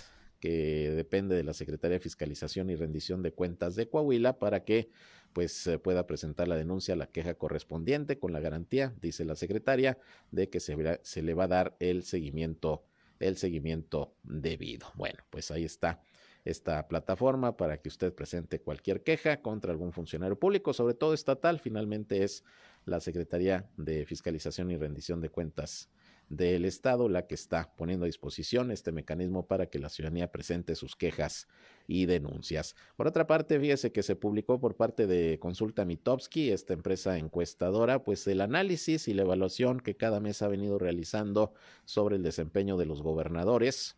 que 0.46 0.92
depende 0.92 1.36
de 1.36 1.44
la 1.44 1.56
Secretaría 1.56 1.96
de 1.96 2.00
Fiscalización 2.00 2.70
y 2.70 2.76
Rendición 2.76 3.24
de 3.24 3.34
Cuentas 3.34 3.76
de 3.76 3.90
Coahuila 3.90 4.38
para 4.38 4.64
que 4.64 4.92
pues 5.34 5.68
pueda 5.84 6.06
presentar 6.06 6.48
la 6.48 6.56
denuncia, 6.56 6.96
la 6.96 7.08
queja 7.08 7.34
correspondiente 7.34 8.20
con 8.20 8.32
la 8.32 8.40
garantía, 8.40 8.94
dice 9.02 9.26
la 9.26 9.36
secretaria, 9.36 9.98
de 10.30 10.52
que 10.52 10.60
se, 10.60 11.00
se 11.02 11.24
le 11.24 11.34
va 11.34 11.46
a 11.46 11.48
dar 11.48 11.76
el 11.80 12.04
seguimiento, 12.04 12.84
el 13.20 13.38
seguimiento 13.38 14.14
debido. 14.22 14.86
Bueno, 14.94 15.24
pues 15.32 15.50
ahí 15.50 15.64
está 15.64 16.00
esta 16.44 16.88
plataforma 16.88 17.58
para 17.58 17.82
que 17.82 17.90
usted 17.90 18.14
presente 18.14 18.62
cualquier 18.62 19.02
queja 19.02 19.42
contra 19.42 19.72
algún 19.72 19.94
funcionario 19.94 20.38
público, 20.38 20.74
sobre 20.74 20.94
todo 20.94 21.16
estatal, 21.16 21.60
finalmente 21.60 22.24
es 22.24 22.44
la 22.86 23.00
Secretaría 23.00 23.68
de 23.78 24.06
Fiscalización 24.06 24.70
y 24.70 24.78
Rendición 24.78 25.22
de 25.22 25.30
Cuentas 25.30 25.90
del 26.30 26.66
Estado 26.66 27.08
la 27.08 27.28
que 27.28 27.36
está 27.36 27.72
poniendo 27.76 28.06
a 28.06 28.08
disposición 28.08 28.72
este 28.72 28.92
mecanismo 28.92 29.48
para 29.48 29.68
que 29.68 29.80
la 29.80 29.90
ciudadanía 29.90 30.32
presente 30.32 30.76
sus 30.76 30.96
quejas 30.96 31.48
y 31.88 32.06
denuncias. 32.08 32.76
Por 32.96 33.08
otra 33.08 33.28
parte, 33.28 33.60
fíjese 33.60 33.92
que 33.92 34.04
se 34.04 34.16
publicó 34.16 34.60
por 34.60 34.76
parte 34.76 35.08
de 35.08 35.40
Consulta 35.40 35.86
Mitowski, 35.86 36.50
esta 36.50 36.74
empresa 36.74 37.18
encuestadora, 37.18 38.04
pues 38.04 38.26
el 38.28 38.42
análisis 38.42 39.08
y 39.08 39.14
la 39.14 39.22
evaluación 39.22 39.80
que 39.80 39.96
cada 39.96 40.20
mes 40.20 40.42
ha 40.42 40.48
venido 40.48 40.80
realizando 40.80 41.54
sobre 41.86 42.16
el 42.16 42.24
desempeño 42.24 42.78
de 42.78 42.86
los 42.86 43.02
gobernadores 43.04 43.98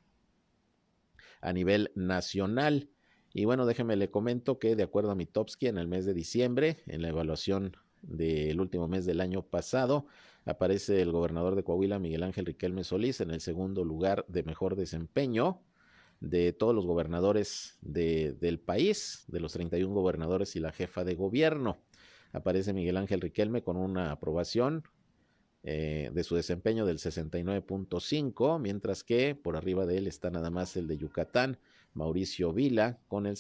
a 1.41 1.53
nivel 1.53 1.91
nacional. 1.95 2.89
Y 3.33 3.45
bueno, 3.45 3.65
déjeme 3.65 3.95
le 3.95 4.09
comento 4.09 4.59
que 4.59 4.75
de 4.75 4.83
acuerdo 4.83 5.11
a 5.11 5.15
Mitowski, 5.15 5.67
en 5.67 5.77
el 5.77 5.87
mes 5.87 6.05
de 6.05 6.13
diciembre, 6.13 6.77
en 6.87 7.01
la 7.01 7.09
evaluación 7.09 7.77
del 8.01 8.59
último 8.59 8.87
mes 8.87 9.05
del 9.05 9.21
año 9.21 9.43
pasado, 9.43 10.05
aparece 10.47 11.01
el 11.01 11.11
gobernador 11.11 11.55
de 11.55 11.63
Coahuila, 11.63 11.99
Miguel 11.99 12.23
Ángel 12.23 12.45
Riquelme 12.45 12.83
Solís, 12.83 13.21
en 13.21 13.31
el 13.31 13.41
segundo 13.41 13.83
lugar 13.83 14.25
de 14.27 14.43
mejor 14.43 14.75
desempeño 14.75 15.61
de 16.19 16.53
todos 16.53 16.73
los 16.73 16.85
gobernadores 16.85 17.77
del 17.81 18.59
país, 18.59 19.25
de 19.27 19.39
los 19.39 19.53
31 19.53 19.93
gobernadores 19.93 20.55
y 20.55 20.59
la 20.59 20.71
jefa 20.71 21.03
de 21.03 21.15
gobierno. 21.15 21.77
Aparece 22.31 22.73
Miguel 22.73 22.97
Ángel 22.97 23.21
Riquelme 23.21 23.61
con 23.61 23.77
una 23.77 24.11
aprobación 24.11 24.83
eh, 25.63 26.11
de 26.13 26.23
su 26.23 26.35
desempeño 26.35 26.85
del 26.85 26.97
69.5, 26.97 28.59
mientras 28.59 29.03
que 29.03 29.35
por 29.35 29.57
arriba 29.57 29.85
de 29.85 29.97
él 29.97 30.07
está 30.07 30.31
nada 30.31 30.49
más 30.49 30.77
el 30.77 30.87
de 30.87 30.97
Yucatán, 30.97 31.59
Mauricio 31.93 32.53
Vila, 32.53 32.99
con 33.07 33.25
el 33.25 33.35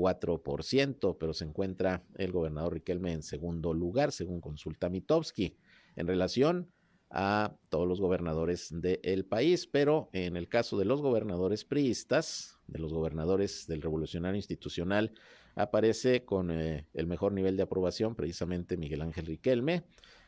72.4%, 0.00 1.16
pero 1.18 1.32
se 1.32 1.44
encuentra 1.44 2.02
el 2.16 2.32
gobernador 2.32 2.74
Riquelme 2.74 3.12
en 3.12 3.22
segundo 3.22 3.72
lugar, 3.74 4.12
según 4.12 4.40
consulta 4.40 4.88
Mitowski, 4.88 5.56
en 5.96 6.06
relación 6.06 6.70
a 7.10 7.56
todos 7.68 7.88
los 7.88 8.00
gobernadores 8.00 8.68
del 8.70 9.24
país, 9.24 9.66
pero 9.66 10.08
en 10.12 10.36
el 10.36 10.48
caso 10.48 10.78
de 10.78 10.84
los 10.84 11.02
gobernadores 11.02 11.64
priistas, 11.64 12.60
de 12.68 12.78
los 12.78 12.92
gobernadores 12.92 13.66
del 13.66 13.82
Revolucionario 13.82 14.36
Institucional, 14.36 15.12
aparece 15.56 16.24
con 16.24 16.52
eh, 16.52 16.86
el 16.94 17.08
mejor 17.08 17.32
nivel 17.32 17.56
de 17.56 17.64
aprobación 17.64 18.14
precisamente 18.14 18.76
Miguel 18.76 19.02
Ángel 19.02 19.26
Riquelme, 19.26 19.82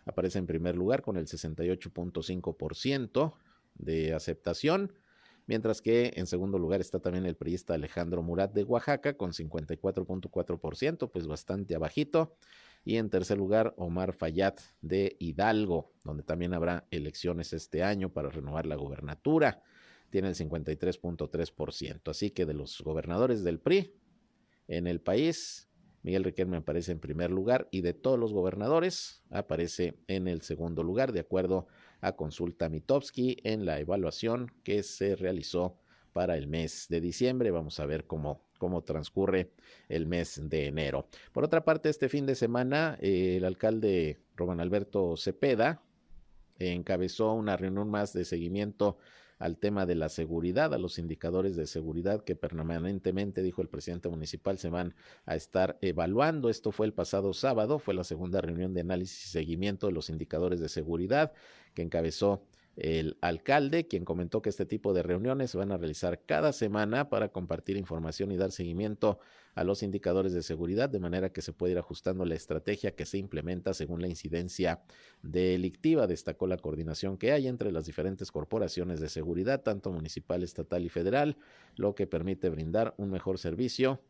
aparece 0.04 0.40
en 0.40 0.46
primer 0.46 0.76
lugar 0.76 1.02
con 1.02 1.16
el 1.16 1.26
68.5% 1.26 3.34
de 3.74 4.12
aceptación, 4.12 4.92
mientras 5.47 5.80
que 5.80 6.12
en 6.16 6.26
segundo 6.26 6.59
lugar 6.59 6.80
está 6.80 7.01
también 7.01 7.26
el 7.26 7.36
priista 7.36 7.74
Alejandro 7.74 8.22
Murat 8.22 8.53
de 8.53 8.64
Oaxaca 8.64 9.14
con 9.16 9.32
54.4%, 9.32 11.11
pues 11.11 11.26
bastante 11.26 11.74
abajito. 11.74 12.36
Y 12.84 12.97
en 12.97 13.11
tercer 13.11 13.38
lugar, 13.38 13.74
Omar 13.76 14.12
Fayad 14.12 14.55
de 14.80 15.16
Hidalgo, 15.20 15.93
donde 16.05 16.24
también 16.24 16.53
habrá 16.53 16.86
elecciones 16.90 17.53
este 17.53 17.82
año 17.82 18.12
para 18.12 18.28
renovar 18.28 18.66
la 18.66 18.74
gobernatura. 18.74 19.62
Tiene 20.11 20.28
el 20.28 20.34
53.3%. 20.34 22.11
Así 22.11 22.30
que 22.30 22.45
de 22.45 22.55
los 22.55 22.80
gobernadores 22.82 23.45
del 23.45 23.61
PRI 23.61 23.95
en 24.66 24.86
el 24.86 25.01
país, 25.01 25.68
Miguel 26.03 26.24
Riquelme 26.24 26.57
aparece 26.57 26.93
en 26.93 26.99
primer 26.99 27.30
lugar 27.30 27.68
y 27.70 27.82
de 27.82 27.95
todos 27.95 28.18
los 28.18 28.32
gobernadores 28.32 29.22
aparece 29.30 29.99
en 30.09 30.26
el 30.26 30.43
segundo 30.43 30.82
lugar, 30.82 31.12
de 31.12 31.20
acuerdo 31.20 31.59
a 31.59 31.81
consulta 32.11 32.68
Mitowski 32.68 33.36
en 33.44 33.64
la 33.64 33.78
evaluación 33.78 34.50
que 34.64 34.82
se 34.82 35.14
realizó 35.14 35.78
para 36.12 36.36
el 36.36 36.48
mes 36.48 36.86
de 36.88 37.00
diciembre. 37.00 37.53
Vamos 37.53 37.78
a 37.78 37.86
ver 37.86 38.09
cómo 38.09 38.42
cómo 38.62 38.84
transcurre 38.84 39.50
el 39.88 40.07
mes 40.07 40.40
de 40.44 40.66
enero. 40.68 41.09
Por 41.32 41.42
otra 41.42 41.64
parte, 41.64 41.88
este 41.88 42.09
fin 42.09 42.26
de 42.26 42.36
semana, 42.36 42.96
eh, 43.00 43.34
el 43.38 43.44
alcalde 43.44 44.20
Román 44.36 44.61
Alberto 44.61 45.16
Cepeda 45.16 45.82
encabezó 46.61 47.32
una 47.32 47.57
reunión 47.57 47.90
más 47.90 48.12
de 48.12 48.24
seguimiento 48.24 48.98
al 49.43 49.59
tema 49.59 49.86
de 49.86 49.97
la 49.97 50.09
seguridad, 50.09 50.72
a 50.72 50.78
los 50.78 51.01
indicadores 51.01 51.57
de 51.57 51.66
seguridad 51.66 52.22
que 52.22 52.36
permanentemente, 52.36 53.43
dijo 53.43 53.61
el 53.61 53.68
presidente 53.68 54.09
municipal, 54.09 54.57
se 54.57 54.68
van 54.68 54.95
a 55.26 55.34
estar 55.34 55.78
evaluando. 55.80 56.49
Esto 56.49 56.70
fue 56.70 56.86
el 56.86 56.93
pasado 56.93 57.32
sábado, 57.34 57.80
fue 57.80 57.93
la 57.93 58.05
segunda 58.05 58.40
reunión 58.40 58.72
de 58.72 58.82
análisis 58.82 59.26
y 59.26 59.28
seguimiento 59.30 59.88
de 59.88 59.95
los 59.95 60.11
indicadores 60.11 60.61
de 60.61 60.68
seguridad 60.68 61.32
que 61.74 61.82
encabezó 61.82 62.47
el 62.76 63.18
alcalde, 63.20 63.86
quien 63.86 64.04
comentó 64.04 64.40
que 64.40 64.48
este 64.48 64.64
tipo 64.64 64.94
de 64.94 65.02
reuniones 65.02 65.50
se 65.50 65.58
van 65.58 65.72
a 65.72 65.76
realizar 65.76 66.22
cada 66.24 66.52
semana 66.52 67.10
para 67.10 67.28
compartir 67.28 67.76
información 67.76 68.32
y 68.32 68.36
dar 68.36 68.50
seguimiento 68.50 69.18
a 69.54 69.64
los 69.64 69.82
indicadores 69.82 70.32
de 70.32 70.42
seguridad, 70.42 70.88
de 70.88 70.98
manera 70.98 71.30
que 71.30 71.42
se 71.42 71.52
puede 71.52 71.72
ir 71.72 71.78
ajustando 71.78 72.24
la 72.24 72.34
estrategia 72.34 72.94
que 72.94 73.04
se 73.04 73.18
implementa 73.18 73.74
según 73.74 74.00
la 74.00 74.08
incidencia 74.08 74.82
delictiva. 75.22 76.06
Destacó 76.06 76.46
la 76.46 76.56
coordinación 76.56 77.18
que 77.18 77.32
hay 77.32 77.46
entre 77.46 77.72
las 77.72 77.84
diferentes 77.84 78.32
corporaciones 78.32 79.00
de 79.00 79.10
seguridad, 79.10 79.62
tanto 79.62 79.92
municipal, 79.92 80.42
estatal 80.42 80.84
y 80.84 80.88
federal, 80.88 81.36
lo 81.76 81.94
que 81.94 82.06
permite 82.06 82.48
brindar 82.48 82.94
un 82.96 83.10
mejor 83.10 83.38
servicio 83.38 84.00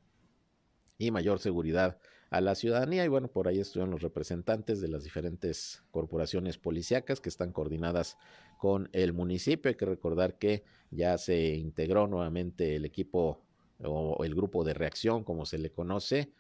y 1.06 1.10
mayor 1.10 1.40
seguridad 1.40 1.98
a 2.30 2.40
la 2.40 2.54
ciudadanía. 2.54 3.04
Y 3.04 3.08
bueno, 3.08 3.28
por 3.28 3.48
ahí 3.48 3.58
estuvieron 3.58 3.90
los 3.90 4.02
representantes 4.02 4.80
de 4.80 4.88
las 4.88 5.02
diferentes 5.02 5.82
corporaciones 5.90 6.58
policíacas 6.58 7.20
que 7.20 7.28
están 7.28 7.52
coordinadas 7.52 8.16
con 8.56 8.88
el 8.92 9.12
municipio. 9.12 9.68
Hay 9.68 9.74
que 9.74 9.86
recordar 9.86 10.38
que 10.38 10.62
ya 10.90 11.18
se 11.18 11.54
integró 11.54 12.06
nuevamente 12.06 12.76
el 12.76 12.84
equipo 12.84 13.42
o 13.84 14.22
el 14.24 14.34
grupo 14.34 14.62
de 14.62 14.74
reacción, 14.74 15.24
como 15.24 15.44
se 15.44 15.58
le 15.58 15.72
conoce, 15.72 16.30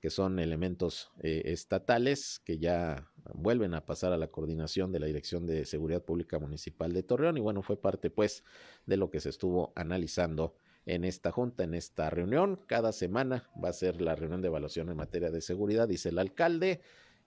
que 0.00 0.10
son 0.10 0.40
elementos 0.40 1.12
eh, 1.20 1.42
estatales 1.44 2.40
que 2.44 2.58
ya 2.58 3.08
vuelven 3.34 3.74
a 3.74 3.86
pasar 3.86 4.12
a 4.12 4.16
la 4.16 4.28
coordinación 4.28 4.90
de 4.90 4.98
la 4.98 5.06
Dirección 5.06 5.46
de 5.46 5.64
Seguridad 5.64 6.02
Pública 6.02 6.40
Municipal 6.40 6.92
de 6.92 7.04
Torreón 7.04 7.36
y 7.36 7.40
bueno, 7.40 7.62
fue 7.62 7.80
parte 7.80 8.10
pues 8.10 8.42
de 8.86 8.96
lo 8.96 9.10
que 9.10 9.20
se 9.20 9.28
estuvo 9.28 9.72
analizando 9.76 10.54
en 10.86 11.04
esta 11.04 11.30
junta, 11.30 11.64
en 11.64 11.74
esta 11.74 12.10
reunión. 12.10 12.60
Cada 12.66 12.92
semana 12.92 13.48
va 13.62 13.68
a 13.68 13.72
ser 13.72 14.00
la 14.00 14.14
reunión 14.14 14.40
de 14.42 14.48
evaluación 14.48 14.88
en 14.88 14.96
materia 14.96 15.30
de 15.30 15.40
seguridad, 15.40 15.88
dice 15.88 16.08
el 16.08 16.18
alcalde. 16.18 16.80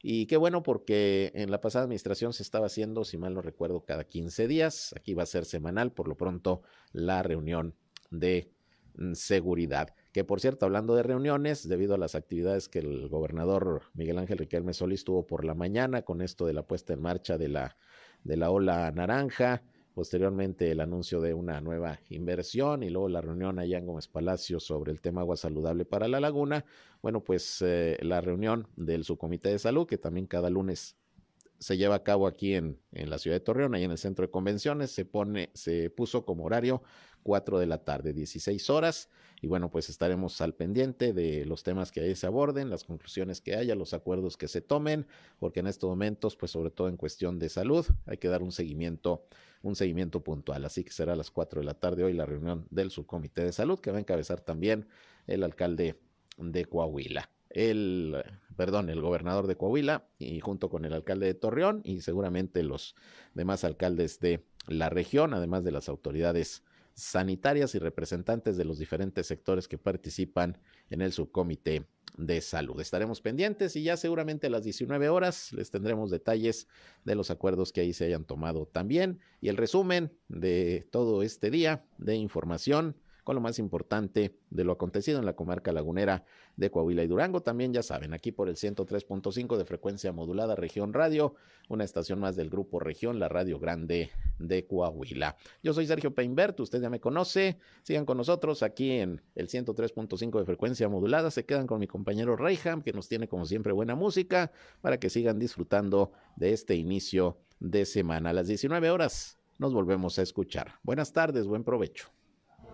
Y 0.04 0.26
qué 0.26 0.38
bueno 0.38 0.64
porque 0.64 1.32
en 1.36 1.52
la 1.52 1.62
pasada 1.62 1.84
administración 1.84 2.34
se 2.34 2.42
estaba 2.44 2.66
haciendo, 2.66 3.04
si 3.04 3.18
mal 3.18 3.36
no 3.36 3.42
recuerdo, 3.42 3.86
cada 3.86 4.04
15 4.04 4.48
días. 4.48 4.94
Aquí 4.98 5.14
va 5.14 5.24
a 5.24 5.28
ser 5.28 5.46
semanal, 5.46 5.92
por 5.92 6.08
lo 6.08 6.16
pronto, 6.16 6.64
la 6.92 7.22
reunión 7.22 7.76
de 8.10 8.52
mm, 8.96 9.14
seguridad. 9.14 9.94
Que 10.12 10.24
por 10.24 10.42
cierto, 10.42 10.66
hablando 10.66 10.96
de 10.96 11.04
reuniones, 11.04 11.68
debido 11.68 11.94
a 11.94 11.98
las 11.98 12.16
actividades 12.16 12.68
que 12.68 12.80
el 12.80 13.08
gobernador 13.10 13.84
Miguel 13.94 14.18
Ángel 14.18 14.40
Riquelme 14.40 14.74
Solís 14.74 15.06
tuvo 15.06 15.26
por 15.26 15.46
la 15.46 15.54
mañana 15.54 16.02
con 16.02 16.22
esto 16.22 16.46
de 16.46 16.54
la 16.54 16.64
puesta 16.64 16.94
en 16.94 17.02
marcha 17.02 17.38
de 17.38 17.48
la, 17.48 17.78
de 18.24 18.38
la 18.38 18.50
ola 18.50 18.92
naranja, 18.92 19.64
posteriormente 19.94 20.72
el 20.72 20.80
anuncio 20.80 21.22
de 21.22 21.34
una 21.34 21.62
nueva 21.62 22.00
inversión 22.10 22.84
y 22.84 22.90
luego 22.90 23.10
la 23.10 23.22
reunión 23.22 23.60
allá 23.60 23.78
en 23.78 23.86
Gómez 23.86 24.08
Palacio 24.08 24.60
sobre 24.60 24.92
el 24.92 25.02
tema 25.02 25.22
agua 25.22 25.38
saludable 25.38 25.86
para 25.86 26.08
la 26.08 26.20
laguna. 26.20 26.66
Bueno, 27.02 27.24
pues 27.24 27.62
eh, 27.62 27.98
la 28.02 28.22
reunión 28.22 28.68
del 28.76 29.04
subcomité 29.04 29.50
de 29.50 29.60
salud, 29.60 29.88
que 29.88 29.98
también 29.98 30.28
cada 30.28 30.50
lunes 30.50 30.96
se 31.60 31.78
lleva 31.78 31.96
a 31.96 32.04
cabo 32.04 32.26
aquí 32.26 32.56
en, 32.56 32.80
en, 32.92 33.10
la 33.10 33.20
ciudad 33.20 33.36
de 33.36 33.42
Torreón, 33.42 33.76
ahí 33.76 33.84
en 33.84 33.92
el 33.92 34.00
centro 34.00 34.26
de 34.26 34.32
convenciones, 34.32 34.92
se 34.92 35.06
pone, 35.06 35.52
se 35.54 35.92
puso 35.92 36.26
como 36.26 36.46
horario 36.46 36.82
4 37.24 37.60
de 37.60 37.68
la 37.68 37.84
tarde, 37.84 38.14
16 38.14 38.70
horas. 38.70 39.10
Y 39.42 39.48
bueno, 39.48 39.72
pues 39.72 39.90
estaremos 39.90 40.40
al 40.42 40.54
pendiente 40.54 41.14
de 41.14 41.46
los 41.46 41.64
temas 41.64 41.92
que 41.92 42.02
ahí 42.02 42.16
se 42.16 42.28
aborden, 42.28 42.70
las 42.70 42.84
conclusiones 42.84 43.42
que 43.42 43.56
haya, 43.56 43.74
los 43.74 43.94
acuerdos 43.94 44.38
que 44.38 44.48
se 44.48 44.62
tomen, 44.62 45.08
porque 45.40 45.62
en 45.62 45.68
estos 45.68 45.90
momentos, 45.90 46.36
pues 46.36 46.52
sobre 46.52 46.70
todo 46.70 46.90
en 46.90 46.98
cuestión 46.98 47.40
de 47.40 47.50
salud, 47.50 47.86
hay 48.06 48.18
que 48.18 48.28
dar 48.28 48.44
un 48.44 48.52
seguimiento, 48.52 49.26
un 49.62 49.76
seguimiento 49.76 50.24
puntual. 50.24 50.66
Así 50.66 50.84
que 50.84 50.92
será 50.92 51.14
a 51.14 51.16
las 51.16 51.32
4 51.32 51.62
de 51.62 51.66
la 51.66 51.76
tarde 51.76 52.04
hoy 52.04 52.14
la 52.14 52.26
reunión 52.26 52.68
del 52.70 52.92
subcomité 52.92 53.44
de 53.44 53.52
salud, 53.52 53.80
que 53.80 53.92
va 53.92 53.98
a 53.98 54.02
encabezar 54.02 54.42
también 54.42 54.88
el 55.28 55.44
alcalde 55.44 56.00
de 56.38 56.66
Coahuila 56.66 57.30
el, 57.54 58.24
perdón, 58.56 58.90
el 58.90 59.02
gobernador 59.02 59.48
de 59.48 59.56
Coahuila 59.56 60.06
y 60.20 60.40
junto 60.40 60.70
con 60.70 60.86
el 60.86 60.94
alcalde 60.94 61.26
de 61.26 61.34
Torreón 61.34 61.82
y 61.84 62.02
seguramente 62.02 62.64
los 62.64 62.96
demás 63.34 63.64
alcaldes 63.64 64.20
de 64.20 64.44
la 64.68 64.90
región, 64.90 65.34
además 65.34 65.64
de 65.64 65.72
las 65.72 65.90
autoridades 65.90 66.64
sanitarias 67.02 67.76
y 67.76 67.80
representantes 67.80 68.58
de 68.58 68.66
los 68.66 68.78
diferentes 68.78 69.28
sectores 69.28 69.68
que 69.68 69.78
participan 69.78 70.58
en 70.90 71.02
el 71.02 71.12
subcomité 71.12 71.86
de 72.18 72.42
salud. 72.42 72.80
Estaremos 72.80 73.22
pendientes 73.22 73.76
y 73.76 73.84
ya 73.84 73.98
seguramente 73.98 74.48
a 74.48 74.50
las 74.50 74.64
19 74.64 75.10
horas 75.10 75.52
les 75.54 75.72
tendremos 75.72 76.12
detalles 76.12 76.68
de 77.04 77.16
los 77.16 77.32
acuerdos 77.32 77.72
que 77.72 77.82
ahí 77.82 77.94
se 77.94 78.06
hayan 78.06 78.26
tomado 78.26 78.68
también 78.68 79.20
y 79.40 79.50
el 79.50 79.58
resumen 79.58 80.12
de 80.28 80.88
todo 80.92 81.24
este 81.24 81.50
día 81.50 81.86
de 81.98 82.16
información 82.16 82.96
con 83.24 83.36
lo 83.36 83.42
más 83.42 83.60
importante 83.60 84.36
de 84.50 84.64
lo 84.64 84.72
acontecido 84.72 85.20
en 85.20 85.26
la 85.26 85.34
comarca 85.34 85.72
lagunera 85.72 86.24
de 86.56 86.72
Coahuila 86.72 87.04
y 87.04 87.08
Durango. 87.08 87.42
También 87.42 87.74
ya 87.74 87.84
saben, 87.84 88.14
aquí 88.14 88.32
por 88.32 88.50
el 88.50 88.56
103.5 88.56 89.58
de 89.58 89.66
frecuencia 89.66 90.12
modulada 90.12 90.56
Región 90.56 90.94
Radio, 90.94 91.36
una 91.70 91.84
estación 91.84 92.20
más 92.20 92.36
del 92.36 92.50
grupo 92.50 92.80
Región, 92.80 93.20
la 93.20 93.30
Radio 93.30 93.60
Grande 93.60 94.12
de 94.40 94.66
Coahuila. 94.66 95.38
Yo 95.64 95.74
soy 95.74 95.88
Sergio 95.88 96.14
Peinbert, 96.14 96.60
usted 96.60 96.82
ya 96.82 96.90
me 96.90 97.00
conoce. 97.00 97.58
Sigan 97.84 98.06
con 98.06 98.18
nosotros 98.18 98.64
aquí 98.64 98.92
en 98.92 99.22
el 99.36 99.48
103.5 99.48 100.40
de 100.40 100.46
frecuencia 100.46 100.90
modulada. 100.90 101.32
Se 101.32 101.46
quedan 101.46 101.68
con 101.68 101.80
mi 101.80 101.88
compañero 101.88 102.36
Reyham, 102.36 102.82
que 102.82 102.94
nos 102.94 103.08
tiene 103.08 103.28
como 103.28 103.46
siempre 103.46 103.74
buena 103.74 103.96
música, 103.96 104.52
para 104.82 105.00
que 105.00 105.10
sigan 105.10 105.40
disfrutando 105.40 106.12
de 106.36 106.54
este 106.54 106.76
inicio 106.76 107.38
de 107.60 107.86
semana. 107.86 108.32
A 108.32 108.34
las 108.34 108.48
19 108.48 108.90
horas 108.90 109.38
nos 109.60 109.74
volvemos 109.74 110.18
a 110.20 110.24
escuchar. 110.24 110.80
Buenas 110.84 111.14
tardes, 111.14 111.46
buen 111.46 111.64
provecho. 111.64 112.10